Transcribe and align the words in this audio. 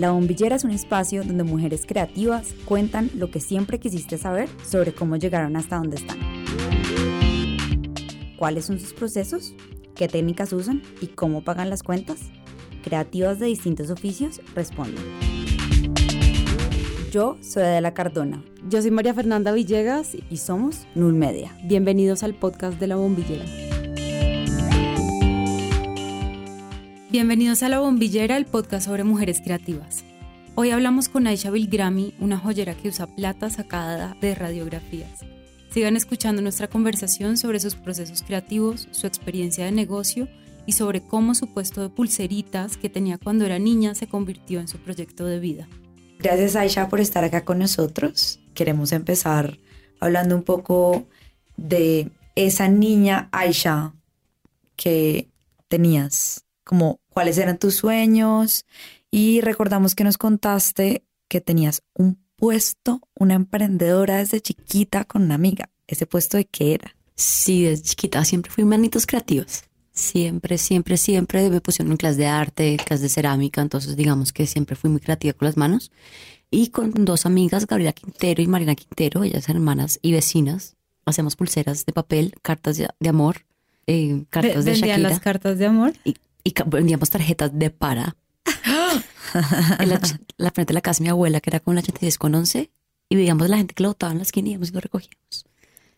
La 0.00 0.12
Bombillera 0.12 0.56
es 0.56 0.64
un 0.64 0.70
espacio 0.70 1.22
donde 1.22 1.44
mujeres 1.44 1.84
creativas 1.86 2.54
cuentan 2.64 3.10
lo 3.14 3.30
que 3.30 3.38
siempre 3.38 3.78
quisiste 3.78 4.16
saber 4.16 4.48
sobre 4.66 4.94
cómo 4.94 5.16
llegaron 5.16 5.56
hasta 5.56 5.76
donde 5.76 5.96
están. 5.96 6.18
¿Cuáles 8.38 8.64
son 8.64 8.80
sus 8.80 8.94
procesos? 8.94 9.54
¿Qué 9.94 10.08
técnicas 10.08 10.54
usan? 10.54 10.80
¿Y 11.02 11.08
cómo 11.08 11.44
pagan 11.44 11.68
las 11.68 11.82
cuentas? 11.82 12.30
Creativas 12.82 13.38
de 13.40 13.48
distintos 13.48 13.90
oficios 13.90 14.40
responden. 14.54 15.04
Yo 17.12 17.36
soy 17.42 17.64
Adela 17.64 17.92
Cardona. 17.92 18.42
Yo 18.70 18.80
soy 18.80 18.92
María 18.92 19.12
Fernanda 19.12 19.52
Villegas 19.52 20.16
y 20.30 20.38
somos 20.38 20.86
Null 20.94 21.12
Media. 21.12 21.54
Bienvenidos 21.64 22.22
al 22.22 22.32
podcast 22.32 22.80
de 22.80 22.86
La 22.86 22.96
Bombillera. 22.96 23.69
Bienvenidos 27.10 27.64
a 27.64 27.68
La 27.68 27.80
Bombillera, 27.80 28.36
el 28.36 28.46
podcast 28.46 28.86
sobre 28.86 29.02
mujeres 29.02 29.40
creativas. 29.40 30.04
Hoy 30.54 30.70
hablamos 30.70 31.08
con 31.08 31.26
Aisha 31.26 31.50
Bilgrami, 31.50 32.14
una 32.20 32.38
joyera 32.38 32.76
que 32.76 32.86
usa 32.86 33.08
plata 33.08 33.50
sacada 33.50 34.16
de 34.20 34.32
radiografías. 34.36 35.24
Sigan 35.70 35.96
escuchando 35.96 36.40
nuestra 36.40 36.68
conversación 36.68 37.36
sobre 37.36 37.58
sus 37.58 37.74
procesos 37.74 38.22
creativos, 38.22 38.86
su 38.92 39.08
experiencia 39.08 39.64
de 39.64 39.72
negocio 39.72 40.28
y 40.66 40.72
sobre 40.72 41.00
cómo 41.00 41.34
su 41.34 41.52
puesto 41.52 41.82
de 41.82 41.88
pulseritas 41.88 42.76
que 42.76 42.88
tenía 42.88 43.18
cuando 43.18 43.44
era 43.44 43.58
niña 43.58 43.96
se 43.96 44.06
convirtió 44.06 44.60
en 44.60 44.68
su 44.68 44.78
proyecto 44.78 45.26
de 45.26 45.40
vida. 45.40 45.66
Gracias 46.20 46.54
Aisha 46.54 46.88
por 46.88 47.00
estar 47.00 47.24
acá 47.24 47.44
con 47.44 47.58
nosotros. 47.58 48.38
Queremos 48.54 48.92
empezar 48.92 49.58
hablando 49.98 50.36
un 50.36 50.44
poco 50.44 51.08
de 51.56 52.12
esa 52.36 52.68
niña 52.68 53.28
Aisha 53.32 53.94
que 54.76 55.28
tenías 55.66 56.44
como 56.70 57.00
cuáles 57.08 57.36
eran 57.36 57.58
tus 57.58 57.74
sueños 57.74 58.64
y 59.10 59.40
recordamos 59.40 59.96
que 59.96 60.04
nos 60.04 60.18
contaste 60.18 61.02
que 61.26 61.40
tenías 61.40 61.82
un 61.94 62.22
puesto, 62.36 63.00
una 63.16 63.34
emprendedora 63.34 64.18
desde 64.18 64.40
chiquita 64.40 65.02
con 65.02 65.22
una 65.22 65.34
amiga. 65.34 65.68
¿Ese 65.88 66.06
puesto 66.06 66.36
de 66.36 66.44
qué 66.44 66.74
era? 66.74 66.94
Sí, 67.16 67.64
desde 67.64 67.82
chiquita 67.82 68.24
siempre 68.24 68.52
fui 68.52 68.62
manitos 68.62 69.04
creativos. 69.04 69.64
Siempre, 69.90 70.58
siempre, 70.58 70.96
siempre 70.96 71.50
me 71.50 71.60
pusieron 71.60 71.90
en 71.90 71.96
clase 71.96 72.18
de 72.18 72.28
arte, 72.28 72.76
clase 72.76 73.02
de 73.02 73.08
cerámica, 73.08 73.62
entonces 73.62 73.96
digamos 73.96 74.32
que 74.32 74.46
siempre 74.46 74.76
fui 74.76 74.90
muy 74.90 75.00
creativa 75.00 75.32
con 75.32 75.46
las 75.46 75.56
manos. 75.56 75.90
Y 76.52 76.68
con 76.68 76.92
dos 77.04 77.26
amigas, 77.26 77.66
Gabriela 77.66 77.94
Quintero 77.94 78.44
y 78.44 78.46
Marina 78.46 78.76
Quintero, 78.76 79.24
ellas 79.24 79.48
hermanas 79.48 79.98
y 80.02 80.12
vecinas, 80.12 80.76
hacemos 81.04 81.34
pulseras 81.34 81.84
de 81.84 81.92
papel, 81.92 82.32
cartas 82.42 82.76
de, 82.76 83.08
amor, 83.08 83.44
eh, 83.88 84.22
cartas 84.30 84.64
de 84.64 84.74
Shakira. 84.74 84.98
las 84.98 85.18
cartas 85.18 85.58
de 85.58 85.66
amor? 85.66 85.94
Y 86.04 86.14
y 86.44 86.54
vendíamos 86.66 87.10
tarjetas 87.10 87.50
de 87.52 87.70
para. 87.70 88.16
en 89.78 89.88
la, 89.88 90.50
frente 90.50 90.72
de 90.72 90.74
la 90.74 90.80
casa 90.80 90.98
de 90.98 91.04
mi 91.04 91.10
abuela, 91.10 91.40
que 91.40 91.50
era 91.50 91.60
como 91.60 91.74
la 91.74 91.80
86 91.80 92.18
con 92.18 92.34
11, 92.34 92.70
y 93.08 93.16
veíamos 93.16 93.46
a 93.46 93.48
la 93.48 93.56
gente 93.58 93.74
que 93.74 93.82
lo 93.82 93.90
botaba 93.90 94.12
en 94.12 94.18
la 94.18 94.24
esquina 94.24 94.48
y 94.48 94.52
íbamos 94.52 94.70
y 94.70 94.72
lo 94.72 94.80
recogíamos. 94.80 95.46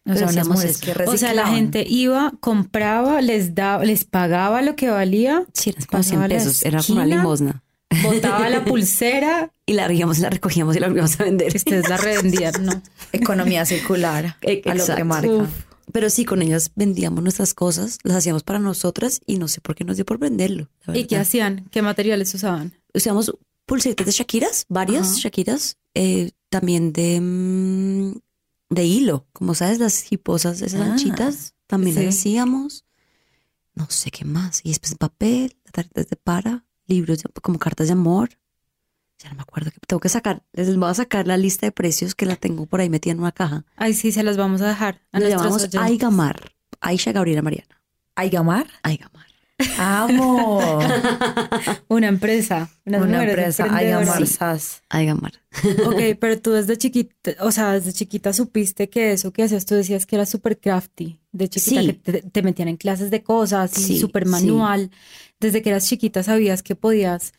O 0.04 1.16
sea, 1.16 1.32
la 1.32 1.46
gente 1.46 1.84
iba, 1.88 2.32
compraba, 2.40 3.20
les 3.20 3.54
daba, 3.54 3.84
les 3.84 4.04
pagaba 4.04 4.60
lo 4.60 4.74
que 4.74 4.90
valía. 4.90 5.44
Sí, 5.52 5.70
eran 5.70 5.84
como 5.84 6.02
100 6.02 6.28
pesos, 6.28 6.64
era 6.64 6.82
como 6.82 6.98
una 6.98 7.06
limosna. 7.06 7.62
Botaba 8.02 8.48
la 8.48 8.64
pulsera. 8.64 9.52
y 9.64 9.74
la 9.74 9.86
la 9.86 10.30
recogíamos 10.30 10.76
y 10.76 10.80
la 10.80 10.88
volvíamos 10.88 11.20
a 11.20 11.24
vender. 11.24 11.54
Ustedes 11.54 11.88
la 11.88 11.96
revendían, 11.98 12.64
¿no? 12.64 12.82
Economía 13.12 13.64
circular, 13.64 14.36
a 14.66 14.74
lo 14.74 14.96
que 14.96 15.04
marca. 15.04 15.46
Pero 15.92 16.10
sí, 16.10 16.24
con 16.24 16.42
ellas 16.42 16.72
vendíamos 16.74 17.22
nuestras 17.22 17.54
cosas, 17.54 17.98
las 18.02 18.16
hacíamos 18.16 18.42
para 18.42 18.58
nosotras 18.58 19.20
y 19.26 19.38
no 19.38 19.48
sé 19.48 19.60
por 19.60 19.74
qué 19.74 19.84
nos 19.84 19.96
dio 19.96 20.06
por 20.06 20.18
venderlo. 20.18 20.68
¿Y 20.92 21.04
qué 21.04 21.16
hacían? 21.16 21.68
¿Qué 21.70 21.82
materiales 21.82 22.34
usaban? 22.34 22.72
Usamos 22.94 23.32
pulseritas 23.66 24.06
de 24.06 24.12
Shakiras, 24.12 24.66
varias 24.68 25.18
Shakiras, 25.18 25.76
eh, 25.94 26.30
también 26.48 26.92
de, 26.92 27.20
mm, 27.20 28.12
de 28.70 28.84
hilo, 28.84 29.26
como 29.32 29.54
sabes, 29.54 29.78
las 29.78 30.10
hiposas, 30.10 30.62
esas 30.62 30.80
ah, 30.80 30.92
anchitas, 30.92 31.54
también 31.66 31.94
las 31.96 32.16
hacíamos. 32.16 32.84
No 33.74 33.86
sé 33.88 34.10
qué 34.10 34.24
más. 34.24 34.60
Y 34.64 34.70
después 34.70 34.94
papel, 34.94 35.56
tarjetas 35.72 36.08
de 36.08 36.16
para, 36.16 36.66
libros 36.86 37.22
como 37.40 37.58
cartas 37.58 37.86
de 37.88 37.94
amor. 37.94 38.30
Ya 39.22 39.28
no 39.30 39.36
me 39.36 39.42
acuerdo 39.42 39.70
que 39.70 39.78
tengo 39.86 40.00
que 40.00 40.08
sacar. 40.08 40.42
Les 40.52 40.76
voy 40.76 40.90
a 40.90 40.94
sacar 40.94 41.28
la 41.28 41.36
lista 41.36 41.66
de 41.66 41.72
precios 41.72 42.16
que 42.16 42.26
la 42.26 42.34
tengo 42.34 42.66
por 42.66 42.80
ahí 42.80 42.88
metida 42.88 43.12
en 43.12 43.20
una 43.20 43.30
caja. 43.30 43.64
Ay, 43.76 43.94
sí, 43.94 44.10
se 44.10 44.24
las 44.24 44.36
vamos 44.36 44.60
a 44.62 44.68
dejar. 44.68 45.00
A 45.12 45.20
Nos 45.20 45.28
llamamos 45.28 45.74
Aigamar. 45.76 46.52
Aisha 46.80 47.12
Gabriela 47.12 47.40
Mariana. 47.40 47.80
¿Aigamar? 48.16 48.66
Aigamar. 48.82 49.26
Amo. 49.78 50.80
una 51.88 52.08
empresa. 52.08 52.68
Una 52.84 53.22
empresa. 53.22 53.66
Aigamar 53.70 54.26
SAS. 54.26 54.82
Aigamar. 54.88 55.34
ok, 55.86 56.18
pero 56.18 56.40
tú 56.40 56.50
desde 56.50 56.76
chiquita, 56.76 57.32
o 57.40 57.52
sea, 57.52 57.74
desde 57.74 57.92
chiquita 57.92 58.32
supiste 58.32 58.88
que 58.88 59.12
eso 59.12 59.32
que 59.32 59.44
hacías, 59.44 59.66
tú 59.66 59.76
decías 59.76 60.04
que 60.04 60.16
era 60.16 60.26
súper 60.26 60.58
crafty. 60.58 61.20
De 61.30 61.48
chiquita 61.48 61.80
que 61.82 62.22
te, 62.22 62.42
metían 62.42 62.66
en 62.66 62.76
clases 62.76 63.12
de 63.12 63.22
cosas 63.22 63.78
y 63.78 64.00
súper 64.00 64.26
manual. 64.26 64.90
Desde 65.38 65.62
que 65.62 65.70
eras 65.70 65.86
chiquita 65.86 66.24
sabías 66.24 66.64
que 66.64 66.74
podías 66.74 67.32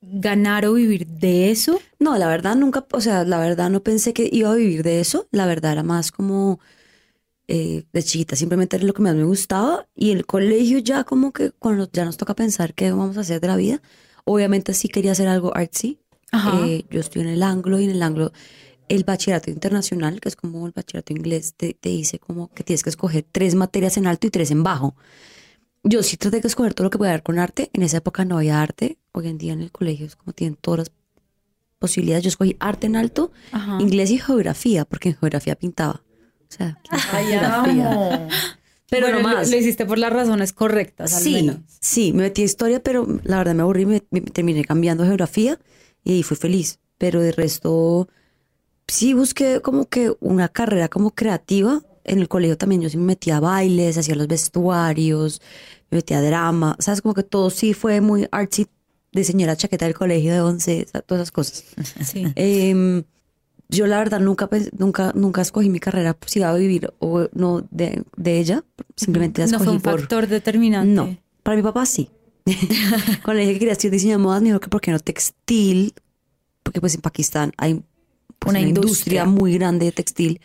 ganar 0.00 0.66
o 0.66 0.74
vivir 0.74 1.06
de 1.06 1.50
eso? 1.50 1.80
No, 1.98 2.16
la 2.16 2.28
verdad 2.28 2.56
nunca, 2.56 2.86
o 2.92 3.00
sea, 3.00 3.24
la 3.24 3.38
verdad 3.38 3.70
no 3.70 3.82
pensé 3.82 4.12
que 4.12 4.28
iba 4.30 4.50
a 4.50 4.54
vivir 4.54 4.82
de 4.82 5.00
eso. 5.00 5.28
La 5.30 5.46
verdad 5.46 5.72
era 5.72 5.82
más 5.82 6.12
como 6.12 6.60
eh, 7.48 7.84
de 7.92 8.02
chiquita, 8.02 8.36
simplemente 8.36 8.76
era 8.76 8.84
lo 8.86 8.94
que 8.94 9.02
más 9.02 9.14
me 9.14 9.24
gustaba. 9.24 9.88
Y 9.94 10.12
el 10.12 10.26
colegio 10.26 10.78
ya 10.78 11.04
como 11.04 11.32
que 11.32 11.52
cuando 11.52 11.90
ya 11.92 12.04
nos 12.04 12.16
toca 12.16 12.34
pensar 12.34 12.74
qué 12.74 12.90
vamos 12.90 13.16
a 13.16 13.20
hacer 13.20 13.40
de 13.40 13.48
la 13.48 13.56
vida, 13.56 13.82
obviamente 14.24 14.74
sí 14.74 14.88
quería 14.88 15.12
hacer 15.12 15.28
algo 15.28 15.56
artsy. 15.56 15.98
Eh, 16.32 16.84
yo 16.90 17.00
estoy 17.00 17.22
en 17.22 17.28
el 17.28 17.42
anglo 17.42 17.80
y 17.80 17.84
en 17.84 17.90
el 17.90 18.02
anglo 18.02 18.32
el 18.88 19.04
bachillerato 19.04 19.50
internacional, 19.50 20.20
que 20.20 20.28
es 20.28 20.36
como 20.36 20.66
el 20.66 20.72
bachillerato 20.72 21.12
inglés, 21.12 21.54
te, 21.56 21.74
te 21.74 21.88
dice 21.90 22.18
como 22.18 22.52
que 22.52 22.64
tienes 22.64 22.82
que 22.82 22.90
escoger 22.90 23.24
tres 23.30 23.54
materias 23.54 23.96
en 23.96 24.06
alto 24.06 24.26
y 24.26 24.30
tres 24.30 24.50
en 24.50 24.62
bajo 24.62 24.96
yo 25.82 26.02
sí 26.02 26.16
traté 26.16 26.40
de 26.40 26.48
escoger 26.48 26.74
todo 26.74 26.84
lo 26.84 26.90
que 26.90 26.98
podía 26.98 27.12
dar 27.12 27.22
con 27.22 27.38
arte. 27.38 27.70
En 27.72 27.82
esa 27.82 27.98
época 27.98 28.24
no 28.24 28.36
había 28.36 28.60
arte. 28.60 28.98
Hoy 29.12 29.28
en 29.28 29.38
día 29.38 29.52
en 29.52 29.62
el 29.62 29.72
colegio 29.72 30.06
es 30.06 30.16
como 30.16 30.32
tienen 30.32 30.56
todas 30.56 30.78
las 30.78 30.92
posibilidades. 31.78 32.24
Yo 32.24 32.28
escogí 32.28 32.56
arte 32.60 32.86
en 32.86 32.96
alto, 32.96 33.32
inglés 33.78 34.10
y 34.10 34.18
geografía, 34.18 34.84
porque 34.84 35.10
en 35.10 35.16
geografía 35.16 35.54
pintaba. 35.56 36.02
O 36.42 36.52
sea, 36.52 36.78
geografía. 37.10 38.28
Pero 38.90 39.10
no 39.10 39.20
más. 39.20 39.50
Lo, 39.50 39.56
hiciste 39.56 39.86
por 39.86 39.98
las 39.98 40.12
razones 40.12 40.52
correctas, 40.52 41.14
al 41.14 41.22
sí, 41.22 41.50
Sí, 41.80 42.12
me 42.12 42.24
metí 42.24 42.42
a 42.42 42.44
historia, 42.44 42.82
pero 42.82 43.06
la 43.22 43.38
verdad 43.38 43.54
me 43.54 43.62
aburrí, 43.62 43.86
me, 43.86 44.02
me 44.10 44.20
terminé 44.20 44.64
cambiando 44.64 45.04
a 45.04 45.06
geografía 45.06 45.58
y 46.04 46.12
ahí 46.12 46.22
fui 46.22 46.36
feliz. 46.36 46.80
Pero 46.98 47.22
de 47.22 47.32
resto, 47.32 48.08
sí 48.86 49.14
busqué 49.14 49.60
como 49.62 49.86
que 49.86 50.12
una 50.20 50.48
carrera 50.48 50.88
como 50.88 51.12
creativa 51.12 51.82
en 52.04 52.18
el 52.18 52.28
colegio 52.28 52.56
también 52.56 52.82
yo 52.82 52.88
sí 52.88 52.96
me 52.96 53.04
metía 53.04 53.38
a 53.38 53.40
bailes, 53.40 53.98
hacía 53.98 54.14
los 54.14 54.28
vestuarios, 54.28 55.40
me 55.90 55.96
metía 55.96 56.18
a 56.18 56.22
drama, 56.22 56.76
sabes, 56.78 57.02
como 57.02 57.14
que 57.14 57.22
todo 57.22 57.50
sí 57.50 57.74
fue 57.74 58.00
muy 58.00 58.26
artsy, 58.30 58.66
diseñé 59.12 59.46
la 59.46 59.56
chaqueta 59.56 59.86
del 59.86 59.94
colegio 59.94 60.32
de 60.32 60.40
once, 60.40 60.86
todas 61.06 61.22
esas 61.22 61.32
cosas. 61.32 61.64
Sí. 62.04 62.26
Em, 62.34 63.04
yo 63.68 63.86
la 63.86 63.98
verdad 63.98 64.20
nunca, 64.20 64.48
nunca, 64.76 65.12
nunca 65.14 65.42
escogí 65.42 65.70
mi 65.70 65.78
carrera 65.78 66.16
si 66.26 66.40
iba 66.40 66.50
a 66.50 66.54
vivir 66.54 66.92
o 66.98 67.28
no 67.32 67.64
de, 67.70 68.04
ella, 68.24 68.64
simplemente 68.96 69.40
la 69.40 69.46
escogí 69.46 69.64
No 69.64 69.64
fue 69.64 69.74
un 69.74 69.98
factor 69.98 70.26
determinante. 70.26 70.92
No, 70.92 71.16
para 71.42 71.56
mi 71.56 71.62
papá 71.62 71.86
sí. 71.86 72.10
Cuando 73.22 73.34
le 73.34 73.40
dije 73.40 73.52
que 73.54 73.58
quería 73.60 73.72
estudiar 73.72 73.92
diseño 73.92 74.12
de 74.12 74.18
modas, 74.18 74.42
me 74.42 74.48
dijo 74.48 74.60
que 74.60 74.68
por 74.68 74.80
qué 74.80 74.90
no 74.90 74.98
textil, 74.98 75.94
porque 76.62 76.80
pues 76.80 76.94
en 76.94 77.00
Pakistán 77.00 77.52
hay 77.56 77.82
pues, 78.38 78.50
una, 78.50 78.60
industria. 78.60 79.24
muy 79.24 79.54
grande 79.54 79.86
de 79.86 79.92
textil. 79.92 80.40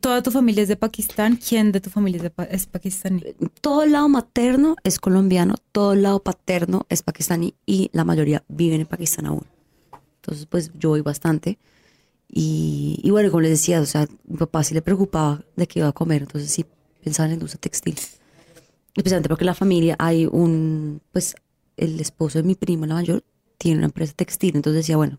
¿Toda 0.00 0.22
tu 0.22 0.30
familia 0.30 0.62
es 0.62 0.68
de 0.68 0.76
Pakistán? 0.76 1.36
¿Quién 1.36 1.72
de 1.72 1.80
tu 1.80 1.90
familia 1.90 2.22
es, 2.22 2.48
es 2.50 2.66
pakistaní? 2.66 3.22
Todo 3.60 3.82
el 3.82 3.92
lado 3.92 4.08
materno 4.08 4.76
es 4.84 4.98
colombiano, 4.98 5.54
todo 5.72 5.94
el 5.94 6.02
lado 6.02 6.22
paterno 6.22 6.86
es 6.88 7.02
pakistaní 7.02 7.54
y 7.66 7.90
la 7.92 8.04
mayoría 8.04 8.44
viven 8.48 8.80
en 8.80 8.86
Pakistán 8.86 9.26
aún. 9.26 9.46
Entonces, 10.16 10.46
pues 10.46 10.70
yo 10.78 10.90
voy 10.90 11.00
bastante. 11.00 11.58
Y, 12.28 13.00
y 13.02 13.10
bueno, 13.10 13.30
como 13.30 13.40
les 13.40 13.52
decía, 13.52 13.80
o 13.80 13.86
sea, 13.86 14.06
mi 14.26 14.36
papá 14.36 14.62
sí 14.62 14.74
le 14.74 14.82
preocupaba 14.82 15.42
de 15.56 15.66
qué 15.66 15.80
iba 15.80 15.88
a 15.88 15.92
comer, 15.92 16.22
entonces 16.22 16.50
sí 16.50 16.66
pensaba 17.02 17.26
en 17.26 17.30
la 17.30 17.34
industria 17.34 17.60
textil. 17.60 17.98
Especialmente 18.94 19.28
porque 19.28 19.44
la 19.44 19.54
familia 19.54 19.96
hay 19.98 20.26
un, 20.26 21.00
pues 21.12 21.34
el 21.76 21.98
esposo 22.00 22.38
de 22.38 22.44
mi 22.44 22.54
prima, 22.54 22.86
la 22.86 22.94
mayor, 22.94 23.24
tiene 23.56 23.78
una 23.78 23.86
empresa 23.86 24.12
textil, 24.14 24.56
entonces 24.56 24.82
decía, 24.82 24.96
bueno, 24.96 25.18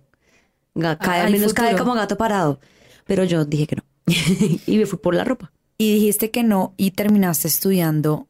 cae, 1.00 1.22
al 1.22 1.32
menos 1.32 1.54
cae 1.54 1.76
como 1.76 1.94
gato 1.94 2.18
parado. 2.18 2.60
Pero 3.06 3.24
yo 3.24 3.44
dije 3.44 3.66
que 3.66 3.78
no. 3.78 3.84
y 4.68 4.78
me 4.78 4.86
fui 4.86 5.00
por 5.00 5.16
la 5.16 5.24
ropa. 5.24 5.52
Y 5.78 5.94
dijiste 5.94 6.32
que 6.32 6.44
no 6.44 6.74
y 6.78 6.92
terminaste 6.92 7.48
estudiando 7.48 8.28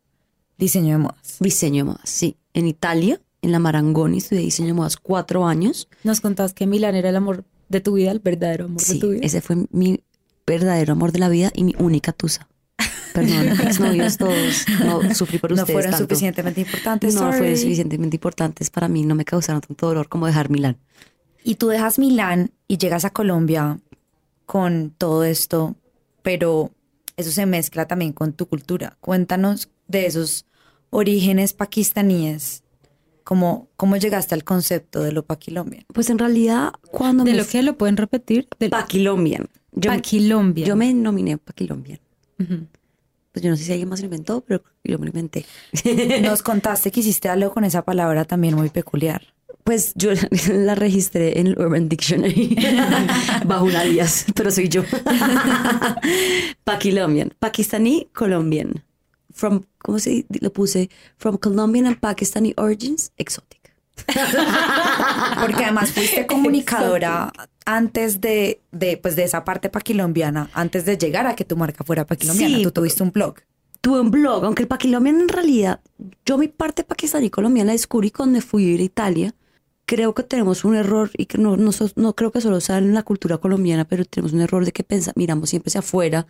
diseño 0.58 0.92
de 0.92 0.98
modas. 1.00 1.38
Diseño 1.40 1.84
de 1.84 1.92
modas, 1.92 2.10
sí. 2.10 2.38
En 2.54 2.68
Italia, 2.68 3.22
en 3.42 3.52
la 3.52 3.60
Marangoni, 3.60 4.20
estudié 4.20 4.42
diseño 4.42 4.68
de 4.68 4.74
modas 4.74 4.98
cuatro 4.98 5.46
años. 5.46 5.88
Nos 6.04 6.22
contabas 6.22 6.54
que 6.54 6.68
Milán 6.68 6.96
era 6.96 7.10
el 7.10 7.16
amor 7.16 7.46
de 7.70 7.81
tu 7.81 7.94
vida, 7.94 8.12
el 8.12 8.20
verdadero 8.20 8.66
amor 8.66 8.84
de 8.84 8.96
tu 9.00 9.10
vida. 9.10 9.22
Ese 9.24 9.42
fue 9.42 9.56
mi 9.72 10.02
verdadero 10.46 10.94
amor 10.94 11.12
de 11.12 11.20
la 11.20 11.30
vida 11.30 11.52
y 11.56 11.64
mi 11.64 11.76
única 11.80 12.12
tusa. 12.12 12.48
Perdón, 13.14 13.58
mis 13.66 13.80
novios 13.80 14.18
todos, 14.18 14.66
no 14.84 15.16
sufrí 15.16 15.40
por 15.40 15.54
ustedes. 15.54 15.70
No 15.70 15.74
fueron 15.74 15.98
suficientemente 15.98 16.62
importantes. 16.62 17.16
No 17.16 17.32
fueron 17.32 17.58
suficientemente 17.58 18.18
importantes 18.18 18.70
para 18.70 18.88
mí, 18.88 19.06
no 19.06 19.16
me 19.16 19.25
causaron 19.25 19.62
tanto 19.62 19.88
dolor 19.88 20.08
como 20.10 20.28
dejar 20.28 20.50
Milán. 20.50 20.78
Y 21.44 21.56
tú 21.56 21.68
dejas 21.68 22.00
Milán 22.00 22.52
y 22.68 22.78
llegas 22.78 23.06
a 23.06 23.12
Colombia 23.12 23.80
con 24.50 24.96
todo 24.98 25.25
esto, 25.25 25.75
pero 26.24 26.72
eso 27.18 27.30
se 27.30 27.46
mezcla 27.46 27.88
también 27.88 28.13
con 28.13 28.34
tu 28.34 28.48
cultura. 28.48 28.98
Cuéntanos 29.00 29.69
de 29.88 30.07
esos 30.07 30.48
orígenes 30.90 31.54
pakistaníes. 31.54 32.63
¿Cómo, 33.24 33.68
cómo 33.78 33.96
llegaste 33.98 34.34
al 34.34 34.44
concepto 34.44 35.04
de 35.04 35.12
lo 35.12 35.24
paquilombian? 35.24 35.86
Pues 35.94 36.10
en 36.10 36.18
realidad, 36.18 36.72
cuando 36.90 37.25
¿De 37.25 37.34
me 37.34 37.38
lo 37.38 37.46
que 37.46 37.62
lo 37.62 37.78
pueden 37.78 37.96
repetir? 37.96 38.48
Del 38.57 38.72
Paquilombian. 38.72 39.50
Yo, 39.72 39.92
Paquilombian. 39.92 40.68
yo 40.68 40.75
me 40.75 40.92
nominé 40.96 41.38
Paquilombian. 41.38 42.00
Pues 42.38 43.44
yo 43.44 43.51
no 43.51 43.56
sé 43.56 43.66
si 43.66 43.72
alguien 43.72 43.88
más 43.88 44.00
lo 44.00 44.06
inventó, 44.06 44.42
pero 44.42 44.63
yo 44.84 44.98
me 44.98 45.06
lo 45.06 45.10
inventé. 45.12 45.46
Nos 46.24 46.42
contaste 46.42 46.90
que 46.90 47.01
hiciste 47.01 47.30
algo 47.30 47.54
con 47.54 47.66
esa 47.66 47.84
palabra 47.84 48.25
también 48.25 48.56
muy 48.56 48.72
peculiar. 48.72 49.28
Pues 49.69 49.94
yo 49.94 50.10
la 50.51 50.74
registré 50.74 51.39
en 51.39 51.45
el 51.45 51.60
Urban 51.60 51.88
Dictionary 51.89 52.57
bajo 53.45 53.66
un 53.66 53.75
alias, 53.75 54.25
pero 54.33 54.50
soy 54.50 54.68
yo. 54.68 54.81
Paquilombian, 56.63 57.36
pakistaní, 57.38 58.07
colombian. 58.12 58.83
From, 59.31 59.66
¿cómo 59.77 60.00
se 60.00 60.25
lo 60.42 60.51
puse? 60.51 60.89
From 61.18 61.38
Colombian 61.38 61.86
and 61.86 62.00
Pakistani 62.00 62.56
origins, 62.57 63.12
exotic. 63.18 63.71
Porque 65.39 65.66
además 65.66 65.92
fuiste 65.92 66.25
comunicadora 66.25 67.31
antes 67.63 68.22
de, 68.22 68.62
de, 68.72 68.98
pues 68.98 69.15
de 69.15 69.25
esa 69.25 69.45
parte 69.45 69.69
paquilombiana, 69.69 70.50
antes 70.54 70.83
de 70.86 70.98
llegar 70.98 71.27
a 71.27 71.36
que 71.36 71.45
tu 71.45 71.56
marca 71.56 71.83
fuera 71.83 72.07
paquilombiana. 72.07 72.57
Sí. 72.57 72.63
Tú 72.63 72.72
tuviste 72.72 73.04
un 73.04 73.12
blog. 73.12 73.36
Tuve 73.81 74.00
un 74.00 74.10
blog, 74.10 74.45
aunque 74.45 74.63
el 74.63 74.68
paquilombian 74.68 75.22
en 75.22 75.30
realidad, 75.30 75.80
yo 76.25 76.39
mi 76.39 76.48
parte 76.48 76.83
pakistaní 76.83 77.30
colombiana 77.30 77.68
la 77.68 77.74
descubrí 77.74 78.10
cuando 78.10 78.42
fui 78.42 78.65
a 78.65 78.74
ir 78.74 78.80
a 78.80 78.83
Italia. 78.83 79.36
Creo 79.89 80.13
que 80.13 80.21
tenemos 80.21 80.65
un 80.65 80.75
error 80.75 81.09
y 81.18 81.25
que 81.25 81.39
no, 81.39 81.57
no, 81.57 81.71
no 81.95 82.15
creo 82.15 82.31
que 82.31 82.41
solo 82.41 82.62
sea 82.62 82.77
en 82.77 82.94
la 82.94 83.01
cultura 83.01 83.39
colombiana, 83.39 83.86
pero 83.86 84.06
tenemos 84.06 84.33
un 84.33 84.41
error 84.41 84.63
de 84.63 84.71
que 84.71 84.83
pensa, 84.83 85.13
miramos 85.15 85.50
siempre 85.50 85.69
hacia 85.69 85.80
afuera. 85.80 86.27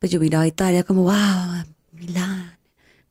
Pues 0.00 0.10
yo 0.10 0.18
miraba 0.18 0.42
a 0.44 0.48
Italia 0.48 0.82
como, 0.82 1.04
wow, 1.04 1.64
Milán, 1.92 2.58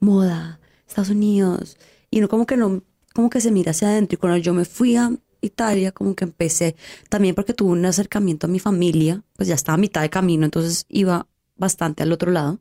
moda, 0.02 0.60
Estados 0.86 1.10
Unidos. 1.10 1.78
Y 2.10 2.20
no 2.20 2.28
como 2.28 2.46
que 2.46 2.58
no, 2.58 2.84
como 3.14 3.30
que 3.30 3.40
se 3.40 3.50
mira 3.52 3.72
hacia 3.72 3.88
adentro. 3.88 4.16
Y 4.16 4.18
cuando 4.20 4.38
yo 4.40 4.54
me 4.54 4.66
fui 4.66 4.98
a 4.98 5.10
Italia, 5.40 5.94
como 5.94 6.16
que 6.16 6.26
empecé, 6.26 6.76
también 7.08 7.34
porque 7.34 7.54
tuve 7.54 7.72
un 7.72 7.86
acercamiento 7.86 8.48
a 8.48 8.50
mi 8.50 8.60
familia, 8.60 9.24
pues 9.38 9.48
ya 9.48 9.56
estaba 9.56 9.76
a 9.76 9.78
mitad 9.78 10.02
de 10.02 10.10
camino, 10.10 10.44
entonces 10.44 10.86
iba 10.90 11.28
bastante 11.56 12.04
al 12.04 12.12
otro 12.12 12.32
lado 12.32 12.60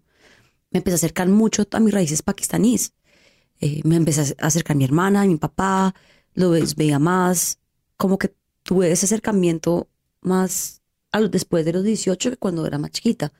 me 0.70 0.78
empecé 0.78 0.94
a 0.94 0.96
acercar 0.96 1.28
mucho 1.28 1.66
a 1.70 1.80
mis 1.80 1.92
raíces 1.92 2.22
pakistaníes. 2.22 2.94
Eh, 3.60 3.82
me 3.84 3.96
empecé 3.96 4.34
a 4.38 4.46
acercar 4.46 4.74
a 4.74 4.78
mi 4.78 4.84
hermana, 4.84 5.22
a 5.22 5.26
mi 5.26 5.36
papá, 5.36 5.94
lo 6.34 6.50
veía 6.50 6.98
más, 6.98 7.58
como 7.96 8.18
que 8.18 8.34
tuve 8.62 8.90
ese 8.90 9.06
acercamiento 9.06 9.88
más 10.20 10.82
a 11.12 11.20
los- 11.20 11.30
después 11.30 11.64
de 11.64 11.72
los 11.72 11.84
18 11.84 12.30
que 12.30 12.36
cuando 12.36 12.66
era 12.66 12.78
más 12.78 12.90
chiquita. 12.92 13.32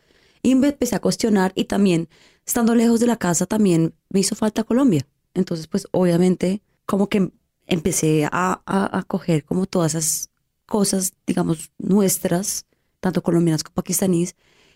Y 0.43 0.55
me 0.55 0.69
empecé 0.69 0.97
a 0.97 1.01
cuestionar 1.01 1.53
y 1.55 1.65
también, 1.65 2.09
estando 2.47 2.75
lejos 2.75 3.01
de 3.01 3.07
la 3.07 3.17
casa, 3.17 3.47
también 3.47 3.95
me 4.09 4.21
hizo 4.21 4.35
falta 4.35 4.65
Colombia. 4.65 5.07
Entonces, 5.35 5.67
pues 5.67 5.87
obviamente, 5.93 6.63
como 6.87 7.09
que 7.09 7.31
empecé 7.67 8.25
a, 8.27 8.63
a, 8.67 8.99
a 8.99 9.03
coger 9.05 9.45
como 9.45 9.67
todas 9.67 9.95
esas 9.95 10.31
cosas, 10.67 11.13
digamos, 11.27 11.71
nuestras, 11.79 12.67
tanto 13.01 13.23
colombianas 13.23 13.63
como 13.65 13.75
pakistaníes, 13.75 14.35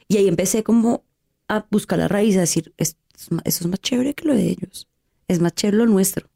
y 0.08 0.16
ahí 0.18 0.28
empecé 0.28 0.62
como 0.62 1.04
a 1.48 1.66
buscar 1.70 1.98
la 1.98 2.08
raíz, 2.08 2.36
a 2.36 2.40
decir, 2.40 2.72
"Es- 2.76 2.96
es 3.16 3.30
ma- 3.32 3.42
eso 3.44 3.64
es 3.64 3.70
más 3.70 3.80
chévere 3.80 4.14
que 4.14 4.26
lo 4.26 4.34
de 4.34 4.50
ellos. 4.50 4.88
Es 5.28 5.40
más 5.40 5.54
chévere 5.54 5.78
lo 5.78 5.86
nuestro. 5.86 6.28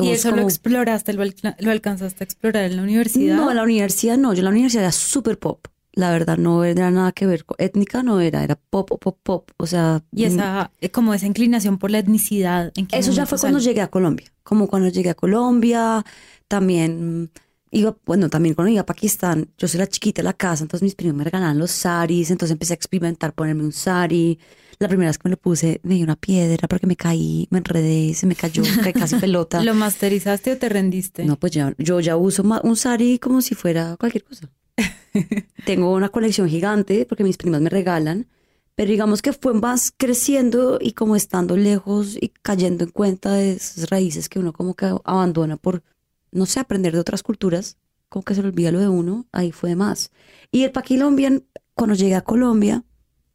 ¿Y 0.00 0.08
eso 0.10 0.30
lo 0.30 0.42
exploraste, 0.42 1.12
lo, 1.12 1.22
alca- 1.22 1.56
lo 1.60 1.70
alcanzaste 1.70 2.24
a 2.24 2.26
explorar 2.26 2.64
en 2.64 2.76
la 2.76 2.82
universidad? 2.82 3.36
No, 3.36 3.50
en 3.50 3.56
la 3.56 3.62
universidad 3.62 4.16
no. 4.16 4.32
Yo 4.32 4.38
en 4.40 4.44
la 4.44 4.50
universidad 4.50 4.84
era 4.84 4.92
súper 4.92 5.38
pop. 5.38 5.66
La 5.94 6.10
verdad 6.10 6.38
no 6.38 6.64
era 6.64 6.90
nada 6.90 7.12
que 7.12 7.26
ver 7.26 7.44
con 7.44 7.56
étnica, 7.58 8.02
no 8.02 8.20
era, 8.20 8.42
era 8.42 8.56
pop, 8.56 8.88
pop, 8.98 9.18
pop. 9.22 9.50
O 9.58 9.66
sea, 9.66 10.02
Y 10.10 10.24
esa, 10.24 10.70
eh, 10.80 10.90
como 10.90 11.12
esa 11.12 11.26
inclinación 11.26 11.78
por 11.78 11.90
la 11.90 11.98
etnicidad. 11.98 12.72
¿en 12.76 12.86
qué 12.86 12.98
Eso 12.98 13.12
ya 13.12 13.26
fue 13.26 13.38
cuando 13.38 13.58
llegué 13.58 13.82
a 13.82 13.88
Colombia. 13.88 14.32
Como 14.42 14.68
cuando 14.68 14.88
llegué 14.88 15.10
a 15.10 15.14
Colombia, 15.14 16.02
también 16.48 17.30
iba, 17.70 17.96
bueno, 18.06 18.30
también 18.30 18.54
cuando 18.54 18.70
iba 18.72 18.80
a 18.82 18.86
Pakistán, 18.86 19.50
yo 19.58 19.68
soy 19.68 19.78
la 19.80 19.86
chiquita 19.86 20.22
de 20.22 20.24
la 20.24 20.32
casa, 20.32 20.64
entonces 20.64 20.82
mis 20.82 20.94
primos 20.94 21.16
me 21.16 21.24
regalaban 21.24 21.58
los 21.58 21.70
saris, 21.70 22.30
entonces 22.30 22.52
empecé 22.52 22.72
a 22.72 22.76
experimentar 22.76 23.34
ponerme 23.34 23.62
un 23.64 23.72
sari. 23.72 24.38
La 24.82 24.88
primera 24.88 25.10
vez 25.10 25.18
que 25.18 25.28
me 25.28 25.30
lo 25.30 25.36
puse, 25.36 25.80
me 25.84 25.94
dio 25.94 26.02
una 26.02 26.16
piedra 26.16 26.66
porque 26.66 26.88
me 26.88 26.96
caí, 26.96 27.46
me 27.50 27.58
enredé, 27.58 28.14
se 28.14 28.26
me 28.26 28.34
cayó, 28.34 28.64
caí 28.82 28.92
casi 28.92 29.14
pelota. 29.14 29.62
¿Lo 29.64 29.74
masterizaste 29.74 30.50
o 30.50 30.58
te 30.58 30.68
rendiste? 30.68 31.24
No, 31.24 31.38
pues 31.38 31.52
ya, 31.52 31.72
yo 31.78 32.00
ya 32.00 32.16
uso 32.16 32.42
un 32.64 32.76
sari 32.76 33.20
como 33.20 33.42
si 33.42 33.54
fuera 33.54 33.96
cualquier 33.96 34.24
cosa. 34.24 34.50
Tengo 35.66 35.92
una 35.92 36.08
colección 36.08 36.48
gigante 36.48 37.06
porque 37.08 37.22
mis 37.22 37.36
primas 37.36 37.60
me 37.60 37.70
regalan, 37.70 38.26
pero 38.74 38.90
digamos 38.90 39.22
que 39.22 39.32
fue 39.32 39.54
más 39.54 39.92
creciendo 39.96 40.78
y 40.80 40.94
como 40.94 41.14
estando 41.14 41.56
lejos 41.56 42.16
y 42.20 42.30
cayendo 42.42 42.82
en 42.82 42.90
cuenta 42.90 43.34
de 43.34 43.52
esas 43.52 43.88
raíces 43.88 44.28
que 44.28 44.40
uno 44.40 44.52
como 44.52 44.74
que 44.74 44.86
abandona 45.04 45.58
por, 45.58 45.84
no 46.32 46.44
sé, 46.44 46.58
aprender 46.58 46.92
de 46.92 46.98
otras 46.98 47.22
culturas, 47.22 47.76
como 48.08 48.24
que 48.24 48.34
se 48.34 48.42
le 48.42 48.48
olvida 48.48 48.72
lo 48.72 48.80
de 48.80 48.88
uno, 48.88 49.26
ahí 49.30 49.52
fue 49.52 49.76
más. 49.76 50.10
Y 50.50 50.64
el 50.64 50.72
Paquilombian, 50.72 51.44
cuando 51.74 51.94
llegué 51.94 52.16
a 52.16 52.22
Colombia, 52.22 52.82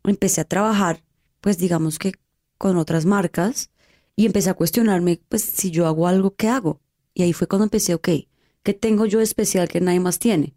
empecé 0.03 0.41
a 0.41 0.43
trabajar, 0.43 1.03
pues 1.41 1.57
digamos 1.57 1.99
que 1.99 2.13
con 2.57 2.77
otras 2.77 3.05
marcas 3.05 3.69
y 4.15 4.25
empecé 4.25 4.49
a 4.49 4.55
cuestionarme, 4.55 5.21
pues 5.29 5.43
si 5.43 5.71
yo 5.71 5.85
hago 5.85 6.07
algo, 6.07 6.35
¿qué 6.35 6.47
hago? 6.47 6.81
Y 7.13 7.23
ahí 7.23 7.33
fue 7.33 7.47
cuando 7.47 7.65
empecé, 7.65 7.93
ok, 7.93 8.09
¿qué 8.63 8.73
tengo 8.73 9.05
yo 9.05 9.21
especial 9.21 9.67
que 9.67 9.81
nadie 9.81 9.99
más 9.99 10.19
tiene? 10.19 10.55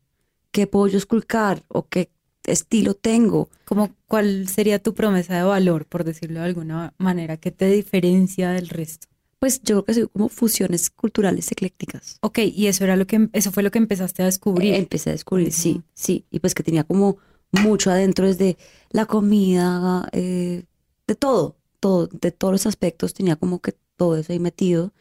¿Qué 0.51 0.67
puedo 0.67 0.89
yo 0.89 0.99
esculcar? 0.99 1.63
¿O 1.69 1.87
qué 1.87 2.11
estilo 2.45 2.95
tengo? 2.95 3.49
Como, 3.65 3.95
¿Cuál 4.07 4.49
sería 4.49 4.83
tu 4.83 4.95
promesa 4.95 5.37
de 5.37 5.43
valor, 5.43 5.87
por 5.87 6.05
decirlo 6.05 6.41
de 6.41 6.47
alguna 6.47 6.95
manera, 6.99 7.37
que 7.37 7.51
te 7.51 7.67
diferencia 7.71 8.51
del 8.51 8.69
resto? 8.69 9.07
Pues 9.39 9.63
yo 9.63 9.77
creo 9.77 9.85
que 9.85 9.95
soy 9.95 10.09
como 10.09 10.29
fusiones 10.29 10.91
culturales 10.91 11.51
eclécticas. 11.51 12.19
Ok, 12.21 12.41
y 12.41 12.67
eso 12.67 12.85
era 12.85 12.97
lo 12.97 13.07
que, 13.07 13.29
eso 13.33 13.53
fue 13.53 13.63
lo 13.63 13.71
que 13.71 13.79
empezaste 13.79 14.23
a 14.23 14.27
descubrir. 14.27 14.75
Eh, 14.75 14.79
Empecé 14.79 15.11
a 15.11 15.13
descubrir, 15.15 15.53
sí, 15.53 15.83
sí. 15.95 16.27
Y 16.31 16.41
pues 16.41 16.55
que 16.55 16.63
tenía 16.63 16.85
como 16.85 17.17
mucho 17.53 17.91
adentro 17.91 18.27
desde 18.27 18.59
la 18.91 19.07
comida, 19.07 20.09
eh, 20.13 20.65
de 21.11 21.17
todo, 21.17 21.57
todo, 21.81 22.07
de 22.07 22.31
todos 22.31 22.53
los 22.53 22.67
aspectos, 22.67 23.15
tenía 23.15 23.35
como 23.35 23.61
que 23.61 23.75
todo 23.97 24.17
eso 24.17 24.33
ahí 24.33 24.39
metido. 24.39 24.93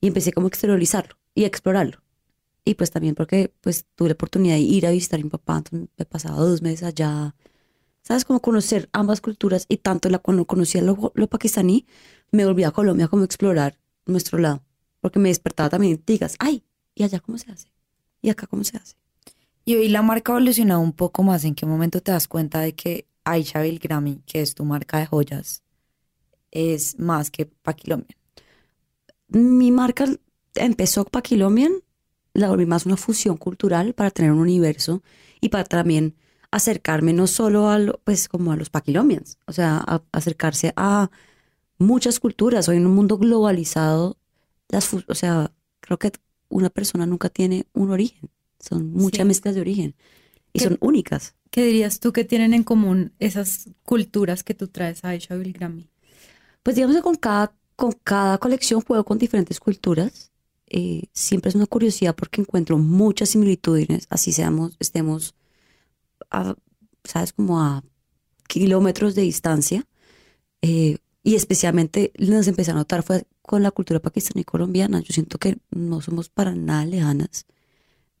Y 0.00 0.08
empecé 0.08 0.32
como 0.32 0.46
a 0.46 0.48
exteriorizarlo 0.48 1.14
y 1.36 1.44
a 1.44 1.46
explorarlo. 1.46 2.02
Y 2.64 2.74
pues 2.74 2.90
también 2.90 3.14
porque 3.14 3.54
pues 3.60 3.86
tuve 3.94 4.08
la 4.08 4.14
oportunidad 4.14 4.56
de 4.56 4.60
ir 4.60 4.86
a 4.86 4.90
visitar 4.90 5.20
a 5.20 5.22
mi 5.22 5.30
papá, 5.30 5.58
entonces 5.58 5.88
me 5.96 6.04
pasaba 6.04 6.36
dos 6.36 6.62
meses 6.62 6.82
allá. 6.82 7.36
¿Sabes? 8.02 8.24
Como 8.24 8.40
conocer 8.40 8.88
ambas 8.92 9.20
culturas 9.20 9.66
y 9.68 9.76
tanto 9.76 10.08
la 10.08 10.18
cuando 10.18 10.44
conocía 10.44 10.82
lo, 10.82 11.12
lo 11.14 11.28
pakistaní, 11.28 11.86
me 12.32 12.44
volví 12.44 12.64
a 12.64 12.72
Colombia 12.72 13.06
como 13.06 13.22
a 13.22 13.26
explorar 13.26 13.78
nuestro 14.04 14.38
lado. 14.38 14.64
Porque 15.00 15.20
me 15.20 15.28
despertaba 15.28 15.70
también, 15.70 16.02
digas, 16.04 16.34
ay, 16.40 16.64
¿y 16.96 17.04
allá 17.04 17.20
cómo 17.20 17.38
se 17.38 17.52
hace? 17.52 17.68
¿Y 18.20 18.30
acá 18.30 18.48
cómo 18.48 18.64
se 18.64 18.76
hace? 18.78 18.96
Y 19.64 19.76
hoy 19.76 19.88
la 19.88 20.02
marca 20.02 20.32
ha 20.32 20.36
evolucionado 20.36 20.80
un 20.80 20.92
poco 20.92 21.22
más. 21.22 21.44
¿En 21.44 21.54
qué 21.54 21.66
momento 21.66 22.00
te 22.00 22.10
das 22.10 22.26
cuenta 22.26 22.58
de 22.58 22.74
que 22.74 23.06
Aisha 23.24 23.62
Bilgrami, 23.62 24.22
que 24.26 24.40
es 24.42 24.54
tu 24.54 24.64
marca 24.64 24.98
de 24.98 25.06
joyas, 25.06 25.62
es 26.50 26.98
más 26.98 27.30
que 27.30 27.46
Paquilombian? 27.46 28.18
Mi 29.28 29.70
marca 29.70 30.04
empezó 30.54 31.04
Paquilombian, 31.04 31.72
la 32.34 32.48
volví 32.48 32.66
más 32.66 32.86
una 32.86 32.96
fusión 32.96 33.36
cultural 33.36 33.94
para 33.94 34.10
tener 34.10 34.32
un 34.32 34.38
universo 34.40 35.02
y 35.40 35.48
para 35.48 35.64
también 35.64 36.14
acercarme 36.50 37.12
no 37.14 37.26
solo 37.26 37.68
a, 37.70 37.78
lo- 37.78 38.00
pues, 38.04 38.28
como 38.28 38.52
a 38.52 38.56
los 38.56 38.68
Paquilomians, 38.70 39.38
o 39.46 39.52
sea, 39.52 39.78
a- 39.86 40.02
acercarse 40.12 40.72
a 40.76 41.10
muchas 41.78 42.20
culturas. 42.20 42.68
Hoy 42.68 42.76
en 42.76 42.86
un 42.86 42.94
mundo 42.94 43.16
globalizado, 43.18 44.18
las, 44.68 44.92
o 44.94 45.14
sea, 45.14 45.52
creo 45.80 45.98
que 45.98 46.12
una 46.50 46.68
persona 46.70 47.06
nunca 47.06 47.30
tiene 47.30 47.66
un 47.72 47.90
origen, 47.90 48.30
son 48.60 48.92
muchas 48.92 49.20
Sí. 49.22 49.28
mezclas 49.28 49.54
de 49.54 49.60
origen 49.62 49.94
y 50.52 50.58
¿Qué- 50.58 50.64
son 50.64 50.78
únicas. 50.80 51.34
¿Qué 51.50 51.64
dirías 51.64 52.00
tú 52.00 52.12
que 52.12 52.24
tienen 52.24 52.54
en 52.54 52.64
común 52.64 53.12
esas 53.18 53.68
culturas 53.82 54.42
que 54.42 54.54
tú 54.54 54.68
traes 54.68 55.04
a 55.04 55.10
Aisha 55.10 55.36
Bilgrami? 55.36 55.88
Pues 56.62 56.76
digamos 56.76 56.96
que 56.96 57.02
con 57.02 57.16
cada, 57.16 57.54
con 57.76 57.92
cada 58.04 58.38
colección 58.38 58.80
juego 58.80 59.04
con 59.04 59.18
diferentes 59.18 59.60
culturas. 59.60 60.32
Eh, 60.66 61.04
siempre 61.12 61.50
es 61.50 61.54
una 61.54 61.66
curiosidad 61.66 62.14
porque 62.14 62.40
encuentro 62.40 62.78
muchas 62.78 63.28
similitudes, 63.30 64.06
así 64.08 64.32
seamos, 64.32 64.76
estemos, 64.80 65.34
a, 66.30 66.54
sabes, 67.04 67.32
como 67.34 67.60
a 67.60 67.84
kilómetros 68.48 69.14
de 69.14 69.22
distancia. 69.22 69.86
Eh, 70.62 70.98
y 71.24 71.34
especialmente 71.36 72.12
nos 72.18 72.48
empecé 72.48 72.72
a 72.72 72.74
notar 72.74 73.02
fue 73.02 73.26
con 73.42 73.62
la 73.62 73.70
cultura 73.70 74.00
pakistaní 74.00 74.42
y 74.42 74.44
colombiana. 74.44 75.00
Yo 75.00 75.12
siento 75.12 75.38
que 75.38 75.58
no 75.70 76.00
somos 76.00 76.28
para 76.30 76.54
nada 76.54 76.86
lejanas 76.86 77.46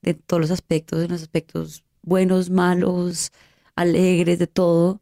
de 0.02 0.14
todos 0.14 0.40
los 0.42 0.50
aspectos, 0.50 1.02
en 1.02 1.10
los 1.12 1.22
aspectos 1.22 1.84
buenos, 2.02 2.50
malos, 2.50 3.30
alegres, 3.74 4.38
de 4.38 4.46
todo 4.46 5.00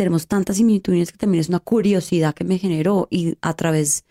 tenemos 0.00 0.26
tantas 0.26 0.56
similitudes 0.56 1.12
que 1.12 1.18
también 1.18 1.42
es 1.42 1.50
una 1.50 1.60
curiosidad 1.60 2.34
que 2.34 2.42
me 2.42 2.56
generó 2.56 3.06
y 3.10 3.36
a 3.42 3.52
través 3.52 4.06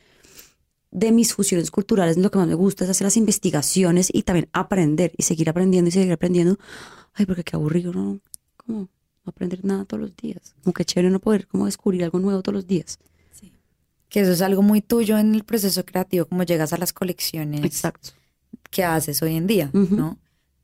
de 0.91 1.11
mis 1.11 1.33
fusiones 1.33 1.71
culturales, 1.71 2.15
lo 2.15 2.29
que 2.29 2.37
más 2.37 2.47
me 2.47 2.53
gusta 2.53 2.83
es 2.83 2.91
hacer 2.91 3.05
las 3.05 3.17
investigaciones 3.17 4.09
y 4.13 4.21
también 4.21 4.49
aprender 4.53 5.13
y 5.17 5.23
seguir 5.23 5.49
aprendiendo 5.49 5.89
y 5.89 5.91
seguir 5.91 6.11
aprendiendo. 6.13 6.59
Ay, 7.15 7.25
porque 7.25 7.43
qué 7.43 7.55
aburrido, 7.55 7.91
¿no? 7.91 8.19
Como 8.55 8.81
no 8.81 8.89
aprender 9.25 9.65
nada 9.65 9.83
todos 9.85 10.01
los 10.01 10.15
días. 10.15 10.53
Como 10.63 10.75
que 10.75 10.85
chévere 10.85 11.09
no 11.09 11.19
poder 11.19 11.47
como 11.47 11.65
descubrir 11.65 12.03
algo 12.03 12.19
nuevo 12.19 12.43
todos 12.43 12.53
los 12.53 12.67
días. 12.67 12.99
Que 14.09 14.19
eso 14.19 14.31
es 14.31 14.43
algo 14.43 14.61
muy 14.61 14.81
tuyo 14.81 15.17
en 15.17 15.33
el 15.33 15.43
proceso 15.43 15.83
creativo, 15.85 16.27
como 16.27 16.43
llegas 16.43 16.71
a 16.71 16.77
las 16.77 16.93
colecciones 16.93 17.65
Exacto. 17.65 18.09
que 18.69 18.83
haces 18.83 19.23
hoy 19.23 19.37
en 19.37 19.47
día. 19.47 19.71
¿no? 19.73 20.19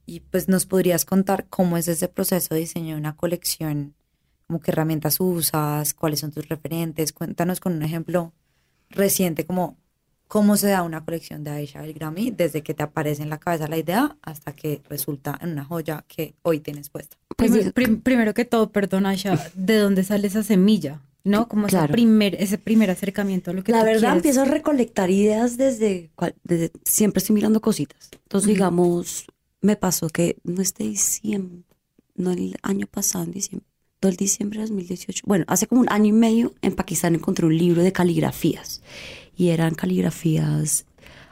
Y 0.05 0.19
pues 0.19 0.47
nos 0.47 0.65
podrías 0.65 1.05
contar 1.05 1.47
cómo 1.49 1.77
es 1.77 1.87
ese 1.87 2.07
proceso 2.07 2.53
de 2.53 2.61
diseño 2.61 2.93
de 2.95 2.99
una 2.99 3.15
colección, 3.15 3.95
como 4.47 4.59
qué 4.59 4.71
herramientas 4.71 5.19
usas, 5.19 5.93
cuáles 5.93 6.19
son 6.19 6.31
tus 6.31 6.47
referentes. 6.47 7.11
Cuéntanos 7.13 7.59
con 7.59 7.73
un 7.73 7.83
ejemplo 7.83 8.31
reciente, 8.89 9.45
como 9.45 9.77
cómo 10.27 10.57
se 10.57 10.67
da 10.67 10.83
una 10.83 11.03
colección 11.05 11.43
de 11.43 11.51
Aisha 11.51 11.81
Belgrami 11.81 12.31
desde 12.31 12.61
que 12.63 12.73
te 12.73 12.83
aparece 12.83 13.23
en 13.23 13.29
la 13.29 13.39
cabeza 13.39 13.67
la 13.67 13.77
idea 13.77 14.17
hasta 14.21 14.53
que 14.53 14.81
resulta 14.89 15.37
en 15.41 15.51
una 15.51 15.65
joya 15.65 16.03
que 16.07 16.35
hoy 16.43 16.59
tienes 16.59 16.89
puesta. 16.89 17.17
Pues 17.37 17.71
prim- 17.73 18.01
primero 18.01 18.33
que 18.33 18.45
todo, 18.45 18.71
perdón, 18.71 19.05
Aisha, 19.05 19.51
¿de 19.55 19.77
dónde 19.77 20.03
sale 20.03 20.27
esa 20.27 20.43
semilla? 20.43 21.01
¿No? 21.23 21.47
Como 21.47 21.65
ese 21.65 21.87
primer, 21.87 22.35
ese 22.35 22.59
primer 22.59 22.91
acercamiento 22.91 23.49
a 23.49 23.53
lo 23.55 23.63
que 23.63 23.71
La 23.71 23.79
tú 23.79 23.85
verdad, 23.85 23.99
quieres. 24.01 24.15
empiezo 24.17 24.41
a 24.43 24.45
recolectar 24.45 25.09
ideas 25.09 25.57
desde, 25.57 26.11
desde 26.43 26.71
siempre 26.85 27.17
estoy 27.17 27.33
mirando 27.33 27.61
cositas. 27.61 28.09
Entonces, 28.13 28.47
digamos, 28.47 29.25
me 29.65 29.75
pasó 29.75 30.09
que 30.09 30.37
no 30.43 30.61
este 30.61 30.83
diciembre, 30.83 31.63
no 32.15 32.31
el 32.31 32.55
año 32.61 32.87
pasado, 32.87 33.25
en 33.25 33.31
diciembre, 33.31 33.67
no 34.01 34.09
el 34.09 34.15
diciembre 34.15 34.59
de 34.59 34.67
2018, 34.67 35.23
bueno, 35.25 35.45
hace 35.47 35.67
como 35.67 35.81
un 35.81 35.89
año 35.89 36.07
y 36.07 36.11
medio 36.11 36.53
en 36.61 36.75
Pakistán 36.75 37.15
encontré 37.15 37.45
un 37.45 37.57
libro 37.57 37.83
de 37.83 37.91
caligrafías 37.91 38.81
y 39.35 39.49
eran 39.49 39.75
caligrafías, 39.75 40.85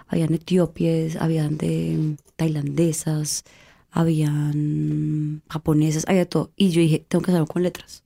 habían 0.08 0.34
etíopes, 0.34 1.16
habían 1.16 1.58
de 1.58 2.18
tailandesas, 2.36 3.44
habían 3.92 5.44
japonesas, 5.50 6.06
había 6.08 6.28
todo. 6.28 6.52
Y 6.56 6.72
yo 6.72 6.82
dije, 6.82 7.06
tengo 7.08 7.24
que 7.24 7.32
hacerlo 7.32 7.48
con 7.48 7.64
letras 7.64 8.04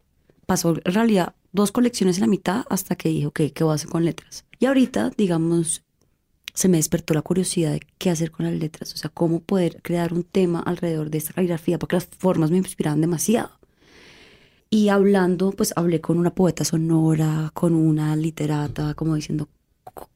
pasó 0.47 0.69
en 0.83 0.93
realidad 0.93 1.35
dos 1.51 1.71
colecciones 1.71 2.17
en 2.17 2.21
la 2.21 2.27
mitad 2.27 2.65
hasta 2.69 2.95
que 2.95 3.09
dije, 3.09 3.27
ok, 3.27 3.41
¿qué 3.53 3.63
voy 3.63 3.73
a 3.73 3.75
hacer 3.75 3.89
con 3.89 4.03
letras? 4.05 4.45
Y 4.59 4.65
ahorita, 4.65 5.11
digamos, 5.15 5.83
se 6.57 6.69
me 6.69 6.77
despertó 6.77 7.13
la 7.13 7.21
curiosidad 7.21 7.71
de 7.73 7.81
qué 7.99 8.09
hacer 8.09 8.31
con 8.31 8.45
las 8.47 8.55
letras, 8.55 8.93
o 8.93 8.97
sea, 8.97 9.11
cómo 9.11 9.41
poder 9.41 9.79
crear 9.83 10.11
un 10.13 10.23
tema 10.23 10.59
alrededor 10.59 11.11
de 11.11 11.19
esta 11.19 11.33
caligrafía, 11.33 11.77
porque 11.79 11.97
las 11.97 12.07
formas 12.07 12.49
me 12.51 12.57
inspiraban 12.57 13.01
demasiado. 13.01 13.51
Y 14.69 14.89
hablando, 14.89 15.51
pues 15.51 15.73
hablé 15.77 16.01
con 16.01 16.17
una 16.17 16.35
poeta 16.35 16.65
sonora, 16.65 17.51
con 17.53 17.73
una 17.73 18.15
literata, 18.15 18.93
como 18.95 19.15
diciendo, 19.15 19.47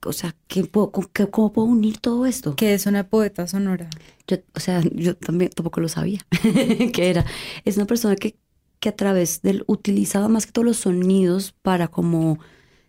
o 0.06 0.14
sea, 0.14 0.36
¿qué 0.48 0.66
puedo, 0.66 0.92
qué- 1.14 1.28
¿cómo 1.30 1.54
puedo 1.54 1.68
unir 1.68 2.00
todo 2.00 2.26
esto? 2.26 2.56
Que 2.56 2.74
es 2.74 2.86
una 2.86 3.08
poeta 3.08 3.48
sonora. 3.48 3.90
Yo, 4.28 4.38
o 4.54 4.60
sea, 4.60 4.82
yo 4.94 5.16
también 5.16 5.52
tampoco 5.52 5.80
lo 5.80 5.88
sabía 5.90 6.20
que 6.94 7.10
era. 7.10 7.26
Es 7.66 7.78
una 7.78 7.86
persona 7.86 8.16
que, 8.18 8.36
que 8.80 8.90
a 8.90 8.96
través 8.96 9.42
del 9.42 9.64
utilizaba 9.68 10.28
más 10.28 10.46
que 10.46 10.52
todos 10.52 10.66
los 10.66 10.78
sonidos 10.78 11.54
para 11.62 11.88
como 11.88 12.40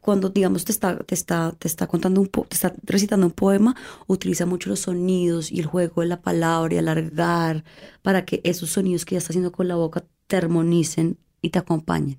cuando 0.02 0.28
digamos 0.28 0.66
te 0.66 0.72
está 0.72 0.98
te 0.98 1.14
está 1.14 1.52
te 1.58 1.66
está 1.68 1.86
contando 1.86 2.20
un 2.20 2.26
po- 2.26 2.44
te 2.46 2.56
está 2.56 2.74
recitando 2.82 3.24
un 3.24 3.32
poema, 3.32 3.74
utiliza 4.06 4.44
mucho 4.44 4.68
los 4.68 4.80
sonidos 4.80 5.50
y 5.50 5.60
el 5.60 5.66
juego 5.66 6.02
de 6.02 6.08
la 6.08 6.20
palabra 6.20 6.74
y 6.74 6.78
alargar 6.78 7.64
para 8.02 8.26
que 8.26 8.42
esos 8.44 8.68
sonidos 8.68 9.06
que 9.06 9.14
ya 9.14 9.18
está 9.20 9.30
haciendo 9.30 9.52
con 9.52 9.66
la 9.68 9.76
boca 9.76 10.04
te 10.26 10.36
armonicen 10.36 11.16
y 11.40 11.48
te 11.50 11.58
acompañen. 11.58 12.18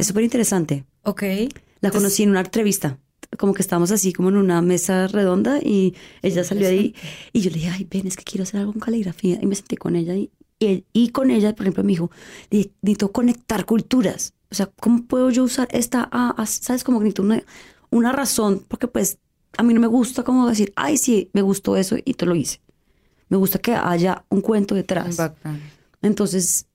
Es 0.00 0.08
súper 0.08 0.24
interesante. 0.24 0.84
Ok. 1.04 1.22
La 1.22 1.28
Entonces- 1.28 1.92
conocí 1.92 2.22
en 2.24 2.30
una 2.30 2.40
entrevista, 2.40 2.98
como 3.38 3.52
que 3.54 3.62
estábamos 3.62 3.90
así 3.92 4.12
como 4.12 4.30
en 4.30 4.36
una 4.36 4.62
mesa 4.62 5.06
redonda 5.06 5.58
y 5.62 5.94
ella 6.22 6.44
salió 6.44 6.66
ahí 6.68 6.94
y 7.32 7.40
yo 7.42 7.50
le 7.50 7.56
dije, 7.56 7.68
ay, 7.70 7.86
ven, 7.90 8.06
es 8.06 8.16
que 8.16 8.24
quiero 8.24 8.44
hacer 8.44 8.60
algo 8.60 8.72
con 8.72 8.80
caligrafía 8.80 9.38
y 9.40 9.46
me 9.46 9.54
senté 9.54 9.76
con 9.76 9.96
ella 9.96 10.14
y, 10.14 10.30
y, 10.58 10.84
y 10.92 11.08
con 11.10 11.30
ella, 11.30 11.54
por 11.54 11.64
ejemplo, 11.66 11.82
me 11.84 11.90
dijo, 11.92 12.10
"Dije, 12.50 12.70
necesito 12.82 13.10
conectar 13.12 13.64
culturas, 13.66 14.32
o 14.52 14.54
sea, 14.54 14.70
¿cómo 14.80 15.04
puedo 15.04 15.30
yo 15.30 15.44
usar 15.44 15.66
esta, 15.70 16.10
ah, 16.12 16.34
ah, 16.36 16.44
sabes, 16.44 16.84
como 16.84 17.00
que 17.00 17.22
una, 17.22 17.42
una 17.90 18.12
razón, 18.12 18.62
porque 18.68 18.86
pues 18.86 19.18
a 19.56 19.62
mí 19.62 19.72
no 19.72 19.80
me 19.80 19.86
gusta 19.86 20.24
como 20.24 20.46
decir, 20.46 20.74
ay, 20.76 20.98
sí, 20.98 21.30
me 21.32 21.40
gustó 21.40 21.78
eso 21.78 21.96
y 22.04 22.12
te 22.12 22.26
lo 22.26 22.34
hice. 22.34 22.60
Me 23.30 23.38
gusta 23.38 23.58
que 23.58 23.72
haya 23.72 24.26
un 24.28 24.42
cuento 24.42 24.74
detrás. 24.74 25.16
background. 25.16 25.62
Entonces 26.02 26.66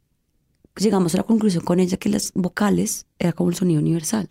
llegamos 0.76 1.14
a 1.14 1.18
la 1.18 1.24
conclusión 1.24 1.64
con 1.64 1.80
ella 1.80 1.98
que 1.98 2.10
las 2.10 2.32
vocales 2.34 3.06
era 3.20 3.32
como 3.32 3.52
el 3.52 3.56
sonido 3.56 3.80
universal. 3.80 4.28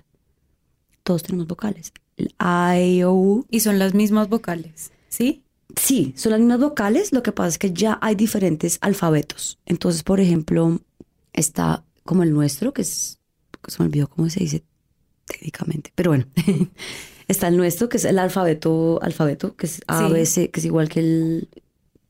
Todos 1.05 1.23
tenemos 1.23 1.47
vocales. 1.47 1.93
El 2.17 2.35
I, 2.41 3.05
O, 3.05 3.13
U. 3.15 3.47
Y 3.49 3.61
son 3.61 3.79
las 3.79 3.95
mismas 3.95 4.29
vocales, 4.29 4.91
¿sí? 5.09 5.45
Sí, 5.77 6.15
son 6.17 6.33
las 6.33 6.41
mismas 6.41 6.59
vocales, 6.59 7.13
lo 7.13 7.23
que 7.23 7.31
pasa 7.31 7.49
es 7.51 7.59
que 7.59 7.73
ya 7.73 7.97
hay 8.03 8.17
diferentes 8.17 8.79
alfabetos. 8.81 9.61
Entonces, 9.67 10.03
por 10.03 10.19
ejemplo, 10.19 10.81
está 11.33 11.85
como 12.05 12.23
el 12.23 12.33
nuestro, 12.33 12.73
que 12.73 12.83
es, 12.83 13.19
se 13.71 13.83
me 13.83 13.87
olvidó 13.87 14.09
cómo 14.09 14.29
se 14.31 14.41
dice 14.41 14.65
técnicamente, 15.27 15.93
pero 15.95 16.11
bueno, 16.11 16.27
está 17.29 17.49
el 17.49 17.57
nuestro, 17.57 17.89
que 17.89 17.97
es 17.97 18.05
el 18.05 18.19
alfabeto, 18.19 19.01
alfabeto, 19.03 19.57
que 19.57 19.67
es 19.67 19.81
A, 19.87 20.09
Sí. 20.25 20.49
Que 20.49 20.61
es 20.61 20.65
igual 20.65 20.89
que 20.89 21.01
el 21.01 21.49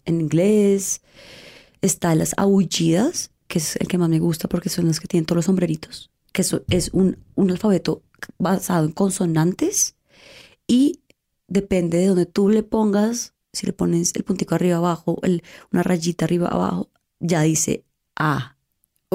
en 0.07 0.21
inglés. 0.23 1.03
Está 1.83 2.15
las 2.15 2.33
aullidas, 2.39 3.31
que 3.49 3.59
es 3.59 3.77
el 3.77 3.87
que 3.87 3.99
más 3.99 4.09
me 4.09 4.19
gusta 4.19 4.49
porque 4.49 4.71
son 4.71 4.87
las 4.87 4.99
que 4.99 5.09
tienen 5.09 5.27
todos 5.27 5.37
los 5.37 5.45
sombreritos, 5.45 6.11
que 6.33 6.43
eso 6.43 6.65
es 6.71 6.91
un, 6.93 7.19
un 7.35 7.51
alfabeto 7.51 8.03
basado 8.39 8.87
en 8.87 8.93
consonantes 8.93 9.95
y 10.67 11.03
depende 11.49 11.99
de 11.99 12.07
donde 12.07 12.27
tú 12.27 12.49
le 12.49 12.63
pongas, 12.63 13.35
si 13.53 13.67
le 13.67 13.73
pones 13.73 14.15
el 14.17 14.25
puntico 14.25 14.55
arriba 14.55 14.79
abajo, 14.79 15.21
el, 15.23 15.43
una 15.71 15.83
rayita 15.83 16.25
arriba 16.25 16.49
abajo, 16.49 16.91
ya 17.21 17.43
dice 17.43 17.85
A. 18.17 18.56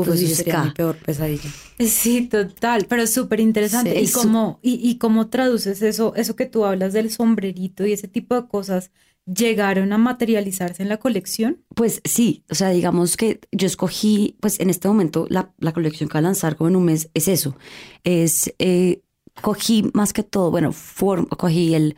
Uf, 0.01 0.07
Entonces 0.07 0.21
dices 0.29 0.37
sería 0.45 0.63
mi 0.63 0.71
peor 0.71 0.97
pesadilla. 0.97 1.49
Sí, 1.79 2.27
total, 2.27 2.85
pero 2.87 3.03
es 3.03 3.13
súper 3.13 3.39
interesante. 3.39 3.93
Sí, 3.93 4.05
¿Y, 4.09 4.11
cómo, 4.11 4.59
y, 4.61 4.73
¿Y 4.89 4.97
cómo 4.97 5.29
traduces 5.29 5.81
eso, 5.81 6.13
eso 6.15 6.35
que 6.35 6.45
tú 6.45 6.65
hablas 6.65 6.93
del 6.93 7.09
sombrerito 7.11 7.85
y 7.85 7.93
ese 7.93 8.07
tipo 8.07 8.35
de 8.39 8.47
cosas, 8.47 8.91
llegaron 9.25 9.93
a 9.93 9.97
materializarse 9.97 10.81
en 10.83 10.89
la 10.89 10.97
colección? 10.97 11.63
Pues 11.75 12.01
sí, 12.03 12.43
o 12.49 12.55
sea, 12.55 12.69
digamos 12.69 13.17
que 13.17 13.39
yo 13.51 13.67
escogí, 13.67 14.35
pues 14.41 14.59
en 14.59 14.69
este 14.69 14.87
momento 14.87 15.25
la, 15.29 15.53
la 15.59 15.71
colección 15.73 16.09
que 16.09 16.13
va 16.13 16.19
a 16.19 16.23
lanzar 16.23 16.55
como 16.55 16.69
en 16.69 16.75
un 16.75 16.85
mes 16.85 17.09
es 17.13 17.27
eso. 17.27 17.55
Es, 18.03 18.53
eh, 18.59 19.01
cogí 19.41 19.89
más 19.93 20.13
que 20.13 20.23
todo, 20.23 20.51
bueno, 20.51 20.71
form- 20.71 21.27
cogí 21.29 21.73
el, 21.75 21.95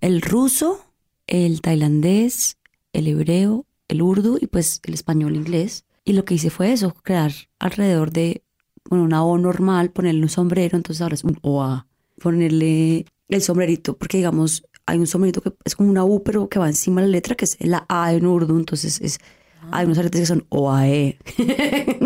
el 0.00 0.20
ruso, 0.20 0.84
el 1.26 1.60
tailandés, 1.60 2.56
el 2.92 3.06
hebreo, 3.08 3.66
el 3.88 4.02
urdu 4.02 4.38
y 4.40 4.46
pues 4.48 4.80
el 4.84 4.94
español 4.94 5.36
inglés. 5.36 5.84
Y 6.08 6.14
lo 6.14 6.24
que 6.24 6.36
hice 6.36 6.48
fue 6.48 6.72
eso, 6.72 6.94
crear 7.02 7.32
alrededor 7.58 8.10
de 8.10 8.42
bueno, 8.88 9.04
una 9.04 9.22
O 9.26 9.36
normal, 9.36 9.90
ponerle 9.90 10.22
un 10.22 10.30
sombrero, 10.30 10.78
entonces 10.78 11.02
ahora 11.02 11.14
es 11.14 11.22
un 11.22 11.38
OA. 11.42 11.86
Ponerle 12.18 13.04
el 13.28 13.42
sombrerito, 13.42 13.94
porque 13.94 14.16
digamos, 14.16 14.64
hay 14.86 14.98
un 14.98 15.06
sombrerito 15.06 15.42
que 15.42 15.52
es 15.66 15.76
como 15.76 15.90
una 15.90 16.06
U, 16.06 16.22
pero 16.22 16.48
que 16.48 16.58
va 16.58 16.66
encima 16.66 17.02
de 17.02 17.08
la 17.08 17.12
letra, 17.12 17.34
que 17.34 17.44
es 17.44 17.58
la 17.60 17.84
A 17.90 18.14
en 18.14 18.24
urdu, 18.24 18.56
entonces 18.56 19.02
es, 19.02 19.18
hay 19.70 19.84
unos 19.84 19.98
aretes 19.98 20.22
que 20.22 20.26
son 20.26 20.46
OAE. 20.48 21.18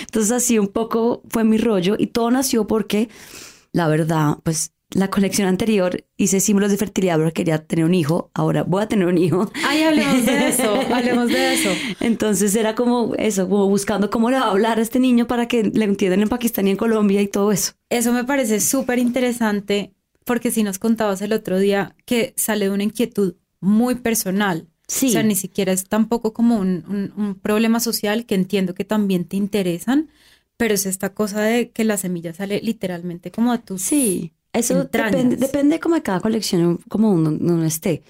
entonces 0.00 0.32
así 0.32 0.58
un 0.58 0.68
poco 0.68 1.22
fue 1.30 1.42
mi 1.44 1.56
rollo 1.56 1.96
y 1.98 2.08
todo 2.08 2.30
nació 2.30 2.66
porque, 2.66 3.08
la 3.72 3.88
verdad, 3.88 4.36
pues 4.42 4.72
la 4.90 5.08
colección 5.10 5.48
anterior 5.48 6.04
hice 6.16 6.40
símbolos 6.40 6.70
de 6.70 6.76
fertilidad 6.76 7.16
porque 7.16 7.32
quería 7.32 7.58
tener 7.66 7.84
un 7.84 7.94
hijo, 7.94 8.30
ahora 8.34 8.62
voy 8.62 8.82
a 8.82 8.88
tener 8.88 9.06
un 9.08 9.18
hijo. 9.18 9.50
Ay, 9.66 9.82
hablemos 9.82 10.24
de 10.24 10.48
eso, 10.48 10.74
hablemos 10.94 11.28
de 11.28 11.54
eso. 11.54 11.70
Entonces 12.00 12.54
era 12.54 12.74
como 12.74 13.14
eso, 13.16 13.48
como 13.48 13.68
buscando 13.68 14.10
cómo 14.10 14.30
le 14.30 14.38
va 14.38 14.44
a 14.46 14.50
hablar 14.50 14.78
a 14.78 14.82
este 14.82 14.98
niño 15.00 15.26
para 15.26 15.48
que 15.48 15.64
le 15.64 15.84
entiendan 15.84 16.22
en 16.22 16.28
Pakistán 16.28 16.68
y 16.68 16.70
en 16.70 16.76
Colombia 16.76 17.20
y 17.20 17.28
todo 17.28 17.50
eso. 17.52 17.72
Eso 17.90 18.12
me 18.12 18.24
parece 18.24 18.60
súper 18.60 18.98
interesante 18.98 19.92
porque 20.24 20.50
si 20.50 20.62
nos 20.62 20.78
contabas 20.78 21.20
el 21.22 21.32
otro 21.32 21.58
día 21.58 21.94
que 22.04 22.32
sale 22.36 22.66
de 22.66 22.70
una 22.70 22.82
inquietud 22.84 23.34
muy 23.60 23.96
personal. 23.96 24.68
Sí. 24.88 25.08
O 25.08 25.10
sea, 25.10 25.22
ni 25.24 25.34
siquiera 25.34 25.72
es 25.72 25.84
tampoco 25.88 26.32
como 26.32 26.58
un, 26.58 26.84
un- 26.88 27.12
un 27.16 27.34
problema 27.34 27.80
social 27.80 28.24
que 28.24 28.36
entiendo 28.36 28.72
que 28.74 28.84
también 28.84 29.24
te 29.24 29.36
interesan, 29.36 30.10
pero 30.56 30.74
es 30.74 30.86
esta 30.86 31.12
cosa 31.12 31.42
de 31.42 31.70
que 31.70 31.82
la 31.84 31.96
semilla 31.96 32.32
sale 32.32 32.60
literalmente 32.62 33.30
como 33.32 33.52
a 33.52 33.58
tus... 33.58 33.82
Sí, 33.82 34.32
eso 34.58 34.80
Entrañas. 34.82 35.12
depende, 35.12 35.36
depende 35.36 35.80
como 35.80 35.94
de 35.94 36.02
cada 36.02 36.20
colección, 36.20 36.78
como 36.88 37.12
uno, 37.12 37.30
uno 37.30 37.64
esté. 37.64 38.02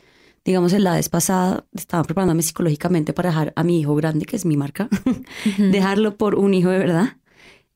Digamos, 0.45 0.73
en 0.73 0.85
la 0.85 0.95
vez 0.95 1.09
pasada 1.09 1.65
estaba 1.75 2.05
preparándome 2.05 2.43
psicológicamente 2.43 3.12
para 3.12 3.31
dejar 3.31 3.53
a 3.57 3.65
mi 3.65 3.81
hijo 3.81 3.95
grande, 3.97 4.26
que 4.26 4.37
es 4.37 4.45
mi 4.45 4.57
marca, 4.57 4.88
dejarlo 5.59 6.17
por 6.17 6.37
un 6.37 6.55
hijo 6.55 6.69
de 6.71 6.79
verdad. 6.79 7.17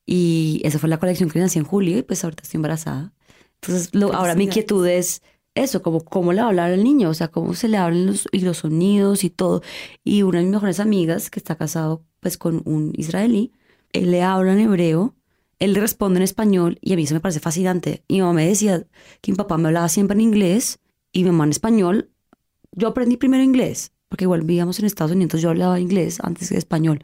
Y 0.05 0.61
esa 0.63 0.79
fue 0.79 0.89
la 0.89 0.97
colección 0.97 1.29
que 1.29 1.39
nací 1.39 1.59
en 1.59 1.65
julio 1.65 1.97
y 1.97 2.01
pues 2.01 2.23
ahorita 2.23 2.43
estoy 2.43 2.57
embarazada. 2.59 3.13
Entonces, 3.61 3.93
lo- 3.93 4.13
ahora 4.13 4.35
mi 4.35 4.45
inquietud 4.45 4.87
es 4.87 5.21
eso, 5.53 5.81
como 5.81 6.03
cómo 6.03 6.31
le 6.33 6.39
va 6.39 6.45
a 6.47 6.49
hablar 6.49 6.71
al 6.71 6.83
niño, 6.83 7.09
o 7.09 7.13
sea, 7.13 7.27
cómo 7.27 7.53
se 7.53 7.67
le 7.67 7.77
hablan 7.77 8.05
los, 8.07 8.27
y 8.31 8.39
los 8.39 8.57
sonidos 8.59 9.23
y 9.23 9.29
todo. 9.29 9.61
Y 10.03 10.23
una 10.23 10.39
de 10.39 10.45
mis 10.45 10.53
mejores 10.53 10.79
amigas, 10.79 11.29
que 11.29 11.39
está 11.39 11.55
casado 11.55 12.03
pues 12.21 12.37
con 12.37 12.61
un 12.65 12.93
israelí, 12.95 13.51
él 13.91 14.11
le 14.11 14.23
habla 14.23 14.53
en 14.53 14.59
hebreo, 14.59 15.13
él 15.61 15.75
responde 15.75 16.17
en 16.17 16.23
español 16.23 16.79
y 16.81 16.91
a 16.91 16.95
mí 16.95 17.03
eso 17.03 17.13
me 17.13 17.19
parece 17.19 17.39
fascinante. 17.39 18.03
Y 18.07 18.15
mi 18.15 18.21
mamá 18.21 18.33
me 18.33 18.47
decía 18.47 18.83
que 19.21 19.31
mi 19.31 19.37
papá 19.37 19.57
me 19.57 19.67
hablaba 19.67 19.87
siempre 19.89 20.15
en 20.15 20.21
inglés 20.21 20.79
y 21.11 21.23
mi 21.23 21.29
mamá 21.29 21.43
en 21.43 21.51
español. 21.51 22.09
Yo 22.71 22.87
aprendí 22.87 23.15
primero 23.15 23.43
inglés, 23.43 23.93
porque 24.09 24.25
igual 24.25 24.41
vivíamos 24.41 24.79
en 24.79 24.85
Estados 24.85 25.11
Unidos, 25.11 25.39
yo 25.39 25.51
hablaba 25.51 25.79
inglés 25.79 26.19
antes 26.23 26.49
que 26.49 26.57
español, 26.57 27.03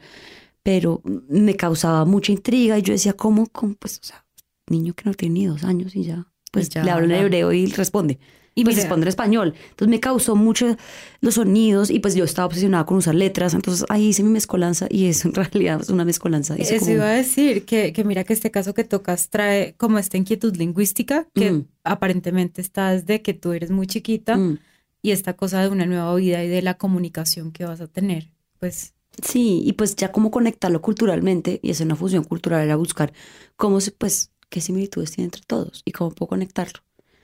pero 0.63 1.03
me 1.05 1.55
causaba 1.55 2.03
mucha 2.05 2.31
intriga 2.31 2.79
y 2.79 2.81
yo 2.81 2.93
decía, 2.93 3.13
¿cómo? 3.13 3.45
cómo? 3.45 3.75
Pues, 3.75 3.99
o 3.99 4.03
sea, 4.03 4.25
niño 4.67 4.95
que 4.95 5.03
no 5.05 5.13
tiene 5.13 5.33
ni 5.33 5.45
dos 5.45 5.63
años 5.63 5.95
y 5.95 6.05
ya, 6.05 6.25
pues 6.51 6.69
ya 6.69 6.83
le 6.83 6.89
hablo 6.89 7.13
en 7.13 7.25
hebreo 7.25 7.53
y 7.53 7.67
responde. 7.67 8.17
Y 8.59 8.63
pues 8.63 8.75
responde 8.75 9.03
en 9.03 9.09
español. 9.09 9.53
Entonces 9.69 9.87
me 9.87 9.99
causó 9.99 10.35
mucho 10.35 10.75
los 11.21 11.35
sonidos 11.35 11.89
y 11.91 11.99
pues 11.99 12.15
yo 12.15 12.23
estaba 12.23 12.47
obsesionada 12.47 12.85
con 12.85 12.97
usar 12.97 13.13
letras. 13.13 13.53
Entonces 13.53 13.85
ahí 13.89 14.07
hice 14.07 14.23
mi 14.23 14.29
mezcolanza 14.31 14.87
y 14.89 15.05
es 15.05 15.23
en 15.25 15.33
realidad 15.35 15.79
es 15.81 15.89
una 15.89 16.03
mezcolanza. 16.05 16.55
Hice 16.59 16.75
Eso 16.77 16.85
como- 16.85 16.95
iba 16.97 17.05
a 17.09 17.11
decir, 17.13 17.65
que, 17.65 17.93
que 17.93 18.03
mira 18.03 18.23
que 18.23 18.33
este 18.33 18.49
caso 18.49 18.73
que 18.73 18.83
tocas 18.83 19.29
trae 19.29 19.75
como 19.77 19.99
esta 19.99 20.17
inquietud 20.17 20.55
lingüística 20.55 21.27
que 21.35 21.51
Mm. 21.51 21.65
aparentemente 21.83 22.61
está 22.61 22.91
desde 22.91 23.21
que 23.21 23.33
tú 23.33 23.51
eres 23.53 23.69
muy 23.71 23.85
chiquita 23.87 24.37
Mm. 24.37 24.57
y 25.03 25.11
esta 25.11 25.33
cosa 25.33 25.61
de 25.61 25.69
una 25.69 25.85
nueva 25.85 26.13
vida 26.15 26.43
y 26.43 26.47
de 26.47 26.61
la 26.63 26.73
comunicación 26.77 27.51
que 27.51 27.63
vas 27.65 27.79
a 27.81 27.87
tener. 27.87 28.31
Pues 28.59 28.93
Sí, 29.23 29.61
y 29.65 29.73
pues 29.73 29.95
ya 29.95 30.11
como 30.11 30.29
conectarlo 30.31 30.81
culturalmente 30.81 31.59
y 31.63 31.71
hacer 31.71 31.85
una 31.87 31.95
fusión 31.95 32.23
cultural 32.23 32.63
era 32.63 32.75
buscar 32.75 33.13
cómo 33.55 33.81
se, 33.81 33.91
pues, 33.91 34.31
qué 34.49 34.61
similitudes 34.61 35.11
tiene 35.11 35.25
entre 35.25 35.41
todos 35.47 35.81
y 35.85 35.91
cómo 35.91 36.11
puedo 36.11 36.27
conectarlo. 36.29 36.81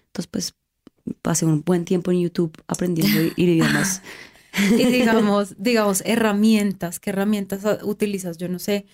Entonces, 0.07 0.27
pues, 0.31 0.55
pasé 1.21 1.45
un 1.45 1.63
buen 1.63 1.85
tiempo 1.85 2.11
en 2.11 2.21
YouTube 2.21 2.53
aprendiendo 2.67 3.19
idiomas. 3.35 4.01
Y 4.77 4.85
digamos, 4.85 5.55
digamos, 5.57 6.03
herramientas, 6.05 6.99
¿qué 6.99 7.09
herramientas 7.09 7.61
utilizas? 7.83 8.37
Yo 8.37 8.47
no 8.49 8.59
sé 8.59 8.85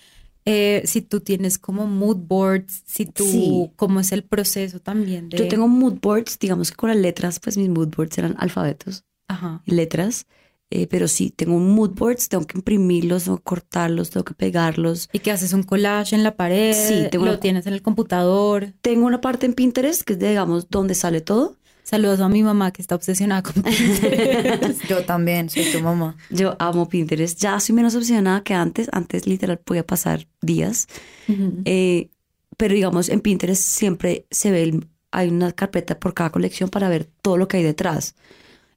eh, 0.46 0.82
si 0.86 1.02
tú 1.02 1.20
tienes 1.20 1.58
como 1.58 1.86
mood 1.86 2.16
boards, 2.16 2.82
si 2.86 3.04
tú, 3.04 3.24
Sí. 3.24 3.70
cómo 3.76 4.00
es 4.00 4.10
el 4.12 4.24
proceso 4.24 4.80
también 4.80 5.28
de... 5.28 5.36
Yo 5.36 5.48
tengo 5.48 5.68
mood 5.68 5.98
boards, 6.00 6.38
digamos 6.38 6.70
que 6.70 6.76
con 6.76 6.88
las 6.88 6.98
letras, 6.98 7.38
pues 7.40 7.58
mis 7.58 7.68
mood 7.68 7.88
boards 7.94 8.16
eran 8.16 8.34
alfabetos, 8.38 9.04
Ajá. 9.28 9.60
letras, 9.66 10.26
eh, 10.70 10.86
pero 10.86 11.08
sí, 11.08 11.28
tengo 11.30 11.58
mood 11.58 11.90
boards, 11.90 12.30
tengo 12.30 12.46
que 12.46 12.56
imprimirlos, 12.56 13.24
tengo 13.24 13.36
que 13.36 13.42
cortarlos, 13.44 14.08
tengo 14.10 14.24
que 14.24 14.34
pegarlos. 14.34 15.10
Y 15.12 15.18
que 15.18 15.30
haces 15.30 15.52
un 15.52 15.62
collage 15.62 16.16
en 16.16 16.22
la 16.22 16.36
pared, 16.36 16.72
Sí, 16.72 17.06
tengo 17.10 17.26
lo 17.26 17.32
una- 17.32 17.40
tienes 17.40 17.66
en 17.66 17.74
el 17.74 17.82
computador. 17.82 18.72
Tengo 18.80 19.06
una 19.06 19.20
parte 19.20 19.44
en 19.44 19.52
Pinterest 19.52 20.02
que 20.02 20.14
es, 20.14 20.18
digamos, 20.18 20.70
donde 20.70 20.94
sale 20.94 21.20
todo. 21.20 21.58
Saludos 21.90 22.20
a 22.20 22.28
mi 22.28 22.44
mamá 22.44 22.70
que 22.70 22.82
está 22.82 22.94
obsesionada 22.94 23.42
con 23.42 23.64
Pinterest. 23.64 24.84
Yo 24.88 25.04
también, 25.04 25.50
soy 25.50 25.64
tu 25.72 25.80
mamá. 25.80 26.16
Yo 26.30 26.54
amo 26.60 26.88
Pinterest, 26.88 27.36
ya 27.40 27.58
soy 27.58 27.74
menos 27.74 27.96
obsesionada 27.96 28.44
que 28.44 28.54
antes, 28.54 28.88
antes 28.92 29.26
literal 29.26 29.58
podía 29.58 29.84
pasar 29.84 30.28
días. 30.40 30.86
Ujú. 31.28 31.62
Eh, 31.64 32.10
pero 32.56 32.74
digamos, 32.74 33.08
en 33.08 33.18
Pinterest 33.20 33.60
siempre 33.60 34.24
se 34.30 34.52
ve, 34.52 34.62
el- 34.62 34.86
hay 35.10 35.30
una 35.30 35.50
carpeta 35.50 35.98
por 35.98 36.14
cada 36.14 36.30
colección 36.30 36.70
para 36.70 36.88
ver 36.88 37.10
todo 37.22 37.36
lo 37.36 37.48
que 37.48 37.56
hay 37.56 37.64
detrás. 37.64 38.14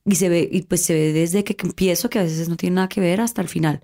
Y 0.05 0.15
se 0.15 0.27
ve, 0.29 0.49
y 0.51 0.63
pues 0.63 0.83
se 0.83 0.95
ve 0.95 1.13
desde 1.13 1.43
que 1.43 1.55
empiezo, 1.61 2.09
que 2.09 2.17
a 2.17 2.23
veces 2.23 2.49
no 2.49 2.57
tiene 2.57 2.77
nada 2.77 2.89
que 2.89 2.99
ver, 2.99 3.21
hasta 3.21 3.43
el 3.43 3.47
final. 3.47 3.83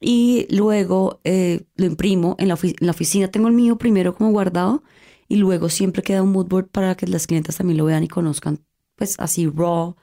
Y 0.00 0.46
luego 0.54 1.22
eh, 1.24 1.62
lo 1.76 1.86
imprimo 1.86 2.36
en 2.38 2.48
la, 2.48 2.58
en 2.62 2.74
la 2.80 2.90
oficina. 2.90 3.28
Tengo 3.28 3.48
el 3.48 3.54
mío 3.54 3.78
primero 3.78 4.14
como 4.14 4.32
guardado 4.32 4.82
y 5.28 5.36
luego 5.36 5.68
siempre 5.68 6.02
queda 6.02 6.22
un 6.22 6.32
mood 6.32 6.46
board 6.46 6.68
para 6.68 6.94
que 6.94 7.06
las 7.06 7.26
clientas 7.26 7.56
también 7.56 7.78
lo 7.78 7.84
vean 7.84 8.04
y 8.04 8.08
conozcan, 8.08 8.60
pues 8.96 9.16
así 9.18 9.46
raw, 9.46 9.96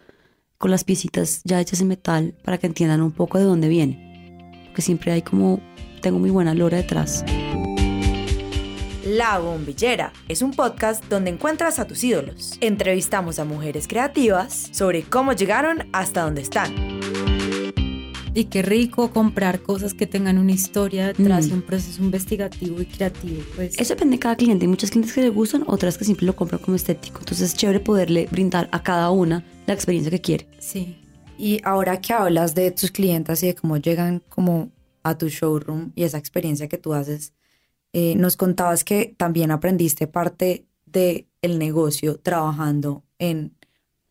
con 0.58 0.72
las 0.72 0.84
piecitas 0.84 1.42
ya 1.44 1.60
hechas 1.60 1.82
en 1.82 1.88
metal 1.88 2.36
para 2.44 2.58
que 2.58 2.68
entiendan 2.68 3.02
un 3.02 3.12
poco 3.12 3.38
de 3.38 3.46
dónde 3.46 3.68
viene. 3.68 4.64
Porque 4.68 4.82
siempre 4.82 5.12
hay 5.12 5.22
como, 5.22 5.60
tengo 6.02 6.20
muy 6.20 6.30
buena 6.30 6.54
lora 6.54 6.78
detrás. 6.78 7.26
La 9.04 9.40
Bombillera 9.40 10.14
es 10.28 10.44
un 10.44 10.52
podcast 10.52 11.04
donde 11.06 11.32
encuentras 11.32 11.80
a 11.80 11.88
tus 11.88 12.04
ídolos. 12.04 12.58
Entrevistamos 12.62 13.40
a 13.40 13.46
mujeres 13.46 13.88
creativas 13.88 14.70
sobre 14.72 15.02
cómo 15.02 15.34
llegaron 15.34 15.90
hasta 15.92 16.22
donde 16.22 16.42
están. 16.42 16.91
Y 18.34 18.46
qué 18.46 18.62
rico 18.62 19.12
comprar 19.12 19.62
cosas 19.62 19.94
que 19.94 20.08
tengan 20.08 20.38
una 20.38 20.54
historia 20.54 21.08
detrás 21.08 21.48
Mm. 21.48 21.50
y 21.50 21.54
un 21.54 21.62
proceso 21.64 22.02
investigativo 22.02 22.82
y 22.82 22.86
creativo. 22.86 23.42
Pues 23.56 23.78
Eso 23.78 23.94
depende 23.94 24.16
de 24.16 24.20
cada 24.20 24.38
cliente. 24.38 24.64
Hay 24.64 24.70
muchas 24.70 24.90
clientes 24.90 25.14
que 25.14 25.22
le 25.22 25.30
gustan, 25.30 25.64
otras 25.68 25.98
que 25.98 26.06
siempre 26.06 26.26
lo 26.26 26.34
compran 26.36 26.62
como 26.62 26.76
estético. 26.76 27.20
Entonces 27.20 27.50
es 27.52 27.58
chévere 27.58 27.82
poderle 27.82 28.30
brindar 28.32 28.70
a 28.72 28.84
cada 28.84 29.12
una 29.12 29.44
la 29.68 29.74
experiencia 29.74 30.10
que 30.12 30.22
quiere. 30.22 30.48
sí. 30.60 30.98
Y 31.38 31.60
ahora 31.64 32.00
que 32.02 32.14
hablas 32.14 32.54
de 32.54 32.70
tus 32.70 32.92
clientas 32.92 33.42
y 33.42 33.48
de 33.48 33.56
cómo 33.56 33.78
llegan 33.78 34.22
como 34.30 34.70
a 35.02 35.18
tu 35.18 35.28
showroom 35.28 35.92
y 35.96 36.04
esa 36.04 36.20
experiencia 36.20 36.68
que 36.70 36.78
tú 36.78 36.94
haces, 36.94 37.34
eh, 37.94 38.14
nos 38.16 38.38
contabas 38.38 38.84
que 38.84 39.16
también 39.18 39.50
aprendiste 39.50 40.06
parte 40.06 40.68
del 40.86 41.26
el 41.42 41.58
negocio 41.58 42.20
trabajando 42.20 43.04
en 43.18 43.56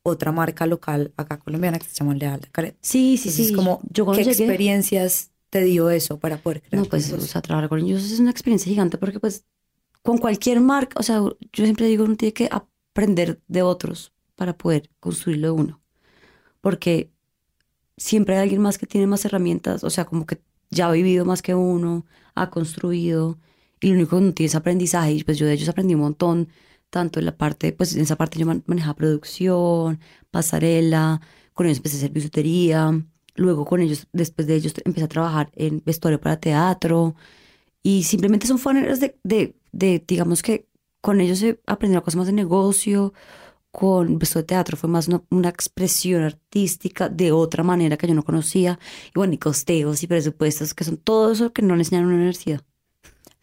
otra 0.02 0.32
marca 0.32 0.66
local 0.66 1.12
acá 1.16 1.38
colombiana 1.38 1.78
que 1.78 1.86
se 1.86 1.94
llama 1.94 2.14
Leal 2.14 2.48
Caret. 2.52 2.76
Sí, 2.80 3.16
sí, 3.18 3.28
Entonces, 3.28 3.48
sí. 3.48 3.54
como, 3.54 3.80
Yo 3.90 4.06
¿Qué 4.12 4.24
llegué- 4.24 4.30
experiencias 4.30 5.30
te 5.50 5.62
dio 5.64 5.90
eso 5.90 6.18
para 6.18 6.38
poder 6.38 6.62
crear? 6.62 6.82
No, 6.84 6.88
pues, 6.88 7.12
o 7.12 7.20
sea, 7.20 7.42
trabajar 7.42 7.68
con 7.68 7.80
ellos 7.80 8.02
es 8.10 8.18
una 8.20 8.30
experiencia 8.30 8.70
gigante 8.70 8.98
porque, 8.98 9.20
pues, 9.20 9.44
con 10.02 10.18
cualquier 10.18 10.60
marca, 10.60 10.98
o 10.98 11.02
sea, 11.02 11.16
yo 11.18 11.64
siempre 11.64 11.86
digo, 11.86 12.04
uno 12.04 12.16
tiene 12.16 12.32
que 12.32 12.48
aprender 12.50 13.40
de 13.48 13.62
otros 13.62 14.12
para 14.36 14.56
poder 14.56 14.88
construirlo 15.00 15.48
de 15.48 15.52
uno. 15.52 15.80
Porque 16.60 17.10
siempre 17.96 18.36
hay 18.36 18.42
alguien 18.42 18.62
más 18.62 18.78
que 18.78 18.86
tiene 18.86 19.06
más 19.06 19.24
herramientas, 19.24 19.84
o 19.84 19.90
sea, 19.90 20.04
como 20.06 20.26
que 20.26 20.40
ya 20.70 20.88
ha 20.88 20.92
vivido 20.92 21.24
más 21.24 21.42
que 21.42 21.54
uno, 21.54 22.06
ha 22.34 22.48
construido, 22.50 23.38
y 23.80 23.88
lo 23.88 23.94
único 23.94 24.10
que 24.10 24.16
uno 24.16 24.32
tiene 24.34 24.46
es 24.48 24.54
aprendizaje, 24.54 25.12
y 25.12 25.24
pues 25.24 25.38
yo 25.38 25.46
de 25.46 25.54
ellos 25.54 25.68
aprendí 25.68 25.94
un 25.94 26.00
montón, 26.00 26.48
tanto 26.90 27.18
en 27.20 27.26
la 27.26 27.36
parte, 27.36 27.72
pues 27.72 27.94
en 27.96 28.02
esa 28.02 28.16
parte 28.16 28.38
yo 28.38 28.46
man- 28.46 28.64
manejaba 28.66 28.94
producción, 28.96 30.00
pasarela, 30.30 31.20
con 31.54 31.66
ellos 31.66 31.78
empecé 31.78 31.96
a 31.96 31.98
hacer 32.00 32.10
bisutería, 32.12 33.04
luego 33.34 33.64
con 33.64 33.80
ellos, 33.80 34.06
después 34.12 34.46
de 34.48 34.56
ellos 34.56 34.74
empecé 34.84 35.04
a 35.06 35.08
trabajar 35.08 35.50
en 35.54 35.82
vestuario 35.84 36.20
para 36.20 36.38
teatro, 36.40 37.14
y 37.82 38.04
simplemente 38.04 38.46
son 38.46 38.60
maneras 38.64 39.00
de, 39.00 39.18
de, 39.24 39.56
de, 39.72 40.04
digamos 40.06 40.42
que 40.42 40.68
con 41.00 41.20
ellos 41.20 41.42
he 41.42 41.60
aprendido 41.66 42.02
cosas 42.02 42.18
más 42.18 42.26
de 42.26 42.32
negocio, 42.34 43.12
con 43.72 44.18
vestuario 44.18 44.44
de 44.44 44.48
teatro 44.48 44.76
fue 44.76 44.90
más 44.90 45.08
una, 45.08 45.22
una 45.30 45.48
expresión 45.48 46.22
artística 46.24 47.08
de 47.08 47.32
otra 47.32 47.62
manera 47.64 47.96
que 47.96 48.06
yo 48.08 48.14
no 48.14 48.24
conocía, 48.24 48.78
y 49.08 49.12
bueno, 49.18 49.34
y 49.34 49.38
costeos 49.38 50.02
y 50.02 50.06
presupuestos, 50.08 50.74
que 50.74 50.84
son 50.84 50.96
todo 50.98 51.32
eso 51.32 51.52
que 51.52 51.62
no 51.62 51.76
le 51.76 51.82
enseñaron 51.82 52.10
en 52.10 52.16
la 52.16 52.20
universidad. 52.22 52.62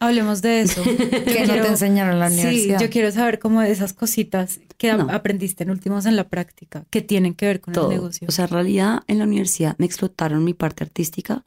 Hablemos 0.00 0.42
de 0.42 0.60
eso. 0.62 0.82
Que 0.84 1.46
no 1.46 1.54
te 1.54 1.66
enseñaron 1.68 2.14
en 2.14 2.20
la 2.20 2.26
universidad. 2.28 2.78
Sí, 2.78 2.84
yo 2.84 2.90
quiero 2.90 3.10
saber 3.10 3.38
cómo 3.38 3.62
esas 3.62 3.92
cositas 3.92 4.60
que 4.76 4.92
No. 4.94 5.08
aprendiste 5.10 5.64
en 5.64 5.70
últimos 5.70 6.06
en 6.06 6.14
la 6.16 6.28
práctica, 6.28 6.84
que 6.90 7.02
tienen 7.02 7.34
que 7.34 7.46
ver 7.46 7.60
con 7.60 7.74
todo. 7.74 7.90
el 7.90 7.96
negocio. 7.96 8.28
O 8.28 8.30
sea, 8.30 8.44
en 8.44 8.50
realidad 8.50 9.02
en 9.08 9.18
la 9.18 9.24
universidad 9.24 9.74
me 9.78 9.86
explotaron 9.86 10.44
mi 10.44 10.54
parte 10.54 10.84
artística, 10.84 11.44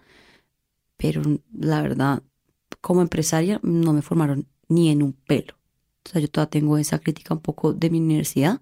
pero 0.98 1.22
la 1.58 1.82
verdad, 1.82 2.24
como 2.82 3.02
empresaria, 3.02 3.60
no 3.64 3.94
me 3.94 4.02
formaron 4.02 4.48
ni 4.68 4.90
en 4.90 5.02
un 5.04 5.14
pelo. 5.14 5.56
O 6.06 6.10
sea, 6.10 6.20
yo 6.22 6.28
todavía 6.30 6.50
tengo 6.50 6.78
esa 6.78 7.00
crítica 7.00 7.34
un 7.34 7.42
poco 7.42 7.74
de 7.74 7.90
mi 7.90 8.00
universidad. 8.00 8.62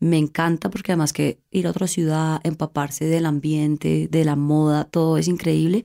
Me 0.00 0.18
encanta 0.18 0.70
porque 0.70 0.92
además 0.92 1.12
que 1.12 1.38
ir 1.50 1.66
a 1.66 1.70
otra 1.70 1.86
ciudad, 1.86 2.40
empaparse 2.44 3.04
del 3.06 3.26
ambiente, 3.26 4.08
de 4.10 4.24
la 4.24 4.36
moda, 4.36 4.84
todo 4.84 5.16
es 5.18 5.28
increíble. 5.28 5.84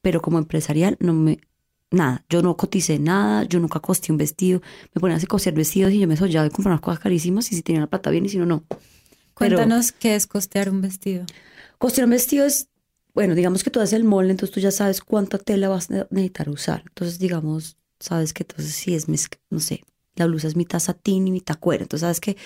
Pero 0.00 0.22
como 0.22 0.38
empresarial, 0.38 0.96
no 1.00 1.12
me. 1.12 1.38
Nada, 1.92 2.24
yo 2.28 2.42
no 2.42 2.56
coticé 2.56 2.98
nada, 2.98 3.44
yo 3.44 3.60
nunca 3.60 3.78
costé 3.80 4.10
un 4.12 4.18
vestido. 4.18 4.60
Me 4.94 5.00
ponían 5.00 5.20
a 5.20 5.26
costear 5.26 5.54
vestidos 5.54 5.92
y 5.92 6.00
yo 6.00 6.08
me 6.08 6.16
soñaba 6.16 6.46
y 6.46 6.50
comprar 6.50 6.72
unas 6.72 6.80
cosas 6.80 6.98
carísimas 7.00 7.52
y 7.52 7.56
si 7.56 7.62
tenía 7.62 7.80
la 7.82 7.86
plata 7.86 8.10
bien 8.10 8.24
y 8.26 8.28
si 8.30 8.38
no, 8.38 8.46
no. 8.46 8.64
Pero- 8.68 9.56
Cuéntanos 9.56 9.92
qué 9.92 10.14
es 10.14 10.26
costear 10.26 10.70
un 10.70 10.80
vestido. 10.80 11.24
Costear 11.78 12.06
un 12.06 12.10
vestido 12.12 12.46
es, 12.46 12.68
bueno, 13.14 13.34
digamos 13.34 13.62
que 13.62 13.70
tú 13.70 13.80
haces 13.80 13.92
el 13.94 14.04
molde, 14.04 14.30
entonces 14.30 14.54
tú 14.54 14.60
ya 14.60 14.70
sabes 14.70 15.00
cuánta 15.02 15.38
tela 15.38 15.68
vas 15.68 15.90
a 15.90 16.06
necesitar 16.10 16.48
usar. 16.48 16.82
Entonces, 16.88 17.18
digamos, 17.18 17.76
sabes 18.00 18.32
que 18.32 18.42
entonces 18.44 18.74
si 18.74 18.94
es, 18.94 19.08
mezc- 19.08 19.38
no 19.50 19.60
sé, 19.60 19.82
la 20.16 20.26
blusa 20.26 20.48
es 20.48 20.56
mitad 20.56 20.78
satín 20.80 21.28
y 21.28 21.30
mitad 21.30 21.58
cuero. 21.58 21.82
Entonces, 21.84 22.00
sabes 22.02 22.20
que 22.20 22.36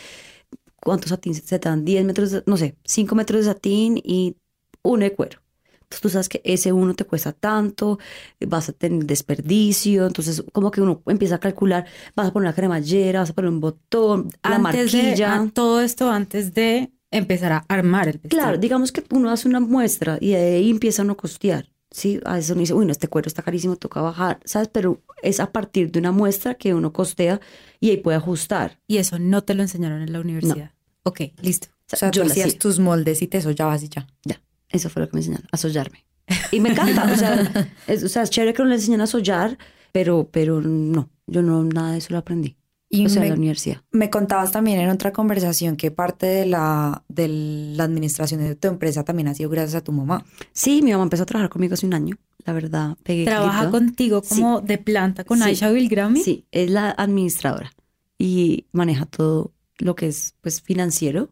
cuántos 0.77 1.11
satín 1.11 1.35
se 1.35 1.59
te 1.59 1.69
dan, 1.69 1.85
10 1.85 2.05
metros, 2.05 2.31
de- 2.31 2.43
no 2.47 2.57
sé, 2.57 2.77
5 2.85 3.15
metros 3.15 3.45
de 3.45 3.53
satín 3.53 4.01
y 4.03 4.37
uno 4.83 5.05
de 5.05 5.13
cuero. 5.13 5.41
Entonces 5.87 6.01
tú 6.03 6.09
sabes 6.11 6.29
que 6.29 6.41
ese 6.45 6.73
uno 6.73 6.95
te 6.95 7.05
cuesta 7.05 7.33
tanto, 7.33 7.99
vas 8.47 8.69
a 8.69 8.73
tener 8.73 9.05
desperdicio, 9.07 10.07
entonces 10.07 10.43
como 10.53 10.71
que 10.71 10.81
uno 10.81 11.01
empieza 11.07 11.37
a 11.37 11.39
calcular, 11.41 11.87
vas 12.17 12.29
a 12.29 12.33
poner 12.33 12.49
la 12.51 12.55
cremallera, 12.55 13.21
vas 13.21 13.31
a 13.31 13.35
poner 13.35 13.51
un 13.51 13.61
botón, 13.61 14.29
la 14.43 14.57
Antes 14.57 14.93
de- 14.93 15.03
marquilla. 15.03 15.51
todo 15.55 15.81
esto 15.81 16.11
antes 16.11 16.53
de 16.55 16.91
empezar 17.13 17.53
a 17.53 17.65
armar 17.69 18.09
el 18.09 18.15
vestido. 18.19 18.43
Claro, 18.43 18.59
digamos 18.59 18.91
que 18.91 19.05
uno 19.11 19.31
hace 19.31 19.47
una 19.49 19.61
muestra 19.61 20.19
y 20.21 20.31
de 20.31 20.57
ahí 20.57 20.71
empieza 20.71 21.03
uno 21.03 21.13
a 21.13 21.17
costear. 21.17 21.69
Sí, 21.93 22.21
a 22.25 22.35
veces 22.35 22.51
uno 22.51 22.61
dice, 22.61 22.75
uy, 22.75 22.85
no, 22.85 22.91
este 22.93 23.07
cuero 23.09 23.29
está 23.29 23.43
carísimo, 23.43 23.77
toca 23.77 24.01
bajar, 24.01 24.41
¿sabes? 24.45 24.69
Pero 24.69 25.01
es 25.23 25.39
a 25.39 25.53
partir 25.53 25.93
de 25.93 26.01
una 26.01 26.11
muestra 26.11 26.55
que 26.57 26.75
uno 26.75 26.93
costea 26.93 27.41
y 27.79 27.91
ahí 27.91 27.97
puede 27.99 28.17
ajustar. 28.17 28.81
Y 28.89 28.97
eso 28.99 29.19
no 29.21 29.45
te 29.45 29.55
lo 29.55 29.63
enseñaron 29.63 30.03
en 30.03 30.13
la 30.13 30.21
universidad. 30.21 30.73
Ok, 31.05 31.21
listo. 31.41 31.69
O 31.93 31.97
sea, 31.97 32.11
yo 32.11 32.23
tú 32.23 32.27
la 32.27 32.33
hacías 32.33 32.49
hacía. 32.49 32.59
tus 32.59 32.81
moldes 32.81 33.23
y 33.23 33.29
te 33.29 33.41
sollabas 33.41 33.85
y 33.85 33.89
ya. 33.89 34.09
Ya, 34.25 34.43
eso 34.71 34.89
fue 34.91 35.03
lo 35.03 35.09
que 35.09 35.15
me 35.17 35.21
enseñaron, 35.21 35.47
a 35.53 35.57
sollarme. 35.57 36.05
Y 36.51 36.61
me 36.61 36.71
encanta, 36.71 37.11
o 37.13 37.17
sea, 37.17 37.71
es, 37.87 38.03
o 38.03 38.09
sea, 38.09 38.23
es 38.23 38.31
chévere 38.31 38.53
que 38.55 38.63
uno 38.63 38.71
le 38.71 38.77
enseñan 38.77 39.01
a 39.01 39.07
sollar, 39.07 39.59
pero, 39.93 40.29
pero 40.31 40.61
no, 40.61 41.09
yo 41.27 41.43
no, 41.43 41.63
nada 41.65 41.93
de 41.93 41.99
eso 41.99 42.09
lo 42.11 42.19
aprendí. 42.19 42.57
o 42.93 43.09
sea, 43.09 43.25
la 43.25 43.35
universidad. 43.35 43.83
Me 43.93 44.11
contabas 44.11 44.51
también 44.53 44.81
en 44.81 44.89
otra 44.91 45.13
conversación 45.13 45.77
que 45.77 45.91
parte 45.91 46.27
de 46.27 46.47
la, 46.47 47.05
de 47.09 47.29
la 47.29 47.85
administración 47.85 48.41
de 48.41 48.55
tu 48.57 48.69
empresa 48.69 49.05
también 49.05 49.29
ha 49.29 49.35
sido 49.35 49.51
gracias 49.51 49.75
a 49.77 49.85
tu 49.85 49.93
mamá. 49.93 50.25
Sí, 50.53 50.83
mi 50.83 50.91
mamá 50.93 51.05
empezó 51.05 51.23
a 51.23 51.27
trabajar 51.27 51.51
conmigo 51.51 51.75
hace 51.75 51.87
un 51.87 51.95
año, 51.95 52.17
la 52.45 52.53
verdad. 52.53 52.97
Pegué 53.03 53.25
¿Trabaja 53.25 53.63
grito. 53.63 53.71
contigo 53.73 54.23
como 54.23 54.61
de 54.61 54.79
planta 54.79 55.25
con 55.25 55.39
Sí. 55.39 55.45
Aisha 55.45 55.71
Bilgrami? 55.71 56.21
Sí, 56.21 56.45
es 56.51 56.71
la 56.71 56.91
administradora 56.91 57.73
y 58.19 58.67
maneja 58.73 59.07
todo 59.07 59.53
lo 59.79 59.95
que 59.95 60.09
es 60.09 60.35
pues 60.41 60.61
financiero. 60.63 61.29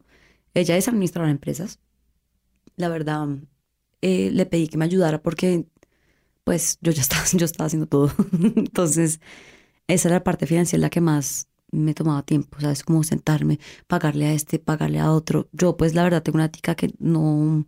Ella 0.54 0.76
es 0.76 0.86
administradora 0.88 1.28
de 1.28 1.32
empresas. 1.32 1.78
La 2.76 2.88
verdad, 2.88 3.28
eh, 4.02 4.30
le 4.32 4.46
pedí 4.46 4.68
que 4.68 4.78
me 4.78 4.84
ayudara 4.84 5.22
porque 5.22 5.66
pues 6.44 6.78
yo 6.82 6.92
ya 6.92 7.02
estaba, 7.02 7.24
yo 7.32 7.44
estaba 7.44 7.66
haciendo 7.66 7.86
todo. 7.88 8.12
Entonces, 8.56 9.20
esa 9.88 10.08
era 10.08 10.18
la 10.18 10.24
parte 10.24 10.46
financiera 10.46 10.82
la 10.82 10.90
que 10.90 11.00
más 11.00 11.48
me 11.72 11.94
tomaba 11.94 12.22
tiempo, 12.22 12.60
¿sabes? 12.60 12.84
Como 12.84 13.02
sentarme, 13.04 13.58
pagarle 13.86 14.26
a 14.26 14.32
este, 14.32 14.58
pagarle 14.58 15.00
a 15.00 15.12
otro. 15.12 15.48
Yo 15.52 15.76
pues 15.76 15.94
la 15.94 16.04
verdad 16.04 16.22
tengo 16.22 16.36
una 16.36 16.50
tica 16.50 16.74
que 16.74 16.94
no, 16.98 17.66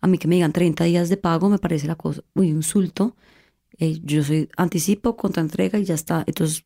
a 0.00 0.06
mí 0.06 0.18
que 0.18 0.28
me 0.28 0.36
digan 0.36 0.52
30 0.52 0.84
días 0.84 1.08
de 1.08 1.16
pago 1.16 1.48
me 1.48 1.58
parece 1.58 1.86
la 1.86 1.96
cosa, 1.96 2.22
muy 2.34 2.48
insulto. 2.48 3.16
Eh, 3.78 4.00
yo 4.04 4.22
soy 4.24 4.48
anticipo, 4.56 5.16
contra 5.16 5.42
entrega 5.42 5.78
y 5.78 5.84
ya 5.84 5.94
está. 5.94 6.24
Entonces, 6.26 6.64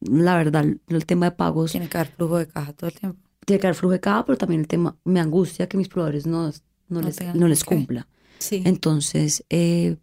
la 0.00 0.36
verdad, 0.36 0.66
el 0.88 1.06
tema 1.06 1.26
de 1.26 1.32
pagos 1.32 1.72
Tiene 1.72 1.88
que 1.88 1.98
haber 1.98 2.12
flujo 2.12 2.38
de 2.38 2.48
caja 2.48 2.72
todo 2.72 2.90
el 2.90 2.98
tiempo. 2.98 3.18
tiene 3.46 3.60
que 3.60 3.66
haber 3.66 3.76
flujo 3.76 3.92
de 3.92 4.00
caja, 4.00 4.24
pero 4.26 4.38
también 4.38 4.62
el 4.62 4.68
tema 4.68 4.96
me 5.04 5.20
angustia 5.20 5.68
que 5.68 5.76
mis 5.76 5.88
proveedores 5.88 6.26
no, 6.26 6.50
no, 6.88 7.00
No 7.00 7.06
les, 7.06 7.16
tengan- 7.16 7.38
no 7.38 7.48
les 7.48 7.62
ok. 7.62 7.68
cumpla. 7.68 8.08
Sí. 8.38 8.62
Entonces, 8.64 9.44
eh, 9.50 9.96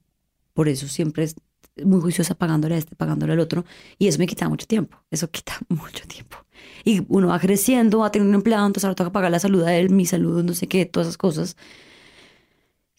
por 0.54 0.68
eso 0.70 0.88
siempre 0.88 1.24
es 1.26 1.36
muy 1.84 2.02
juiciosa 2.02 2.36
pagándole 2.36 2.76
a 2.76 2.78
este, 2.78 2.96
pagándole 2.96 3.34
al 3.34 3.40
otro. 3.40 3.66
Y 3.98 4.08
eso 4.08 4.20
me 4.20 4.28
quita 4.28 4.50
mucho 4.50 4.66
tiempo. 4.68 4.98
Eso 5.12 5.30
quita 5.30 5.58
mucho 5.70 6.06
tiempo. 6.08 6.38
Y 6.84 7.02
uno 7.08 7.28
va 7.28 7.40
creciendo, 7.40 8.00
va 8.00 8.08
a 8.08 8.12
tener 8.12 8.28
un 8.28 8.36
empleado, 8.36 8.66
entonces 8.68 8.86
ahora 8.86 8.96
toca 8.96 9.12
pagar 9.12 9.32
la 9.32 9.40
salud 9.40 9.64
a 9.64 9.76
él, 9.76 9.90
mi 9.90 10.06
salud, 10.06 10.44
no 10.44 10.54
sé 10.54 10.68
qué, 10.68 10.86
todas 10.86 11.08
esas 11.08 11.18
cosas 11.18 11.56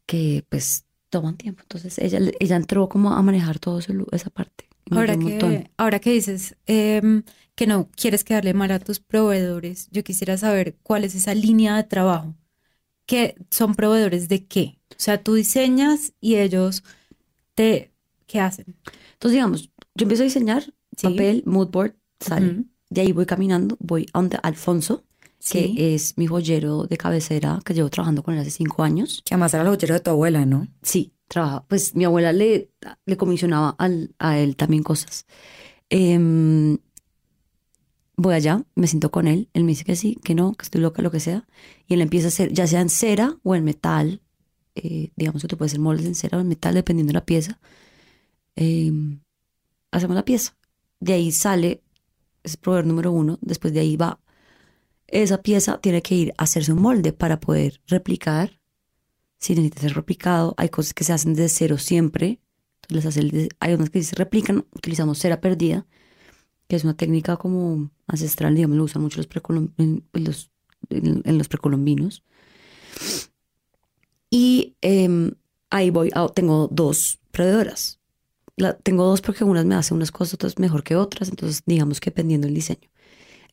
que 0.07 0.45
pues 0.49 0.85
toman 1.11 1.37
tiempo. 1.37 1.63
Entonces 1.63 1.99
ella, 1.99 2.21
ella 2.41 2.57
entró 2.57 2.89
como 2.89 3.13
a 3.13 3.23
manejar 3.23 3.59
todo 3.59 3.79
eso, 3.79 3.93
esa 4.13 4.31
parte. 4.31 4.69
Ahora 4.91 5.17
que, 5.17 5.71
ahora 5.77 6.01
que 6.01 6.11
dices 6.11 6.57
em, 6.67 7.23
que 7.55 7.67
no 7.69 7.89
quieres 7.95 8.25
quedarle 8.25 8.55
mal 8.55 8.73
a 8.73 8.81
tus 8.81 8.99
proveedores, 8.99 9.89
yo 9.93 10.03
quisiera 10.03 10.37
saber 10.37 10.77
cuál 10.83 11.05
es 11.05 11.15
esa 11.15 11.33
línea 11.35 11.77
de 11.77 11.85
trabajo. 11.85 12.35
¿Qué 13.11 13.35
son 13.51 13.75
proveedores 13.75 14.29
de 14.29 14.47
qué? 14.47 14.79
O 14.91 14.95
sea, 14.97 15.21
tú 15.21 15.35
diseñas 15.35 16.13
y 16.21 16.37
ellos 16.37 16.85
te... 17.57 17.91
¿Qué 18.29 18.39
hacen? 18.39 18.77
Entonces, 19.15 19.33
digamos, 19.33 19.71
yo 19.97 20.05
empiezo 20.05 20.23
a 20.23 20.27
diseñar 20.27 20.63
Sí. 20.97 21.09
papel, 21.09 21.43
mood 21.45 21.71
board, 21.71 21.97
sale. 22.21 22.47
Ujú. 22.53 22.67
De 22.89 23.01
ahí 23.01 23.11
voy 23.11 23.27
caminando, 23.27 23.77
voy 23.81 24.07
a 24.13 24.21
donde 24.21 24.39
Alfonso, 24.45 25.03
Sí. 25.41 25.75
que 25.75 25.95
es 25.97 26.17
mi 26.19 26.29
joyero 26.29 26.85
de 26.85 26.97
cabecera, 26.97 27.59
que 27.65 27.75
llevo 27.75 27.91
trabajando 27.91 28.23
con 28.23 28.35
él 28.35 28.41
hace 28.41 28.51
cinco 28.53 28.85
años. 28.85 29.23
Que 29.25 29.35
además 29.35 29.55
era 29.55 29.65
el 29.65 29.71
joyero 29.71 29.95
de 29.95 30.01
tu 30.01 30.11
abuela, 30.11 30.47
¿no? 30.47 30.69
Sí, 30.83 31.13
trabaja. 31.27 31.65
Pues 31.67 31.97
mi 31.97 32.05
abuela 32.05 32.33
le, 32.33 32.71
le 33.07 33.17
comisionaba 33.17 33.75
al- 33.79 34.15
a 34.21 34.39
él 34.39 34.55
también 34.55 34.85
cosas. 34.85 35.27
Em, 35.89 36.79
voy 38.23 38.35
allá, 38.35 38.65
me 38.75 38.87
siento 38.87 39.11
con 39.11 39.27
él, 39.29 39.49
él 39.55 39.65
me 39.65 39.71
dice 39.73 39.85
que 39.85 39.97
sí, 39.97 40.19
que 40.25 40.35
no, 40.35 40.53
que 40.55 40.65
estoy 40.65 40.81
loca, 40.81 41.03
lo 41.03 41.11
que 41.11 41.21
sea. 41.21 41.47
Y 41.87 41.95
él 41.95 42.01
empieza 42.03 42.27
a 42.27 42.29
hacer, 42.29 42.53
ya 42.53 42.67
sea 42.67 42.81
en 42.81 42.89
cera 42.91 43.37
o 43.43 43.55
en 43.55 43.65
metal, 43.65 44.23
eh, 44.75 45.11
digamos 45.17 45.43
que 45.43 45.49
tú 45.49 45.57
puedes 45.57 45.73
hacer 45.73 45.81
moldes 45.81 46.07
en 46.07 46.15
cera 46.15 46.39
o 46.39 46.41
en 46.41 46.49
metal, 46.49 46.75
dependiendo 46.75 47.11
de 47.11 47.15
la 47.15 47.25
pieza. 47.27 47.61
Em, 48.57 49.21
hacemos 49.91 50.15
la 50.17 50.25
pieza. 50.25 50.57
De 51.01 51.13
ahí 51.15 51.33
sale, 51.33 51.83
es 52.43 52.57
proveedor 52.57 52.87
número 52.87 53.13
uno, 53.13 53.39
después 53.43 53.73
de 53.75 53.81
ahí 53.81 53.97
va. 53.97 54.21
Esa 55.09 55.43
pieza 55.43 55.79
tiene 55.81 56.03
que 56.03 56.15
ir 56.15 56.33
a 56.39 56.45
hacerse 56.45 56.73
un 56.73 56.83
molde 56.83 57.13
para 57.13 57.41
poder 57.41 57.81
replicar 57.87 58.61
si 59.39 59.55
necesita 59.55 59.81
ser 59.81 59.95
replicado, 59.95 60.55
hay 60.59 60.69
cosas 60.69 60.93
que 60.95 61.03
se 61.05 61.13
hacen 61.15 61.35
desde 61.35 61.49
cero 61.49 61.79
siempre. 61.79 62.41
Les 62.89 63.07
hace 63.07 63.23
de- 63.23 63.49
hay 63.61 63.75
unas 63.75 63.91
que 63.91 64.03
se 64.03 64.15
replican, 64.17 64.67
utilizamos 64.75 65.19
cera 65.19 65.41
perdida, 65.41 65.87
que 66.71 66.77
es 66.77 66.85
una 66.85 66.97
técnica 66.97 67.37
como 67.37 67.91
ancestral, 68.07 68.55
digamos, 68.55 68.79
lo 68.79 68.85
usan 68.85 69.03
mucho 69.03 69.19
los, 69.19 69.29
precolom- 69.29 69.73
en, 69.79 70.05
en 70.15 70.25
los, 70.25 70.51
en- 70.91 71.23
en 71.27 71.39
los 71.39 71.49
precolombinos. 71.49 72.25
Y 74.31 74.77
em, 74.81 75.33
ahí 75.71 75.91
voy, 75.91 76.11
a- 76.15 76.29
tengo 76.29 76.69
dos 76.71 77.19
proveedoras. 77.33 77.99
La, 78.57 78.77
tengo 78.79 79.05
dos 79.07 79.23
porque 79.23 79.45
unas 79.45 79.65
me 79.67 79.75
hacen 79.75 79.97
unas 79.97 80.13
cosas, 80.13 80.35
otras 80.35 80.59
mejor 80.59 80.85
que 80.85 80.97
otras, 80.97 81.29
entonces 81.31 81.63
digamos 81.67 82.01
que 82.01 82.11
dependiendo 82.11 82.47
del 82.47 82.55
diseño. 82.55 82.89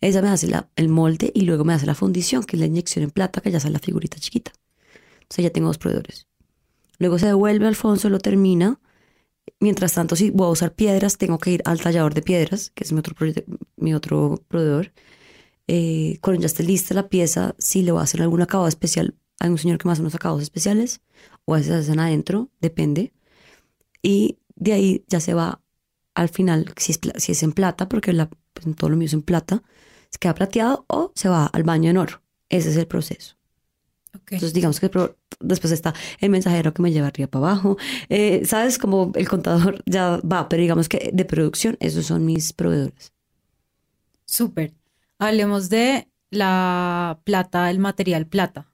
Esa 0.01 0.21
me 0.21 0.29
hace 0.29 0.47
la- 0.47 0.69
el 0.75 0.89
molde 0.89 1.31
y 1.35 1.41
luego 1.41 1.65
me 1.65 1.73
hace 1.73 1.85
la 1.87 1.95
fundición, 1.95 2.43
que 2.43 2.57
es 2.57 2.61
la 2.61 2.67
inyección 2.67 3.03
en 3.03 3.11
plata, 3.11 3.41
que 3.41 3.51
ya 3.51 3.59
sale 3.59 3.73
la 3.73 3.79
figurita 3.79 4.19
chiquita. 4.19 4.51
Entonces 5.21 5.43
ya 5.43 5.51
tengo 5.51 5.67
dos 5.69 5.79
proveedores. 5.79 6.27
Luego 6.99 7.19
se 7.19 7.27
devuelve 7.27 7.67
Alfonso, 7.67 8.09
lo 8.09 8.19
termina. 8.19 8.79
Mientras 9.59 9.93
tanto, 9.93 10.15
si 10.15 10.29
voy 10.29 10.47
a 10.47 10.51
usar 10.51 10.73
piedras, 10.75 11.17
tengo 11.17 11.39
que 11.39 11.51
ir 11.51 11.61
al 11.65 11.81
tallador 11.81 12.13
de 12.13 12.21
piedras, 12.21 12.71
que 12.75 12.83
es 12.83 12.91
mi 12.93 12.99
otro, 12.99 13.15
mi 13.75 13.93
otro 13.93 14.43
proveedor. 14.47 14.93
Eh, 15.67 16.19
cuando 16.21 16.41
ya 16.41 16.45
esté 16.45 16.63
lista 16.63 16.93
la 16.93 17.09
pieza, 17.09 17.55
si 17.57 17.81
le 17.81 17.91
voy 17.91 18.01
a 18.01 18.03
hacer 18.03 18.21
algún 18.21 18.41
acabado 18.41 18.67
especial, 18.67 19.15
hay 19.39 19.49
un 19.49 19.57
señor 19.57 19.77
que 19.77 19.87
me 19.87 19.93
hace 19.93 20.01
unos 20.01 20.15
acabados 20.15 20.43
especiales, 20.43 21.01
o 21.45 21.55
a 21.55 21.57
veces 21.57 21.73
hacen 21.73 21.99
adentro, 21.99 22.49
depende. 22.61 23.13
Y 24.01 24.37
de 24.55 24.73
ahí 24.73 25.05
ya 25.07 25.19
se 25.19 25.33
va 25.33 25.61
al 26.15 26.29
final, 26.29 26.73
si 26.77 26.91
es, 26.91 26.99
si 27.17 27.31
es 27.31 27.43
en 27.43 27.51
plata, 27.53 27.89
porque 27.89 28.13
la, 28.13 28.29
pues, 28.53 28.75
todo 28.75 28.89
lo 28.89 28.97
mío 28.97 29.07
es 29.07 29.13
en 29.13 29.23
plata, 29.23 29.63
se 30.09 30.19
queda 30.19 30.35
plateado 30.35 30.85
o 30.87 31.11
se 31.15 31.29
va 31.29 31.47
al 31.47 31.63
baño 31.63 31.89
en 31.89 31.97
oro. 31.97 32.21
Ese 32.49 32.69
es 32.69 32.77
el 32.77 32.87
proceso. 32.87 33.36
Entonces, 34.25 34.53
digamos 34.53 34.79
que 34.79 34.89
después 35.39 35.71
está 35.73 35.93
el 36.19 36.29
mensajero 36.29 36.73
que 36.73 36.81
me 36.81 36.91
lleva 36.91 37.07
arriba 37.07 37.29
para 37.29 37.45
abajo. 37.47 37.77
Eh, 38.09 38.43
¿Sabes? 38.45 38.77
Como 38.77 39.11
el 39.15 39.27
contador 39.29 39.83
ya 39.85 40.17
va, 40.17 40.49
pero 40.49 40.61
digamos 40.61 40.89
que 40.89 41.11
de 41.13 41.25
producción, 41.25 41.77
esos 41.79 42.05
son 42.05 42.25
mis 42.25 42.53
proveedores. 42.53 43.13
Súper. 44.25 44.73
Hablemos 45.19 45.69
de 45.69 46.09
la 46.29 47.19
plata, 47.23 47.69
el 47.69 47.79
material 47.79 48.27
plata. 48.27 48.71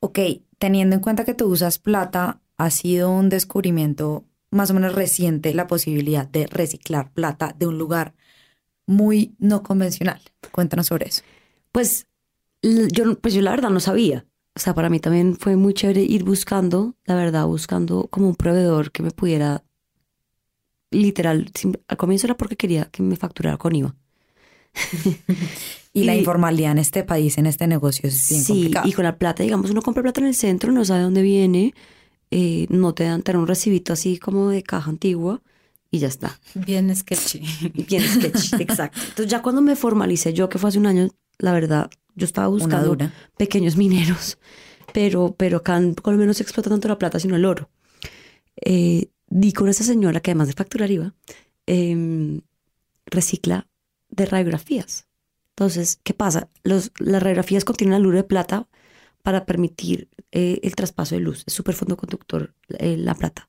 Ok, 0.00 0.18
teniendo 0.58 0.96
en 0.96 1.02
cuenta 1.02 1.24
que 1.24 1.34
tú 1.34 1.46
usas 1.46 1.78
plata, 1.78 2.40
ha 2.58 2.70
sido 2.70 3.10
un 3.10 3.28
descubrimiento 3.28 4.26
más 4.50 4.70
o 4.70 4.74
menos 4.74 4.94
reciente 4.94 5.54
la 5.54 5.66
posibilidad 5.66 6.26
de 6.28 6.46
reciclar 6.46 7.12
plata 7.12 7.54
de 7.58 7.66
un 7.66 7.78
lugar 7.78 8.14
muy 8.86 9.34
no 9.38 9.62
convencional. 9.62 10.20
Cuéntanos 10.52 10.86
sobre 10.88 11.08
eso. 11.08 11.22
Pues 11.72 12.06
yo, 12.62 13.04
no- 13.06 13.16
pues 13.16 13.34
yo 13.34 13.42
la 13.42 13.52
verdad 13.52 13.70
no 13.70 13.80
sabía. 13.80 14.26
O 14.56 14.58
sea, 14.58 14.74
para 14.74 14.88
mí 14.88 15.00
también 15.00 15.36
fue 15.36 15.54
muy 15.56 15.74
chévere 15.74 16.00
ir 16.00 16.24
buscando, 16.24 16.94
la 17.04 17.14
verdad, 17.14 17.46
buscando 17.46 18.08
como 18.10 18.28
un 18.28 18.34
proveedor 18.34 18.90
que 18.90 19.02
me 19.02 19.10
pudiera, 19.10 19.62
literal, 20.90 21.52
al 21.88 21.96
comienzo 21.98 22.26
era 22.26 22.38
porque 22.38 22.56
quería 22.56 22.86
que 22.86 23.02
me 23.02 23.16
facturara 23.16 23.58
con 23.58 23.76
IVA. 23.76 23.94
Y, 25.92 26.04
la 26.04 26.14
informalidad 26.14 26.72
en 26.72 26.78
este 26.78 27.04
país, 27.04 27.38
en 27.38 27.46
este 27.46 27.66
negocio, 27.66 28.06
es 28.06 28.28
bien 28.28 28.44
Sí, 28.44 28.52
complicado. 28.52 28.86
y 28.86 28.92
con 28.92 29.04
la 29.04 29.16
plata, 29.16 29.42
digamos, 29.42 29.70
uno 29.70 29.80
compra 29.80 30.02
plata 30.02 30.20
en 30.20 30.26
el 30.26 30.34
centro, 30.34 30.70
no 30.70 30.84
sabe 30.84 31.00
dónde 31.00 31.22
viene, 31.22 31.72
eh, 32.30 32.66
no 32.68 32.92
te 32.92 33.04
dan, 33.04 33.22
te 33.22 33.32
dan 33.32 33.40
un 33.40 33.46
recibito 33.46 33.94
así 33.94 34.18
como 34.18 34.50
de 34.50 34.62
caja 34.62 34.90
antigua 34.90 35.40
y 35.90 36.00
ya 36.00 36.08
está. 36.08 36.38
Bien 36.54 36.94
sketchy. 36.94 37.40
Bien 37.88 38.02
sketch, 38.02 38.52
exacto. 38.60 39.00
Entonces 39.00 39.28
ya 39.28 39.40
cuando 39.40 39.62
me 39.62 39.74
formalicé 39.74 40.34
yo, 40.34 40.50
que 40.50 40.58
fue 40.58 40.68
hace 40.68 40.78
un 40.78 40.86
año, 40.86 41.08
la 41.38 41.52
verdad, 41.52 41.90
yo 42.14 42.24
estaba 42.24 42.48
buscando 42.48 42.96
pequeños 43.36 43.76
mineros, 43.76 44.38
pero, 44.92 45.34
pero 45.36 45.58
acá 45.58 45.76
en 45.76 45.94
Colombia 45.94 46.26
no 46.26 46.34
se 46.34 46.42
explota 46.42 46.70
tanto 46.70 46.88
la 46.88 46.98
plata, 46.98 47.20
sino 47.20 47.36
el 47.36 47.44
oro. 47.44 47.70
Eh, 48.56 49.10
di 49.28 49.52
con 49.52 49.68
esa 49.68 49.84
señora 49.84 50.20
que 50.20 50.30
además 50.30 50.48
de 50.48 50.54
facturar 50.54 50.90
IVA, 50.90 51.14
em, 51.66 52.40
recicla 53.06 53.68
de 54.08 54.26
radiografías. 54.26 55.06
Entonces, 55.50 56.00
¿qué 56.02 56.14
pasa? 56.14 56.48
Los, 56.62 56.92
las 56.98 57.22
radiografías 57.22 57.64
contienen 57.64 57.94
aluro 57.94 58.16
de 58.16 58.24
plata 58.24 58.68
para 59.22 59.44
permitir 59.46 60.08
eh, 60.30 60.60
el 60.62 60.74
traspaso 60.76 61.14
de 61.14 61.20
luz. 61.20 61.44
Es 61.46 61.54
súper 61.54 61.74
fondoconductor 61.74 62.54
eh, 62.78 62.96
la 62.96 63.14
plata. 63.14 63.48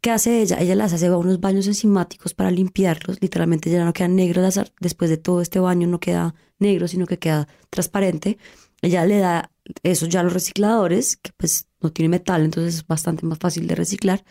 ¿Qué 0.00 0.10
hace 0.10 0.42
ella? 0.42 0.60
Ella 0.60 0.76
las 0.76 0.92
hace 0.92 1.08
va 1.08 1.16
a 1.16 1.18
unos 1.18 1.40
baños 1.40 1.66
enzimáticos 1.66 2.34
para 2.34 2.50
limpiarlos. 2.50 3.20
Literalmente 3.20 3.70
ya 3.70 3.84
no 3.84 3.92
quedan 3.92 4.14
negros. 4.14 4.60
después 4.78 5.10
de 5.10 5.16
todo 5.16 5.40
este 5.40 5.58
baño 5.58 5.88
no 5.88 5.98
queda 5.98 6.34
negro, 6.58 6.88
sino 6.88 7.06
que 7.06 7.18
queda 7.18 7.48
transparente. 7.70 8.38
Ella 8.82 9.04
le 9.06 9.18
da 9.18 9.50
eso 9.82 10.06
ya 10.06 10.20
a 10.20 10.22
los 10.22 10.32
recicladores, 10.32 11.16
que 11.16 11.32
pues 11.36 11.68
no 11.80 11.92
tiene 11.92 12.08
metal, 12.08 12.44
entonces 12.44 12.76
es 12.76 12.86
bastante 12.86 13.26
más 13.26 13.38
fácil 13.38 13.66
de 13.66 13.74
reciclar. 13.74 14.24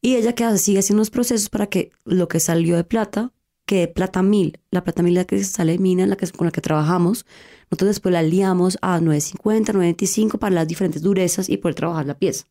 Y 0.00 0.16
ella 0.16 0.34
que 0.34 0.44
hace, 0.44 0.58
sigue 0.58 0.80
haciendo 0.80 1.00
los 1.00 1.10
procesos 1.10 1.48
para 1.48 1.66
que 1.66 1.90
lo 2.04 2.28
que 2.28 2.40
salió 2.40 2.76
de 2.76 2.84
plata 2.84 3.32
quede 3.64 3.88
plata 3.88 4.22
mil. 4.22 4.60
La 4.70 4.84
plata 4.84 5.02
mil 5.02 5.14
la 5.14 5.24
que 5.24 5.42
sale 5.44 5.72
de 5.72 5.78
mina, 5.78 6.06
la 6.06 6.16
que, 6.16 6.28
con 6.30 6.46
la 6.46 6.52
que 6.52 6.60
trabajamos. 6.60 7.24
Nosotros 7.70 7.88
después 7.88 8.12
la 8.12 8.22
liamos 8.22 8.78
a 8.82 9.00
950, 9.00 9.72
925 9.72 10.38
para 10.38 10.54
las 10.54 10.68
diferentes 10.68 11.02
durezas 11.02 11.48
y 11.48 11.56
poder 11.56 11.74
trabajar 11.74 12.06
la 12.06 12.18
pieza. 12.18 12.46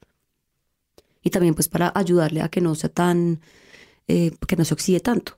Y 1.22 1.30
también 1.30 1.54
pues 1.54 1.68
para 1.70 1.92
ayudarle 1.96 2.42
a 2.42 2.50
que 2.50 2.60
no 2.60 2.76
sea 2.76 2.89
tan, 2.89 3.39
eh, 4.08 4.32
que 4.48 4.56
no 4.56 4.66
se 4.66 4.74
oxide 4.74 5.00
tanto. 5.00 5.38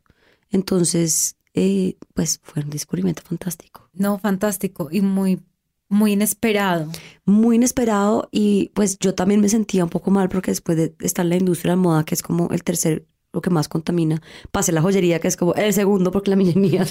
Entonces, 0.50 1.35
eh, 1.56 1.96
pues 2.14 2.40
fue 2.44 2.62
un 2.64 2.70
descubrimiento 2.70 3.24
fantástico. 3.24 3.90
No, 3.94 4.20
fantástico 4.20 4.90
y 4.92 5.00
muy, 5.00 5.42
muy 5.88 6.12
inesperado. 6.12 6.92
Muy 7.24 7.56
inesperado 7.56 8.28
y 8.30 8.72
pues 8.74 9.00
yo 9.00 9.16
también 9.16 9.40
me 9.40 9.48
sentía 9.48 9.86
un 9.86 9.90
poco 9.90 10.12
mal 10.12 10.28
porque 10.28 10.52
después 10.52 10.78
de 10.78 10.96
estar 11.00 11.26
en 11.26 11.30
la 11.30 11.38
industria 11.38 11.72
de 11.72 11.78
la 11.78 11.82
moda, 11.82 12.04
que 12.04 12.14
es 12.14 12.22
como 12.22 12.50
el 12.52 12.64
tercer, 12.64 13.08
lo 13.32 13.42
que 13.42 13.50
más 13.50 13.70
contamina, 13.70 14.22
pasé 14.52 14.74
la 14.74 14.82
joyería, 14.82 15.20
que 15.20 15.30
es 15.30 15.38
como 15.38 15.54
el 15.56 15.74
segundo 15.74 16.12
porque 16.12 16.30
la 16.30 16.36
mía. 16.36 16.86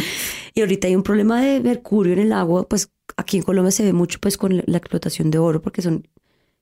y 0.54 0.60
ahorita 0.60 0.88
hay 0.88 0.96
un 0.96 1.04
problema 1.04 1.40
de 1.40 1.60
mercurio 1.60 2.12
en 2.12 2.18
el 2.18 2.32
agua, 2.32 2.68
pues 2.68 2.90
aquí 3.16 3.36
en 3.36 3.44
Colombia 3.44 3.70
se 3.70 3.84
ve 3.84 3.92
mucho 3.92 4.18
pues 4.20 4.36
con 4.36 4.56
la 4.56 4.78
explotación 4.78 5.30
de 5.30 5.38
oro 5.38 5.62
porque 5.62 5.82
son, 5.82 6.08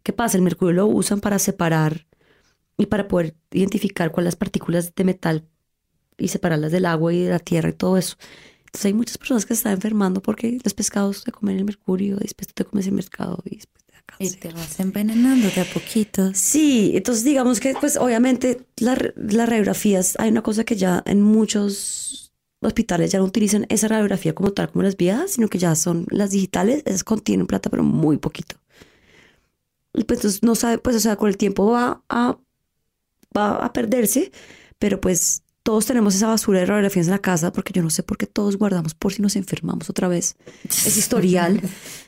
¿qué 0.03 0.13
pasa? 0.13 0.37
El 0.37 0.43
mercurio 0.43 0.75
lo 0.75 0.87
usan 0.87 1.21
para 1.21 1.39
separar 1.39 2.07
y 2.77 2.87
para 2.87 3.09
poder 3.09 3.37
identificar 3.53 4.13
cuáles 4.13 4.29
las 4.29 4.37
partículas 4.37 4.95
de 4.95 5.05
metal 5.05 5.49
y 6.19 6.29
separarlas 6.29 6.73
del 6.73 6.87
agua 6.87 7.13
y 7.15 7.23
de 7.23 7.31
la 7.31 7.39
tierra 7.39 7.69
y 7.71 7.73
todo 7.73 7.97
eso. 7.97 8.17
Entonces 8.67 8.85
hay 8.87 8.93
muchas 8.95 9.17
personas 9.19 9.47
que 9.47 9.55
se 9.55 9.61
están 9.61 9.73
enfermando 9.75 10.21
porque 10.21 10.59
los 10.63 10.75
pescados 10.75 11.19
se 11.25 11.33
comen 11.33 11.57
el 11.57 11.65
mercurio 11.65 12.17
y 12.17 12.25
después 12.25 12.49
tú 12.49 12.55
te 12.55 12.65
comes 12.65 12.87
el 12.87 12.93
mercado 12.93 13.39
y 13.47 13.57
después 13.57 13.83
te 13.87 13.93
da 13.95 14.01
Y 14.01 14.05
cáncer. 14.31 14.41
te 14.41 14.53
vas 14.53 14.79
envenenando 14.81 15.49
de 15.51 15.61
a 15.63 15.65
poquitos. 15.65 16.37
Sí, 16.37 16.93
entonces 16.95 17.25
digamos 17.25 17.61
que 17.61 17.75
pues 17.81 17.97
obviamente 17.97 18.67
la- 18.77 18.99
las 19.17 19.49
radiografías, 19.49 20.17
hay 20.19 20.31
una 20.31 20.43
cosa 20.43 20.65
que 20.65 20.77
ya 20.77 21.03
en 21.07 21.23
muchos 21.23 22.33
hospitales 22.61 23.13
ya 23.13 23.21
no 23.21 23.25
utilizan 23.25 23.65
esa 23.69 23.89
radiografía 23.89 24.35
como 24.35 24.53
tal 24.53 24.71
como 24.71 24.83
las 24.83 24.97
viejas, 24.97 25.31
sino 25.33 25.49
que 25.49 25.59
ya 25.59 25.75
son 25.77 26.07
las 26.11 26.31
digitales, 26.33 26.83
esas 26.85 27.05
contienen 27.05 27.47
plata 27.47 27.71
pero 27.71 27.85
muy 27.85 28.19
poquito. 28.19 28.57
Y 29.95 30.05
pues 30.05 30.19
entonces 30.21 30.43
no 30.43 30.55
sabe, 30.55 30.79
pues 30.79 30.97
o 30.97 31.01
sea, 31.01 31.17
con 31.17 31.29
el 31.29 31.37
tiempo 31.37 31.71
va 31.71 32.03
a, 32.09 32.39
va 33.37 33.65
a 33.65 33.73
perderse, 33.73 34.31
pero 34.79 35.01
pues 35.01 35.43
todos 35.69 35.85
tenemos 35.85 36.15
esa 36.15 36.29
basura 36.29 36.61
de 36.61 36.65
radiografías 36.65 37.09
en 37.09 37.11
la 37.11 37.19
casa 37.19 37.53
porque 37.53 37.75
yo 37.75 37.83
no 37.83 37.91
sé 37.91 38.03
por 38.03 38.17
qué 38.17 38.27
todos 38.27 38.57
guardamos 38.57 38.95
por 38.95 39.13
si 39.13 39.21
nos 39.21 39.37
enfermamos 39.37 39.91
otra 39.91 40.09
vez. 40.09 40.35
Es 40.67 40.97
historial. 41.03 41.61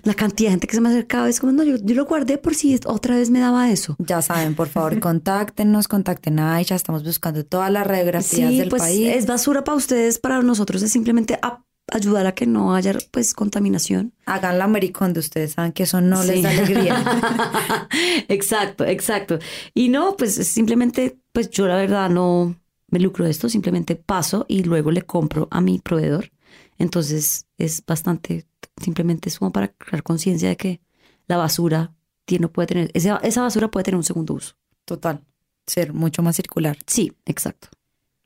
la 0.03 0.15
cantidad 0.15 0.49
de 0.49 0.53
gente 0.53 0.67
que 0.67 0.75
se 0.75 0.81
me 0.81 0.89
acercaba 0.89 1.29
es 1.29 1.41
como, 1.41 1.53
no, 1.53 1.63
yo, 1.63 1.77
yo 1.77 1.95
lo 1.95 2.07
guardé 2.07 2.39
por 2.39 2.55
si 2.55 2.81
otra 2.87 3.17
vez 3.17 3.29
me 3.29 3.39
daba 3.39 3.71
eso. 3.71 3.97
Ya 3.99 4.23
saben, 4.23 4.55
por 4.55 4.69
favor, 4.69 4.99
contáctenos, 5.09 5.89
contacten 5.89 6.39
a 6.39 6.55
Aisha. 6.55 6.75
Estamos 6.75 7.05
buscando 7.05 7.45
todas 7.45 7.71
las 7.71 7.87
radiografías 7.87 8.51
Sí, 8.51 8.59
del 8.61 8.71
pues 8.71 8.81
país. 8.81 9.09
es 9.15 9.27
basura 9.27 9.63
para 9.63 9.77
ustedes, 9.77 10.19
para 10.19 10.41
nosotros 10.41 10.83
es 10.83 10.91
simplemente 10.91 11.39
a- 11.43 11.63
ayudar 11.93 12.27
a 12.27 12.33
que 12.33 12.47
no 12.47 12.75
haya 12.75 12.95
pues 13.11 13.35
contaminación. 13.35 14.15
Hagan 14.25 14.57
la 14.57 14.65
americón 14.65 15.13
ustedes 15.19 15.53
saben 15.53 15.73
que 15.73 15.83
eso 15.83 16.01
no 16.01 16.25
les 16.25 16.43
da 16.43 16.49
alegría. 16.49 17.05
exacto, 18.29 18.85
exacto. 18.87 19.39
Y 19.75 19.89
no, 19.91 20.17
pues 20.17 20.39
es 20.39 20.49
simplemente, 20.49 21.19
pues 21.33 21.51
yo 21.51 21.67
la 21.67 21.77
verdad 21.77 22.09
no 22.09 22.55
me 22.91 22.99
lucro 22.99 23.25
de 23.25 23.31
esto, 23.31 23.49
simplemente 23.49 23.97
paso 23.97 24.47
y 24.49 24.65
luego 24.65 24.91
le 24.91 25.03
compro 25.03 25.49
a 25.51 25.61
mi 25.61 25.79
proveedor. 25.79 26.31
Entonces 26.79 27.47
es 27.59 27.85
bastante, 27.87 28.47
simplemente 28.83 29.29
es 29.29 29.39
como 29.39 29.53
para 29.53 29.69
crear 29.69 30.03
conciencia 30.03 30.49
de 30.49 30.57
que 30.57 30.81
la 31.27 31.37
basura 31.37 31.95
tiene, 32.25 32.43
no 32.43 32.53
puede 32.53 32.67
tener, 32.67 32.91
esa, 32.95 33.17
esa 33.19 33.43
basura 33.43 33.71
puede 33.71 33.85
tener 33.85 33.97
un 33.97 34.05
segundo 34.05 34.35
uso. 34.35 34.55
Total. 34.85 35.23
Ser 35.67 35.93
mucho 35.93 36.23
más 36.23 36.37
circular. 36.37 36.79
Sí, 36.87 37.13
exacto. 37.27 37.69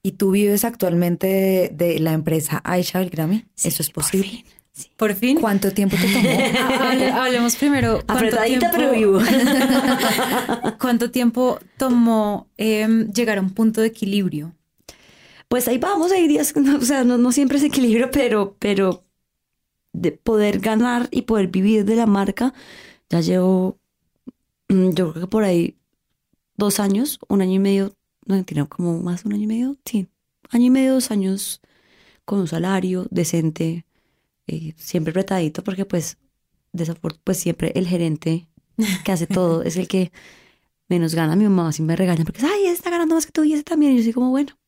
¿Y 0.02 0.12
tú 0.12 0.30
vives 0.30 0.64
actualmente 0.64 1.26
de, 1.26 1.70
de 1.72 1.98
la 1.98 2.12
empresa 2.12 2.60
Aisha 2.64 2.98
Belgrami? 2.98 3.46
¿Eso 3.62 3.82
es 3.82 3.90
posible? 3.90 4.44
Sí. 4.74 4.88
Por 4.96 5.14
fin. 5.14 5.40
¿Cuánto 5.40 5.70
tiempo 5.72 5.96
te 5.96 6.12
tomó? 6.12 6.28
Ha- 6.28 6.90
hable- 6.92 7.10
hablemos 7.10 7.56
primero. 7.56 7.94
¿cuánto 8.04 8.12
Apretadita 8.12 8.70
tiempo- 8.70 8.76
pero 8.76 8.92
vivo. 8.92 9.20
¿Cuánto 10.80 11.10
tiempo 11.10 11.58
tomó 11.78 12.48
em, 12.56 13.10
llegar 13.12 13.38
a 13.38 13.40
un 13.40 13.50
punto 13.50 13.80
de 13.80 13.86
equilibrio? 13.88 14.54
Pues 15.48 15.68
ahí 15.68 15.78
vamos, 15.78 16.10
hay 16.12 16.26
días, 16.26 16.54
no, 16.56 16.76
o 16.78 16.80
sea, 16.82 17.04
no, 17.04 17.16
no 17.18 17.30
siempre 17.32 17.58
es 17.58 17.64
equilibrio, 17.64 18.10
pero, 18.10 18.56
pero 18.58 19.04
de 19.92 20.12
poder 20.12 20.58
ganar 20.58 21.08
y 21.10 21.22
poder 21.22 21.48
vivir 21.48 21.84
de 21.84 21.94
la 21.96 22.06
marca, 22.06 22.52
ya 23.08 23.20
llevo, 23.20 23.78
mm, 24.68 24.90
yo 24.90 25.12
creo 25.12 25.24
que 25.24 25.30
por 25.30 25.44
ahí 25.44 25.76
dos 26.56 26.80
años, 26.80 27.18
un 27.28 27.42
año 27.42 27.52
y 27.52 27.58
medio, 27.60 27.94
no 28.26 28.42
tiene 28.44 28.66
como 28.66 28.98
más 29.00 29.22
de 29.22 29.28
un 29.28 29.34
año 29.34 29.44
y 29.44 29.46
medio, 29.46 29.76
sí, 29.84 30.08
año 30.50 30.66
y 30.66 30.70
medio, 30.70 30.94
dos 30.94 31.10
años 31.12 31.60
con 32.24 32.40
un 32.40 32.48
salario 32.48 33.06
decente, 33.10 33.84
eh, 34.46 34.74
siempre 34.76 35.12
retadito, 35.12 35.62
porque 35.64 35.84
pues, 35.84 36.18
pues 37.24 37.38
siempre 37.38 37.72
el 37.74 37.86
gerente 37.86 38.46
que 39.04 39.12
hace 39.12 39.26
todo 39.26 39.62
es 39.62 39.76
el 39.76 39.88
que 39.88 40.12
menos 40.88 41.14
gana. 41.14 41.36
Mi 41.36 41.44
mamá 41.44 41.72
sí 41.72 41.82
me 41.82 41.96
regaña 41.96 42.24
porque, 42.24 42.44
ay, 42.44 42.66
está 42.66 42.90
ganando 42.90 43.14
más 43.14 43.26
que 43.26 43.32
tú 43.32 43.44
y 43.44 43.52
ese 43.54 43.62
también. 43.62 43.92
Y 43.92 43.98
yo 43.98 44.02
soy 44.02 44.12
como, 44.12 44.30
bueno, 44.30 44.58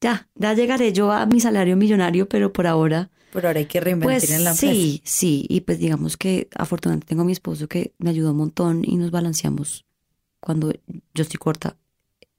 ya, 0.00 0.28
ya 0.34 0.54
llegaré 0.54 0.92
yo 0.92 1.12
a 1.12 1.26
mi 1.26 1.40
salario 1.40 1.76
millonario, 1.76 2.28
pero 2.28 2.52
por 2.52 2.66
ahora, 2.66 3.10
Pero 3.32 3.48
ahora 3.48 3.60
hay 3.60 3.66
que 3.66 3.80
reinventar 3.80 4.20
pues 4.20 4.30
en 4.30 4.44
la 4.44 4.50
empresa. 4.50 4.72
sí, 4.72 5.02
sí. 5.04 5.46
Y 5.48 5.60
pues 5.60 5.78
digamos 5.78 6.16
que 6.16 6.48
afortunadamente 6.54 7.06
tengo 7.06 7.22
a 7.22 7.24
mi 7.26 7.32
esposo 7.32 7.68
que 7.68 7.94
me 7.98 8.10
ayuda 8.10 8.30
un 8.32 8.38
montón 8.38 8.82
y 8.84 8.96
nos 8.96 9.10
balanceamos. 9.10 9.84
Cuando 10.40 10.72
yo 11.14 11.22
estoy 11.22 11.38
corta, 11.38 11.76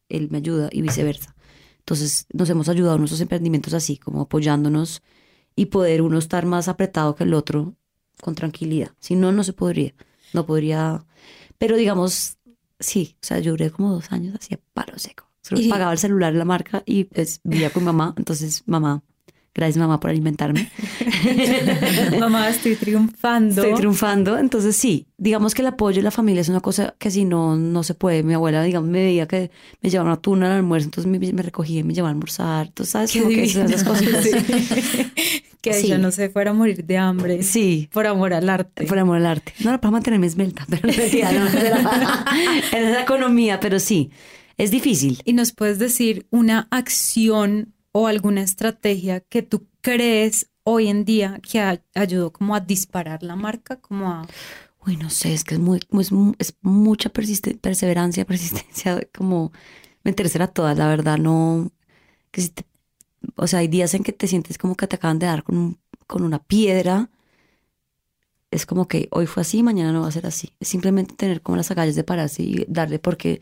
él 0.09 0.29
me 0.31 0.37
ayuda 0.37 0.69
y 0.71 0.81
viceversa. 0.81 1.35
Entonces 1.79 2.25
nos 2.33 2.49
hemos 2.49 2.67
ayudado 2.69 2.95
en 2.95 3.01
nuestros 3.01 3.21
emprendimientos 3.21 3.73
así, 3.73 3.97
como 3.97 4.21
apoyándonos 4.21 5.01
y 5.57 5.65
poder 5.65 6.01
uno 6.01 6.17
estar 6.19 6.45
más 6.45 6.69
apretado 6.69 7.15
que 7.15 7.25
el 7.25 7.33
otro 7.33 7.75
con 8.21 8.33
tranquilidad. 8.35 8.91
Si 8.99 9.15
no, 9.15 9.33
no 9.33 9.43
se 9.43 9.51
podría. 9.51 9.93
No 10.33 10.45
podría. 10.45 11.03
Pero 11.57 11.75
digamos, 11.75 12.37
sí, 12.79 13.17
o 13.21 13.25
sea, 13.25 13.39
yo 13.39 13.51
duré 13.51 13.69
como 13.71 13.91
dos 13.91 14.11
años 14.13 14.35
así 14.39 14.53
a 14.53 14.59
palo 14.73 14.97
seco. 14.97 15.29
Solo 15.41 15.59
Y- 15.61 15.67
pagaba 15.69 15.91
el 15.91 15.97
celular 15.97 16.33
la 16.33 16.45
marca 16.45 16.83
y 16.85 17.05
pues 17.05 17.41
vivía 17.43 17.69
con 17.71 17.83
mamá. 17.83 18.13
Entonces, 18.17 18.63
mamá, 18.65 19.03
gracias 19.57 19.77
mamá 19.77 19.99
por 19.99 20.09
alimentarme. 20.11 20.69
Mamá, 22.19 22.49
estoy 22.49 22.75
triunfando. 22.75 23.61
Estoy 23.61 23.75
triunfando. 23.77 24.37
Entonces, 24.37 24.75
sí, 24.75 25.07
digamos 25.17 25.53
que 25.53 25.61
el 25.61 25.67
apoyo 25.67 25.97
de 25.97 26.03
la 26.03 26.11
familia 26.11 26.41
es 26.41 26.49
una 26.49 26.61
cosa 26.61 26.95
que 26.97 27.11
si 27.11 27.25
no, 27.25 27.55
no 27.57 27.83
se 27.83 27.93
puede. 27.93 28.23
Mi 28.23 28.33
abuela, 28.33 28.63
digamos, 28.63 28.89
me 28.89 29.03
veía 29.03 29.27
que 29.27 29.51
me 29.81 29.89
llevaba 29.89 30.11
una 30.11 30.21
tuna 30.21 30.45
al 30.47 30.53
almuerzo, 30.57 30.85
entonces 30.85 31.11
me, 31.11 31.19
me 31.33 31.41
recogía 31.41 31.79
y 31.79 31.83
me 31.83 31.93
llevaba 31.93 32.09
a 32.09 32.13
almorzar. 32.13 32.67
Entonces, 32.67 32.91
¿sabes? 32.91 33.11
Qué 33.11 33.19
Como 33.21 33.33
que 33.33 33.43
esas 33.43 33.83
cositas. 33.83 34.25
que 35.61 35.73
Sí. 35.73 35.87
ella 35.87 35.97
no 35.97 36.11
se 36.11 36.29
fuera 36.29 36.51
a 36.51 36.53
morir 36.53 36.85
de 36.85 36.97
hambre. 36.97 37.43
Sí. 37.43 37.89
Por 37.91 38.07
amor 38.07 38.33
al 38.33 38.47
arte. 38.49 38.85
Por 38.85 38.99
amor 38.99 39.17
al 39.17 39.25
arte. 39.25 39.53
No 39.59 39.69
era 39.71 39.81
para 39.81 39.91
mantenerme 39.91 40.27
esbelta, 40.27 40.65
pero 40.69 40.87
en 40.87 40.95
realidad 40.95 41.31
no, 41.33 41.59
era 41.59 42.25
en 42.71 42.87
esa 42.87 43.01
economía, 43.01 43.59
pero 43.59 43.79
sí, 43.79 44.11
es 44.57 44.71
difícil. 44.71 45.19
¿Y 45.25 45.33
nos 45.33 45.51
puedes 45.51 45.79
decir 45.79 46.25
una 46.29 46.67
acción 46.71 47.73
o 47.97 48.05
alguna 48.05 48.41
estrategia 48.43 49.21
que 49.21 49.41
tú 49.41 49.67
crees 49.81 50.51
hoy 50.63 50.87
en 50.87 51.03
día 51.03 51.39
que 51.41 51.81
ayudó 51.95 52.31
como 52.31 52.53
a 52.53 52.59
disparar 52.59 53.23
la 53.23 53.35
marca, 53.35 53.77
como 53.77 54.11
a... 54.11 54.27
Uy, 54.85 54.97
no 54.97 55.09
sé, 55.09 55.33
es 55.33 55.43
que 55.43 55.55
es 55.55 55.59
muy, 55.59 55.79
es, 55.99 56.11
es 56.37 56.55
mucha 56.61 57.09
perseverancia, 57.09 58.25
persistencia, 58.33 59.01
como 59.17 59.51
meterse 60.03 60.41
a 60.43 60.47
todas, 60.47 60.77
la 60.77 60.87
verdad, 60.87 61.17
no, 61.17 61.71
o 63.35 63.47
sea, 63.47 63.59
hay 63.59 63.67
días 63.67 63.95
en 63.95 64.03
que 64.03 64.13
te 64.13 64.27
sientes 64.27 64.59
como 64.59 64.75
que 64.75 64.85
te 64.85 64.97
acaban 64.97 65.17
de 65.17 65.25
dar 65.25 65.43
con, 65.43 65.79
con 66.05 66.23
una 66.23 66.37
piedra, 66.43 67.09
es 68.51 68.67
como 68.67 68.87
que 68.87 69.07
hoy 69.11 69.25
fue 69.25 69.41
así, 69.41 69.63
mañana 69.63 69.91
no 69.91 70.01
va 70.01 70.07
a 70.07 70.11
ser 70.11 70.27
así, 70.27 70.53
es 70.59 70.67
simplemente 70.67 71.15
tener 71.15 71.41
como 71.41 71.57
las 71.57 71.71
agallas 71.71 71.95
de 71.95 72.03
pararse 72.03 72.43
y 72.43 72.65
darle 72.67 72.99
porque, 72.99 73.41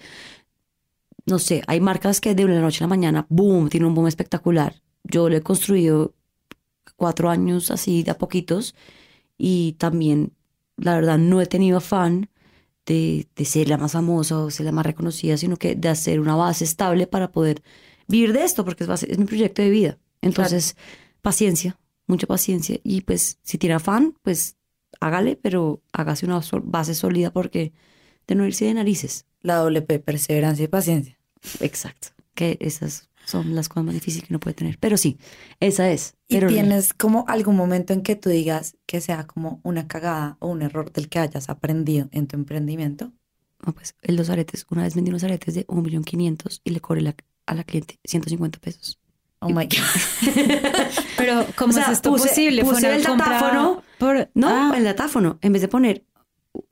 no 1.25 1.39
sé, 1.39 1.63
hay 1.67 1.79
marcas 1.81 2.21
que 2.21 2.35
de 2.35 2.45
una 2.45 2.61
noche 2.61 2.83
a 2.83 2.87
la 2.87 2.89
mañana, 2.89 3.25
boom, 3.29 3.69
tiene 3.69 3.87
un 3.87 3.95
boom 3.95 4.07
espectacular, 4.07 4.81
yo 5.03 5.29
lo 5.29 5.35
he 5.37 5.41
construido 5.41 6.13
cuatro 6.95 7.29
años 7.29 7.71
así 7.71 8.03
de 8.03 8.11
a 8.11 8.17
poquitos 8.17 8.75
y 9.37 9.73
también 9.73 10.33
la 10.77 10.95
verdad 10.95 11.17
no 11.17 11.41
he 11.41 11.45
tenido 11.47 11.77
afán 11.77 12.29
de, 12.85 13.27
de 13.35 13.45
ser 13.45 13.69
la 13.69 13.77
más 13.77 13.93
famosa 13.93 14.39
o 14.39 14.51
ser 14.51 14.65
la 14.67 14.71
más 14.71 14.85
reconocida, 14.85 15.37
sino 15.37 15.57
que 15.57 15.75
de 15.75 15.89
hacer 15.89 16.19
una 16.19 16.35
base 16.35 16.63
estable 16.65 17.07
para 17.07 17.31
poder 17.31 17.63
vivir 18.07 18.33
de 18.33 18.43
esto, 18.43 18.65
porque 18.65 18.83
es, 18.83 18.89
base- 18.89 19.11
es 19.11 19.17
mi 19.19 19.25
proyecto 19.25 19.61
de 19.61 19.69
vida. 19.69 19.99
Entonces, 20.21 20.77
paciencia, 21.21 21.79
mucha 22.07 22.27
paciencia. 22.27 22.79
Y 22.83 23.01
pues, 23.01 23.39
si 23.43 23.57
tiene 23.57 23.75
afán, 23.75 24.15
pues 24.23 24.57
hágale, 25.01 25.35
pero 25.37 25.81
hágase 25.93 26.25
una 26.25 26.41
base 26.63 26.95
sólida 26.95 27.31
porque 27.33 27.73
de 28.27 28.35
no 28.35 28.45
irse 28.45 28.65
de 28.65 28.73
narices. 28.75 29.25
La 29.45 29.55
doble 29.57 29.81
P, 29.81 29.99
perseverancia 29.99 30.65
y 30.65 30.67
paciencia. 30.67 31.17
Exacto. 31.59 32.09
Que 32.33 32.57
esas 32.59 33.09
son 33.25 33.55
las 33.55 33.69
cosas 33.69 33.85
más 33.85 33.93
difíciles 33.93 34.27
que 34.27 34.33
uno 34.33 34.39
puede 34.39 34.53
tener. 34.55 34.77
Pero 34.79 34.97
sí, 34.97 35.17
esa 35.59 35.89
es. 35.91 36.15
¿Y 36.27 36.35
Pero 36.35 36.47
tienes 36.47 36.93
como 36.93 37.25
algún 37.27 37.55
momento 37.55 37.93
en 37.93 38.01
que 38.01 38.15
tú 38.15 38.29
digas 38.29 38.75
que 38.85 39.01
sea 39.01 39.25
como 39.27 39.59
una 39.63 39.87
cagada 39.87 40.37
o 40.39 40.47
un 40.49 40.61
error 40.61 40.91
del 40.91 41.09
que 41.09 41.19
hayas 41.19 41.49
aprendido 41.49 42.07
en 42.11 42.27
tu 42.27 42.35
emprendimiento? 42.35 43.13
No, 43.65 43.73
pues 43.73 43.95
el 44.01 44.15
dos 44.17 44.29
aretes, 44.29 44.65
una 44.69 44.83
vez 44.83 44.95
vendí 44.95 45.09
unos 45.09 45.23
aretes 45.23 45.55
de 45.55 45.65
un 45.67 45.81
millón 45.81 46.03
quinientos 46.03 46.61
y 46.63 46.71
le 46.71 46.81
cobré 46.81 47.01
la- 47.01 47.15
a 47.47 47.53
la 47.55 47.63
cliente 47.63 47.99
150 48.03 48.59
pesos. 48.59 48.99
Oh 49.39 49.49
my 49.49 49.65
God. 49.65 50.31
Pero, 51.17 51.45
¿cómo 51.55 51.71
O 51.71 51.73
sea, 51.73 51.83
es 51.85 51.89
esto 51.93 52.11
puse- 52.11 52.29
posible? 52.29 52.63
¿Fue 52.63 52.73
puse 52.73 52.87
una 52.87 52.95
el 52.95 53.05
compra 53.05 53.29
datáfono. 53.33 53.83
Por... 53.99 54.29
No, 54.33 54.47
Ah, 54.49 54.73
el 54.77 54.83
datáfono, 54.83 55.37
en 55.41 55.53
vez 55.53 55.61
de 55.61 55.67
poner 55.67 56.03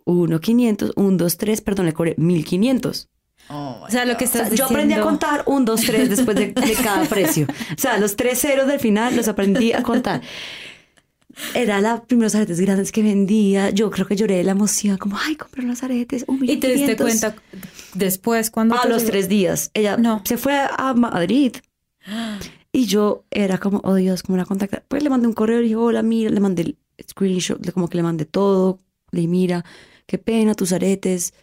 1.500, 0.06 0.94
1, 0.96 1.18
2, 1.18 1.38
3, 1.38 1.62
perdón, 1.62 1.86
le 1.88 1.94
cobré 1.94 2.16
1.500. 2.18 3.08
o 3.50 3.86
sea, 3.90 4.06
lo 4.06 4.16
que 4.18 4.26
O 4.26 4.28
sea, 4.28 4.44
estás 4.44 4.58
yo 4.58 4.66
aprendí 4.66 4.94
a 4.94 5.02
contar 5.02 5.44
un, 5.48 5.66
dos, 5.66 5.82
tres 5.82 6.10
después 6.10 6.36
de, 6.38 6.48
de 6.54 6.74
cada 6.82 7.06
precio. 7.10 7.46
O 7.50 7.80
sea, 7.82 7.98
los 7.98 8.16
tres 8.16 8.40
ceros 8.40 8.68
del 8.68 8.80
final 8.80 9.16
los 9.16 9.28
aprendí 9.28 9.74
a 9.74 9.84
contar. 9.84 10.22
Era 11.56 11.82
la 11.82 12.04
primeros 12.04 12.36
aretes 12.36 12.60
grandes 12.60 12.92
que 12.92 13.02
vendía. 13.02 13.72
Yo 13.72 13.90
creo 13.90 14.06
que 14.06 14.16
lloré 14.16 14.38
de 14.38 14.44
la 14.44 14.52
emoción, 14.52 14.98
como, 14.98 15.18
ay, 15.18 15.36
compré 15.36 15.64
los 15.64 15.82
aretes. 15.84 16.26
un 16.28 16.38
Y 16.44 16.58
te 16.58 16.68
diste 16.68 16.96
quinientos". 16.96 17.06
cuenta 17.06 17.36
después 17.96 18.52
cuando... 18.52 18.76
A 18.80 18.86
los 18.88 19.00
llegó? 19.00 19.12
tres 19.12 19.30
días. 19.30 19.72
Ella 19.74 19.98
No. 19.98 20.22
se 20.26 20.38
fue 20.38 20.54
a 20.78 20.94
Madrid. 20.94 21.56
Y 22.72 22.86
yo 22.86 23.24
era 23.32 23.58
como, 23.58 23.82
oh 23.84 23.96
Dios, 23.96 24.22
¿cómo 24.24 24.38
la 24.38 24.46
contactar? 24.46 24.84
Pues 24.88 25.04
le 25.04 25.10
mandé 25.10 25.28
un 25.28 25.34
correo 25.34 25.60
y 25.60 25.64
dije, 25.64 25.76
hola, 25.76 26.04
mira, 26.04 26.30
le 26.30 26.40
mandé 26.40 26.62
el 26.64 26.78
screenshot, 27.10 27.60
de 27.60 27.72
como 27.72 27.88
que 27.90 27.98
le 27.98 28.04
mandé 28.04 28.26
todo. 28.26 28.80
Le 29.12 29.22
dije, 29.22 29.30
mira, 29.32 29.66
qué 30.06 30.18
pena, 30.18 30.54
tus 30.56 30.72
aretes. 30.74 31.34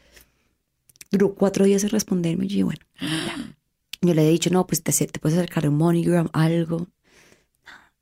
Duró 1.10 1.34
cuatro 1.34 1.64
días 1.64 1.82
en 1.84 1.90
responderme. 1.90 2.44
Y 2.44 2.48
yo 2.48 2.52
dije, 2.54 2.64
bueno, 2.64 2.80
ya. 3.26 3.56
Yo 4.02 4.14
le 4.14 4.26
he 4.26 4.30
dicho, 4.30 4.48
no, 4.50 4.66
pues 4.66 4.82
te, 4.82 4.92
te 4.92 5.18
puedes 5.20 5.36
acercar 5.38 5.66
a 5.66 5.68
un 5.70 5.76
MoneyGram, 5.76 6.28
algo. 6.32 6.86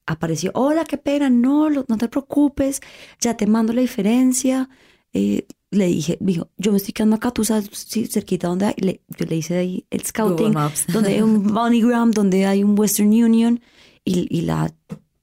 Apareció, 0.07 0.53
hola, 0.55 0.85
qué 0.85 0.97
pena, 0.97 1.29
no, 1.29 1.69
lo- 1.69 1.85
no 1.87 1.99
te 1.99 2.09
preocupes, 2.09 2.81
ya 3.21 3.37
te 3.37 3.47
mando 3.47 3.73
la 3.75 3.83
diferencia. 3.83 4.71
Eh, 5.13 5.47
le 5.71 5.87
dije, 5.87 6.17
dijo, 6.21 6.49
yo 6.57 6.71
me 6.71 6.79
estoy 6.79 6.93
quedando 6.95 7.17
acá, 7.17 7.31
tú 7.31 7.45
sabes, 7.45 7.69
sí, 7.73 8.07
cerquita 8.07 8.49
donde 8.49 8.67
hay. 8.67 8.75
Le- 8.79 9.03
yo 9.19 9.27
le 9.27 9.37
hice 9.37 9.59
ahí 9.59 9.85
el 9.91 10.03
scouting, 10.05 10.53
donde 10.93 11.11
hay 11.11 11.21
un 11.21 11.43
MoneyGram, 11.53 12.11
donde 12.13 12.47
hay 12.47 12.65
un 12.65 12.79
Western 12.79 13.09
Union. 13.09 13.61
Y, 14.05 14.27
y 14.35 14.43
la, 14.43 14.73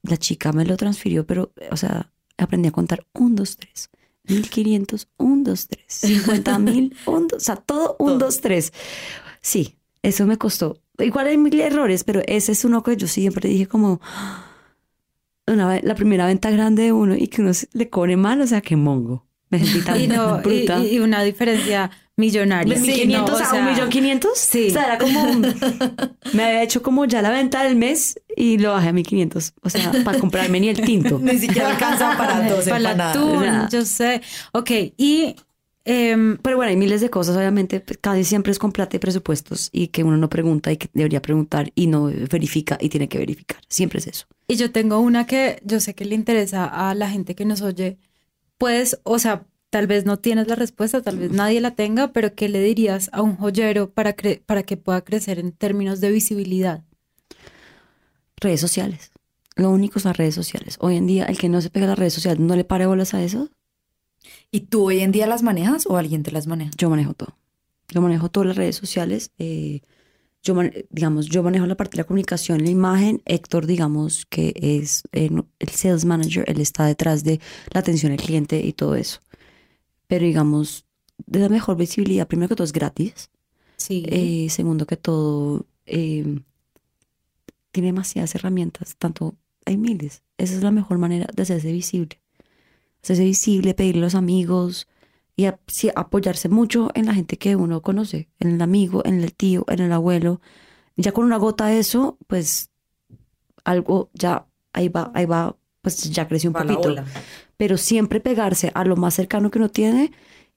la 0.04 0.18
chica 0.18 0.52
me 0.52 0.66
lo 0.66 0.78
transfirió, 0.78 1.26
pero, 1.26 1.52
o 1.72 1.78
sea, 1.78 2.12
aprendí 2.38 2.68
a 2.68 2.72
contar 2.72 3.08
un, 3.14 3.36
dos, 3.36 3.58
tres. 3.58 3.90
1500, 4.28 5.08
un, 5.18 5.44
dos, 5.44 5.68
tres. 5.68 5.86
50 5.88 6.60
mil, 6.60 6.96
un, 7.06 7.28
dos, 7.28 7.38
o 7.42 7.46
sea, 7.46 7.56
todo 7.56 7.96
un, 8.00 8.08
Todo. 8.14 8.18
dos, 8.20 8.42
tres. 8.42 8.74
Sí, 9.42 9.78
eso 10.02 10.26
me 10.26 10.38
costó. 10.38 10.82
Igual 10.98 11.28
hay 11.28 11.38
mil 11.38 11.60
errores, 11.60 12.04
pero 12.04 12.22
ese 12.28 12.54
es 12.54 12.64
uno 12.66 12.82
que 12.84 12.96
yo 12.98 13.08
siempre 13.08 13.50
dije 13.50 13.68
como 13.68 14.00
una, 15.48 15.80
la 15.82 15.96
primera 15.96 16.26
venta 16.26 16.50
grande 16.50 16.84
de 16.84 16.92
uno 16.94 17.16
y 17.16 17.28
que 17.28 17.42
uno 17.42 17.52
le 17.74 17.90
cobre 17.90 18.18
mal, 18.18 18.42
o 18.42 18.48
sea, 18.48 18.62
que 18.62 18.76
mongo. 18.76 19.26
Me 19.50 19.60
sentí 19.64 19.82
tan 19.86 20.02
Y, 20.02 20.08
no, 20.08 20.40
bruta. 20.42 20.80
y- 20.84 20.96
y 20.96 21.00
una 21.00 21.22
diferencia 21.24 21.92
millonaria. 22.18 22.74
¿De 22.76 22.80
Sí, 22.80 22.88
1500 22.88 23.30
no, 23.30 23.36
o 23.36 23.40
a 23.40 23.46
sea, 23.50 23.60
un 23.60 23.66
millón 23.72 23.90
quinientos? 23.90 24.38
sí. 24.38 24.68
O 24.70 24.72
sea, 24.72 24.86
era 24.86 24.98
como. 24.98 25.34
Me 26.34 26.44
había 26.44 26.64
hecho 26.64 26.82
como 26.82 27.06
ya 27.06 27.22
la 27.22 27.30
venta 27.32 27.64
del 27.64 27.76
mes 27.76 28.20
y 28.36 28.58
lo 28.58 28.72
bajé 28.72 28.90
a 28.90 28.94
1500. 28.94 29.54
O 29.62 29.70
sea, 29.70 29.92
para 30.04 30.20
comprarme 30.20 30.60
ni 30.60 30.70
el 30.70 30.82
tinto. 30.82 31.20
Ni 31.24 31.38
siquiera 31.38 31.70
alcanza 31.72 32.18
para 32.18 32.48
dos 32.50 32.66
Para 32.68 32.96
Nada. 32.96 33.70
yo 33.70 33.86
sé. 33.86 34.22
Ok, 34.54 34.72
y 34.98 35.36
em, 35.86 36.38
Pero 36.42 36.56
bueno, 36.58 36.70
hay 36.72 36.78
miles 36.78 37.02
de 37.02 37.10
cosas, 37.10 37.36
obviamente, 37.38 37.80
pues, 37.80 38.00
casi 38.02 38.24
siempre 38.24 38.52
es 38.52 38.60
con 38.60 38.72
plata 38.72 38.96
y 38.96 39.00
presupuestos 39.00 39.70
y 39.72 39.88
que 39.90 40.04
uno 40.04 40.18
no 40.18 40.30
pregunta 40.30 40.72
y 40.72 40.78
que 40.78 40.90
debería 40.94 41.22
preguntar 41.22 41.72
y 41.76 41.88
no 41.88 42.06
verifica 42.32 42.78
y 42.82 42.90
tiene 42.90 43.08
que 43.08 43.18
verificar. 43.20 43.58
Siempre 43.70 44.00
es 44.00 44.08
eso. 44.08 44.26
Y 44.48 44.56
yo 44.56 44.72
tengo 44.72 45.00
una 45.00 45.26
que 45.28 45.62
yo 45.64 45.80
sé 45.80 45.94
que 45.96 46.06
le 46.06 46.16
interesa 46.16 46.66
a 46.66 46.96
la 46.96 47.10
gente 47.10 47.36
que 47.36 47.46
nos 47.46 47.62
oye. 47.62 47.98
Puedes, 48.58 49.00
o 49.04 49.20
sea, 49.20 49.46
tal 49.70 49.88
vez 49.88 50.06
no 50.06 50.18
tienes 50.18 50.48
la 50.48 50.56
respuesta, 50.56 51.02
tal 51.02 51.18
vez 51.20 51.32
nadie 51.32 51.62
la 51.62 51.76
tenga, 51.76 52.14
pero 52.14 52.34
¿qué 52.36 52.50
le 52.50 52.62
dirías 52.62 53.10
a 53.14 53.22
un 53.22 53.36
joyero 53.36 53.90
para, 53.92 54.16
cre- 54.16 54.42
para 54.46 54.64
que 54.64 54.78
pueda 54.78 55.02
crecer 55.04 55.40
en 55.40 55.52
términos 55.52 56.02
de 56.02 56.12
visibilidad? 56.12 56.84
Redes 58.38 58.62
sociales. 58.62 59.12
Lo 59.56 59.70
único 59.72 60.00
son 60.00 60.10
las 60.10 60.18
redes 60.18 60.36
sociales. 60.36 60.78
Hoy 60.82 60.98
en 60.98 61.08
día, 61.08 61.26
el 61.26 61.38
que 61.38 61.48
no 61.50 61.62
se 61.62 61.70
pega 61.70 61.86
a 61.86 61.90
las 61.90 62.00
redes 62.00 62.14
sociales, 62.14 62.40
no 62.40 62.56
le 62.56 62.66
pare 62.66 62.86
bolas 62.86 63.14
a 63.14 63.24
eso, 63.24 63.50
¿Y 64.52 64.62
tú 64.62 64.86
hoy 64.88 65.02
en 65.02 65.12
día 65.12 65.28
las 65.28 65.44
manejas 65.44 65.86
o 65.86 65.98
alguien 65.98 66.24
te 66.24 66.32
las 66.32 66.48
maneja? 66.48 66.72
yo 66.78 66.90
manejo 66.90 67.14
todo. 67.14 67.38
Yo 67.90 68.02
manejo 68.02 68.30
todas 68.30 68.48
las 68.48 68.56
redes 68.58 68.76
sociales. 68.76 69.32
eh, 69.38 69.82
yo, 70.44 70.56
digamos, 70.90 71.28
yo 71.28 71.44
manejo 71.44 71.66
la 71.66 71.76
parte 71.76 71.98
de 71.98 72.04
la 72.04 72.08
comunicación, 72.08 72.64
la 72.64 72.70
imagen. 72.70 73.22
Héctor, 73.26 73.66
digamos, 73.68 74.26
que 74.28 74.54
es 74.58 75.04
eh, 75.12 75.30
el 75.60 75.70
sales 75.70 76.06
manager, 76.06 76.46
él 76.48 76.62
está 76.62 76.86
detrás 76.86 77.24
de 77.24 77.40
la 77.74 77.80
atención 77.82 78.12
al 78.12 78.20
cliente 78.20 78.60
y 78.60 78.74
todo 78.74 78.96
eso. 78.96 79.20
Pero, 80.08 80.26
digamos, 80.26 80.86
de 81.26 81.40
la 81.40 81.50
mejor 81.50 81.78
visibilidad, 81.78 82.28
primero 82.28 82.50
que 82.50 82.56
todo 82.56 82.66
es 82.66 82.74
gratis. 82.74 83.30
Sí. 83.78 84.04
Eh, 84.08 84.48
segundo 84.50 84.86
que 84.86 84.98
todo, 84.98 85.66
eh, 85.86 86.40
tiene 87.72 87.88
demasiadas 87.88 88.36
herramientas, 88.36 88.96
tanto 88.98 89.36
hay 89.66 89.78
miles. 89.78 90.24
Esa 90.38 90.56
es 90.56 90.64
la 90.64 90.72
mejor 90.72 90.98
manera 90.98 91.28
de 91.34 91.44
hacerse 91.44 91.72
visible. 91.72 92.22
Hacerse 93.04 93.24
visible, 93.24 93.74
pedirle 93.74 94.02
a 94.02 94.06
los 94.06 94.16
amigos 94.16 94.88
y 95.36 95.46
a- 95.46 95.60
sí, 95.68 95.90
apoyarse 95.96 96.48
mucho 96.50 96.90
en 96.96 97.06
la 97.08 97.14
gente 97.14 97.38
que 97.38 97.56
uno 97.56 97.82
conoce, 97.82 98.30
en 98.40 98.52
el 98.52 98.62
amigo, 98.62 99.02
en 99.06 99.22
el 99.22 99.34
tío, 99.34 99.66
en 99.68 99.80
el 99.82 99.92
abuelo. 99.92 100.40
Ya 100.96 101.12
con 101.12 101.26
una 101.26 101.38
gota 101.38 101.66
de 101.68 101.80
eso, 101.80 102.18
pues 102.28 102.70
algo 103.66 104.10
ya 104.14 104.48
ahí 104.72 104.88
va, 104.90 105.12
ahí 105.14 105.26
va, 105.26 105.58
pues 105.82 106.10
ya 106.10 106.28
creció 106.28 106.50
un 106.50 106.56
Va 106.56 106.64
la 106.64 106.74
poquito 106.74 106.90
ola. 106.90 107.06
Pero 107.58 107.78
siempre 107.78 108.20
pegarse 108.20 108.72
a 108.74 108.84
lo 108.86 108.96
más 108.98 109.14
cercano 109.16 109.52
que 109.52 109.60
uno 109.60 109.70
tiene 109.70 110.12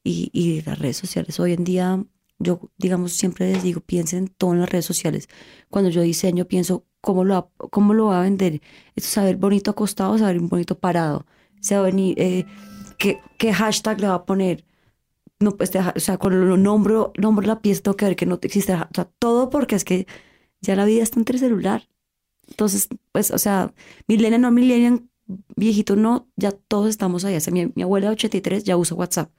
y, 0.05 0.31
y 0.33 0.63
las 0.63 0.79
redes 0.79 0.97
sociales. 0.97 1.39
Hoy 1.41 1.53
en 1.53 1.65
día, 1.65 2.05
yo, 2.39 2.61
digamos, 2.79 3.13
siempre 3.13 3.53
les 3.53 3.63
digo, 3.63 3.81
piensen 3.81 4.29
todo 4.29 4.53
en 4.55 4.61
las 4.61 4.71
redes 4.71 4.85
sociales. 4.87 5.29
Cuando 5.71 5.91
yo 5.91 6.03
diseño, 6.03 6.47
pienso 6.47 6.87
cómo 7.01 7.25
lo, 7.25 7.35
va- 7.35 7.51
cómo 7.71 7.95
lo 7.95 8.07
va 8.07 8.21
a 8.21 8.23
vender. 8.23 8.61
Es 8.97 9.05
saber 9.07 9.37
bonito 9.37 9.71
acostado, 9.71 10.19
saber 10.19 10.39
bonito 10.41 10.79
parado. 10.79 11.27
Se 11.61 11.75
eh, 11.77 12.47
qué, 12.99 13.21
qué 13.39 13.53
hashtag 13.53 14.01
le 14.01 14.09
va 14.09 14.15
a 14.15 14.25
poner. 14.27 14.65
No, 15.41 15.57
pues, 15.57 15.71
o 15.77 16.01
sea, 16.01 16.19
cuando 16.19 16.41
lo 16.45 16.57
nombro, 16.57 17.13
nombro 17.17 17.47
la 17.47 17.61
pieza, 17.63 17.83
tengo 17.83 17.97
que 17.97 18.07
ver 18.07 18.17
que 18.17 18.27
no 18.27 18.39
existe. 18.43 18.75
O 18.75 18.89
sea, 18.95 19.05
todo 19.19 19.51
porque 19.51 19.77
es 19.77 19.85
que 19.85 20.07
ya 20.61 20.77
la 20.77 20.85
vida 20.85 21.03
está 21.03 21.19
entre 21.21 21.37
el 21.37 21.41
celular. 21.41 21.89
Entonces, 22.49 22.89
pues, 23.13 23.31
o 23.33 23.39
sea, 23.39 23.75
millennial 24.09 24.43
no 24.43 24.51
millennial, 24.53 25.05
viejito 25.57 25.97
no, 25.97 26.29
ya 26.37 26.53
todos 26.53 26.89
estamos 26.89 27.25
ahí. 27.25 27.37
O 27.37 27.41
sea, 27.41 27.53
mi, 27.53 27.71
mi 27.75 27.83
abuela 27.83 28.07
de 28.09 28.13
83 28.15 28.65
ya 28.65 28.77
usa 28.77 28.97
WhatsApp. 28.97 29.31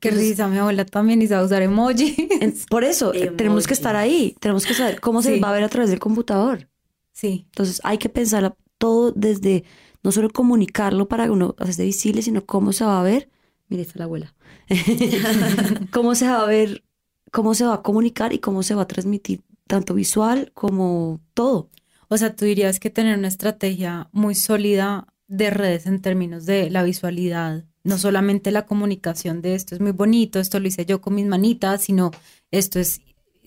Qué 0.00 0.08
entonces- 0.10 0.30
risa, 0.30 0.48
mi 0.48 0.58
abuela 0.58 0.84
también 0.84 1.20
y 1.22 1.26
sabe 1.26 1.44
usar 1.44 1.62
emoji. 1.62 2.28
Por 2.70 2.84
eso, 2.84 3.12
eh, 3.14 3.30
tenemos 3.36 3.66
que 3.66 3.74
estar 3.74 3.96
ahí. 3.96 4.36
Tenemos 4.40 4.64
que 4.64 4.74
saber 4.74 5.00
cómo 5.00 5.22
se 5.22 5.34
Sí. 5.34 5.40
va 5.40 5.50
a 5.50 5.52
ver 5.52 5.64
a 5.64 5.68
través 5.68 5.90
del 5.90 5.98
computador. 5.98 6.68
Sí. 7.12 7.44
Entonces, 7.48 7.80
hay 7.84 7.98
que 7.98 8.08
pensar 8.08 8.54
todo 8.78 9.12
desde, 9.12 9.64
no 10.02 10.12
solo 10.12 10.30
comunicarlo 10.30 11.08
para 11.08 11.24
que 11.24 11.30
uno 11.30 11.54
hacerse 11.58 11.84
visible, 11.84 12.22
sino 12.22 12.44
cómo 12.46 12.72
se 12.72 12.84
va 12.84 13.00
a 13.00 13.02
ver. 13.02 13.28
Mira, 13.68 13.82
está 13.82 13.98
la 13.98 14.04
abuela. 14.04 14.34
cómo 15.90 16.14
se 16.14 16.26
va 16.26 16.42
a 16.42 16.46
ver, 16.46 16.84
cómo 17.30 17.54
se 17.54 17.64
va 17.64 17.74
a 17.74 17.82
comunicar 17.82 18.32
y 18.32 18.38
cómo 18.38 18.62
se 18.62 18.74
va 18.74 18.82
a 18.82 18.88
transmitir, 18.88 19.42
tanto 19.66 19.94
visual 19.94 20.50
como 20.54 21.20
todo. 21.34 21.70
O 22.08 22.16
sea, 22.18 22.34
tú 22.36 22.44
dirías 22.44 22.78
que 22.78 22.90
tener 22.90 23.18
una 23.18 23.28
estrategia 23.28 24.08
muy 24.12 24.34
sólida 24.34 25.06
de 25.36 25.50
redes 25.50 25.86
en 25.86 26.00
términos 26.02 26.44
de 26.44 26.68
la 26.70 26.82
visualidad, 26.82 27.64
no 27.84 27.96
solamente 27.98 28.50
la 28.50 28.66
comunicación 28.66 29.40
de 29.40 29.54
esto 29.54 29.74
es 29.74 29.80
muy 29.80 29.92
bonito, 29.92 30.38
esto 30.38 30.60
lo 30.60 30.68
hice 30.68 30.84
yo 30.84 31.00
con 31.00 31.14
mis 31.14 31.26
manitas, 31.26 31.82
sino 31.82 32.10
esto 32.50 32.78
es 32.78 33.00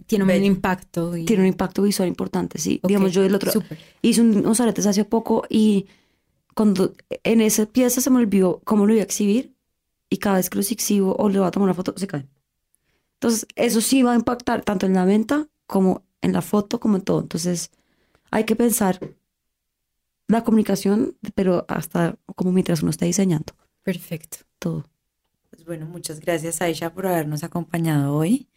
tiene 0.07 0.23
un 0.23 0.43
impacto. 0.43 1.15
y- 1.15 1.25
Tiene 1.25 1.43
un 1.43 1.47
impacto 1.47 1.81
visual 1.83 2.09
importante, 2.09 2.57
sí. 2.59 2.79
Ok, 2.83 2.87
Digamos, 2.89 3.11
yo 3.13 3.23
el 3.23 3.33
otro, 3.35 3.51
súper. 3.51 3.77
hice 4.01 4.21
un- 4.21 4.37
unos 4.37 4.59
aretes 4.59 4.85
hace 4.87 5.05
poco 5.05 5.43
y 5.49 5.85
cuando 6.55 6.93
en 7.23 7.41
esa 7.41 7.65
pieza 7.67 8.01
se 8.01 8.09
me 8.09 8.17
olvidó 8.17 8.61
cómo 8.65 8.85
lo 8.85 8.93
iba 8.93 9.01
a 9.01 9.05
exhibir 9.05 9.53
y 10.09 10.17
cada 10.17 10.37
vez 10.37 10.49
que 10.49 10.57
los 10.57 10.71
exhibo 10.71 11.15
o 11.17 11.29
le 11.29 11.39
voy 11.39 11.47
a 11.47 11.51
tomar 11.51 11.65
una 11.67 11.73
foto, 11.75 11.93
se 11.97 12.07
caen. 12.07 12.27
Entonces, 13.15 13.45
eso 13.55 13.79
sí 13.81 14.03
va 14.03 14.13
a 14.13 14.15
impactar 14.15 14.63
tanto 14.63 14.85
en 14.85 14.93
la 14.93 15.05
venta 15.05 15.47
como 15.67 16.03
en 16.21 16.33
la 16.33 16.41
foto, 16.41 16.79
como 16.79 16.97
en 16.97 17.03
todo. 17.03 17.21
Entonces, 17.21 17.71
hay 18.31 18.43
que 18.43 18.55
pensar 18.55 18.99
la 20.27 20.43
comunicación, 20.43 21.15
pero 21.35 21.65
hasta 21.67 22.17
como 22.35 22.51
mientras 22.51 22.81
uno 22.81 22.89
está 22.89 23.05
diseñando 23.05 23.53
Perfecto. 23.83 24.37
todo. 24.59 24.85
Pues 25.49 25.65
bueno, 25.65 25.85
muchas 25.85 26.19
gracias 26.19 26.61
Aisha 26.61 26.93
por 26.93 27.07
habernos 27.07 27.43
acompañado 27.43 28.13
hoy. 28.15 28.47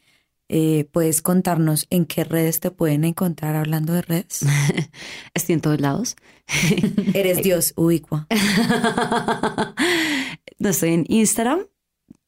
Eh, 0.50 0.88
¿Puedes 0.92 1.20
contarnos 1.20 1.86
en 1.90 2.06
qué 2.06 2.24
redes 2.24 2.60
te 2.60 2.70
pueden 2.70 3.04
encontrar 3.04 3.54
hablando 3.54 3.92
de 3.92 4.02
redes? 4.02 4.40
Estoy 5.34 5.54
en 5.54 5.60
todos 5.60 5.80
lados. 5.80 6.16
Eres 7.14 7.42
Dios, 7.42 7.74
ubicua. 7.76 8.26
no 10.58 10.68
estoy 10.70 10.94
en 10.94 11.04
Instagram 11.08 11.60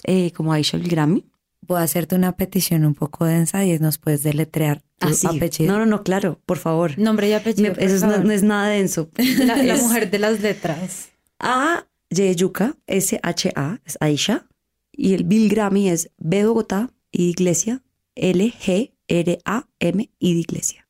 eh, 0.05 0.33
como 0.33 0.53
Aisha 0.53 0.77
el 0.77 0.87
Grammy. 0.87 1.30
Voy 1.63 1.79
a 1.79 1.83
hacerte 1.83 2.15
una 2.17 2.37
petición 2.37 2.85
un 2.85 2.95
poco 2.95 3.25
densa 3.25 3.65
y 3.65 3.79
nos 3.79 3.99
puedes 3.99 4.23
deletrear 4.23 4.83
tu 4.99 5.09
Así. 5.09 5.27
apellido. 5.27 5.73
No, 5.73 5.79
no, 5.79 5.87
no, 5.87 6.03
claro, 6.03 6.41
por 6.47 6.59
favor. 6.59 6.99
Nombre 6.99 7.29
y 7.29 7.33
apellido. 7.33 7.75
Me- 7.77 7.85
eso 7.85 7.95
es- 7.97 8.03
no, 8.03 8.19
no 8.19 8.31
es 8.33 8.43
nada 8.43 8.69
denso. 8.69 9.09
la, 9.45 9.63
la 9.63 9.77
mujer 9.77 10.11
de 10.11 10.19
las 10.19 10.41
letras. 10.41 11.11
A 11.39 11.87
Yeyuca, 12.11 12.77
S-H-A, 12.87 13.81
es 13.85 13.97
Aisha. 14.01 14.47
Y 14.93 15.15
el 15.15 15.25
Bill 15.25 15.49
Grammy 15.49 15.89
es 15.89 16.11
B 16.19 16.45
Bogotá 16.45 16.91
y 17.13 17.25
de 17.25 17.31
Iglesia, 17.31 17.83
L-G-R-A-M 18.17 20.11
y 20.19 20.35
de 20.35 20.41
Iglesia. 20.41 20.87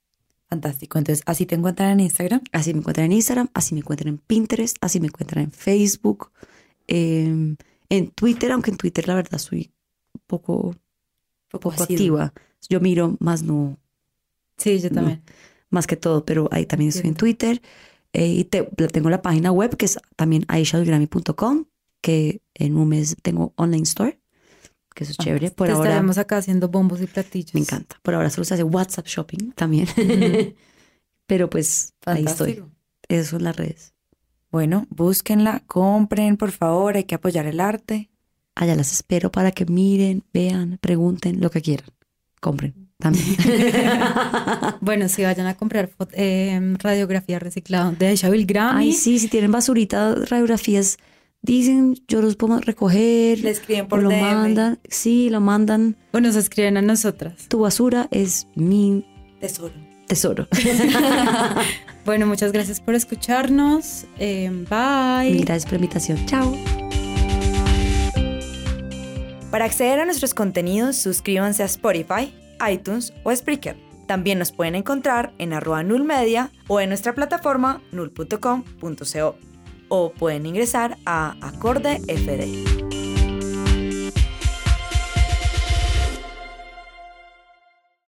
Fantástico. 0.48 0.98
Entonces, 0.98 1.22
así 1.26 1.46
te 1.46 1.54
encuentran 1.54 1.90
en 1.92 2.00
Instagram. 2.00 2.40
Así 2.52 2.72
me 2.72 2.80
encuentran 2.80 3.06
en 3.06 3.12
Instagram, 3.12 3.48
así 3.54 3.74
me 3.74 3.80
encuentran 3.80 4.08
en 4.14 4.18
Pinterest, 4.18 4.76
así 4.80 4.98
me 4.98 5.06
encuentran 5.06 5.44
en 5.44 5.52
Facebook, 5.52 6.32
em, 6.88 7.56
en 7.88 8.10
Twitter, 8.10 8.50
aunque 8.52 8.70
en 8.72 8.76
Twitter 8.76 9.06
la 9.06 9.14
verdad 9.14 9.38
soy 9.38 9.70
poco, 10.30 10.74
poco 11.50 11.82
activa. 11.82 12.32
Yo 12.68 12.80
miro 12.80 13.16
más 13.20 13.42
no, 13.42 13.76
Sí, 14.56 14.78
yo 14.80 14.90
también. 14.90 15.22
más 15.70 15.86
que 15.86 15.96
todo, 15.96 16.24
pero 16.24 16.48
ahí 16.52 16.66
también 16.66 16.90
estoy 16.90 17.08
en 17.08 17.16
Twitter. 17.16 17.60
eh, 18.12 18.26
y 18.26 18.44
te- 18.44 18.64
tengo 18.92 19.08
la 19.10 19.22
página 19.22 19.52
web 19.52 19.76
que 19.76 19.86
es 19.86 19.98
también 20.16 20.44
aishabilgrami.com, 20.48 21.66
que 22.02 22.42
en 22.54 22.76
un 22.76 22.88
mes 22.88 23.16
tengo 23.22 23.52
online 23.56 23.84
store, 23.84 24.20
que 24.94 25.04
eso 25.04 25.12
es 25.12 25.18
chévere. 25.18 25.50
Por 25.52 25.66
Te 25.68 25.72
ahora 25.72 25.90
estaremos 25.90 26.18
acá 26.18 26.36
haciendo 26.38 26.68
bombos 26.68 27.00
y 27.00 27.06
platillos. 27.06 27.54
me 27.54 27.60
encanta. 27.60 27.96
Por 28.02 28.14
ahora 28.14 28.28
solo 28.30 28.44
se 28.44 28.54
hace 28.54 28.64
WhatsApp 28.64 29.06
shopping 29.06 29.52
también. 29.52 29.86
pero 31.26 31.48
pues 31.48 31.94
ahí 32.06 32.24
estoy. 32.24 32.64
Eso 33.08 33.36
en 33.36 33.44
las 33.44 33.56
redes. 33.56 33.94
Bueno, 34.50 34.86
búsquenla, 34.90 35.62
compren, 35.66 36.36
por 36.36 36.50
favor, 36.50 36.96
hay 36.96 37.04
que 37.04 37.14
apoyar 37.14 37.46
el 37.46 37.60
arte. 37.60 38.09
Allá 38.60 38.76
las 38.76 38.92
espero 38.92 39.32
para 39.32 39.52
que 39.52 39.64
miren, 39.64 40.22
vean, 40.34 40.76
pregunten, 40.82 41.40
lo 41.40 41.50
que 41.50 41.62
quieran. 41.62 41.86
Compren 42.42 42.90
también. 42.98 43.24
Bueno, 44.82 45.08
si 45.08 45.22
vayan 45.22 45.46
a 45.46 45.54
comprar 45.56 45.90
eh, 46.12 46.60
radiografía 46.78 47.38
reciclada 47.38 47.92
de 47.92 48.08
Aisha 48.08 48.28
Bilgrami. 48.28 48.84
Ay, 48.84 48.92
sí, 48.92 49.18
si 49.18 49.28
tienen 49.28 49.50
basurita, 49.50 50.14
radiografías, 50.14 50.98
dicen, 51.40 51.96
yo 52.06 52.20
los 52.20 52.36
puedo 52.36 52.58
recoger. 52.60 53.40
Le 53.40 53.50
escriben 53.50 53.86
o 53.86 53.88
por 53.88 54.02
lo 54.02 54.10
DM. 54.10 54.20
mandan. 54.20 54.78
Sí, 54.88 55.30
lo 55.30 55.40
mandan. 55.40 55.96
O 56.12 56.20
nos 56.20 56.36
escriben 56.36 56.76
a 56.76 56.82
nosotras. 56.82 57.46
Tu 57.48 57.58
basura 57.60 58.08
es 58.10 58.46
mi 58.54 59.06
Tesoro. 59.40 59.72
tesoro. 60.06 60.48
Bueno, 62.04 62.26
muchas 62.26 62.52
gracias 62.52 62.80
por 62.80 62.94
escucharnos. 62.94 64.04
Eh, 64.18 64.50
bye. 64.68 65.30
Mil 65.32 65.44
gracias 65.44 65.64
por 65.64 65.72
la 65.74 65.84
invitación. 65.84 66.26
Chao. 66.26 66.79
Para 69.50 69.64
acceder 69.64 69.98
a 69.98 70.04
nuestros 70.04 70.32
contenidos, 70.32 70.96
suscríbanse 70.96 71.62
a 71.62 71.66
Spotify, 71.66 72.32
iTunes 72.70 73.12
o 73.24 73.34
Spreaker. 73.34 73.76
También 74.06 74.38
nos 74.38 74.52
pueden 74.52 74.76
encontrar 74.76 75.32
en 75.38 75.52
arroba 75.52 75.82
nullmedia 75.82 76.50
o 76.68 76.80
en 76.80 76.88
nuestra 76.88 77.14
plataforma 77.14 77.82
null.com.co 77.92 79.36
o 79.88 80.12
pueden 80.12 80.46
ingresar 80.46 80.98
a 81.04 81.36
Acorde 81.42 81.98
FD. 82.06 82.89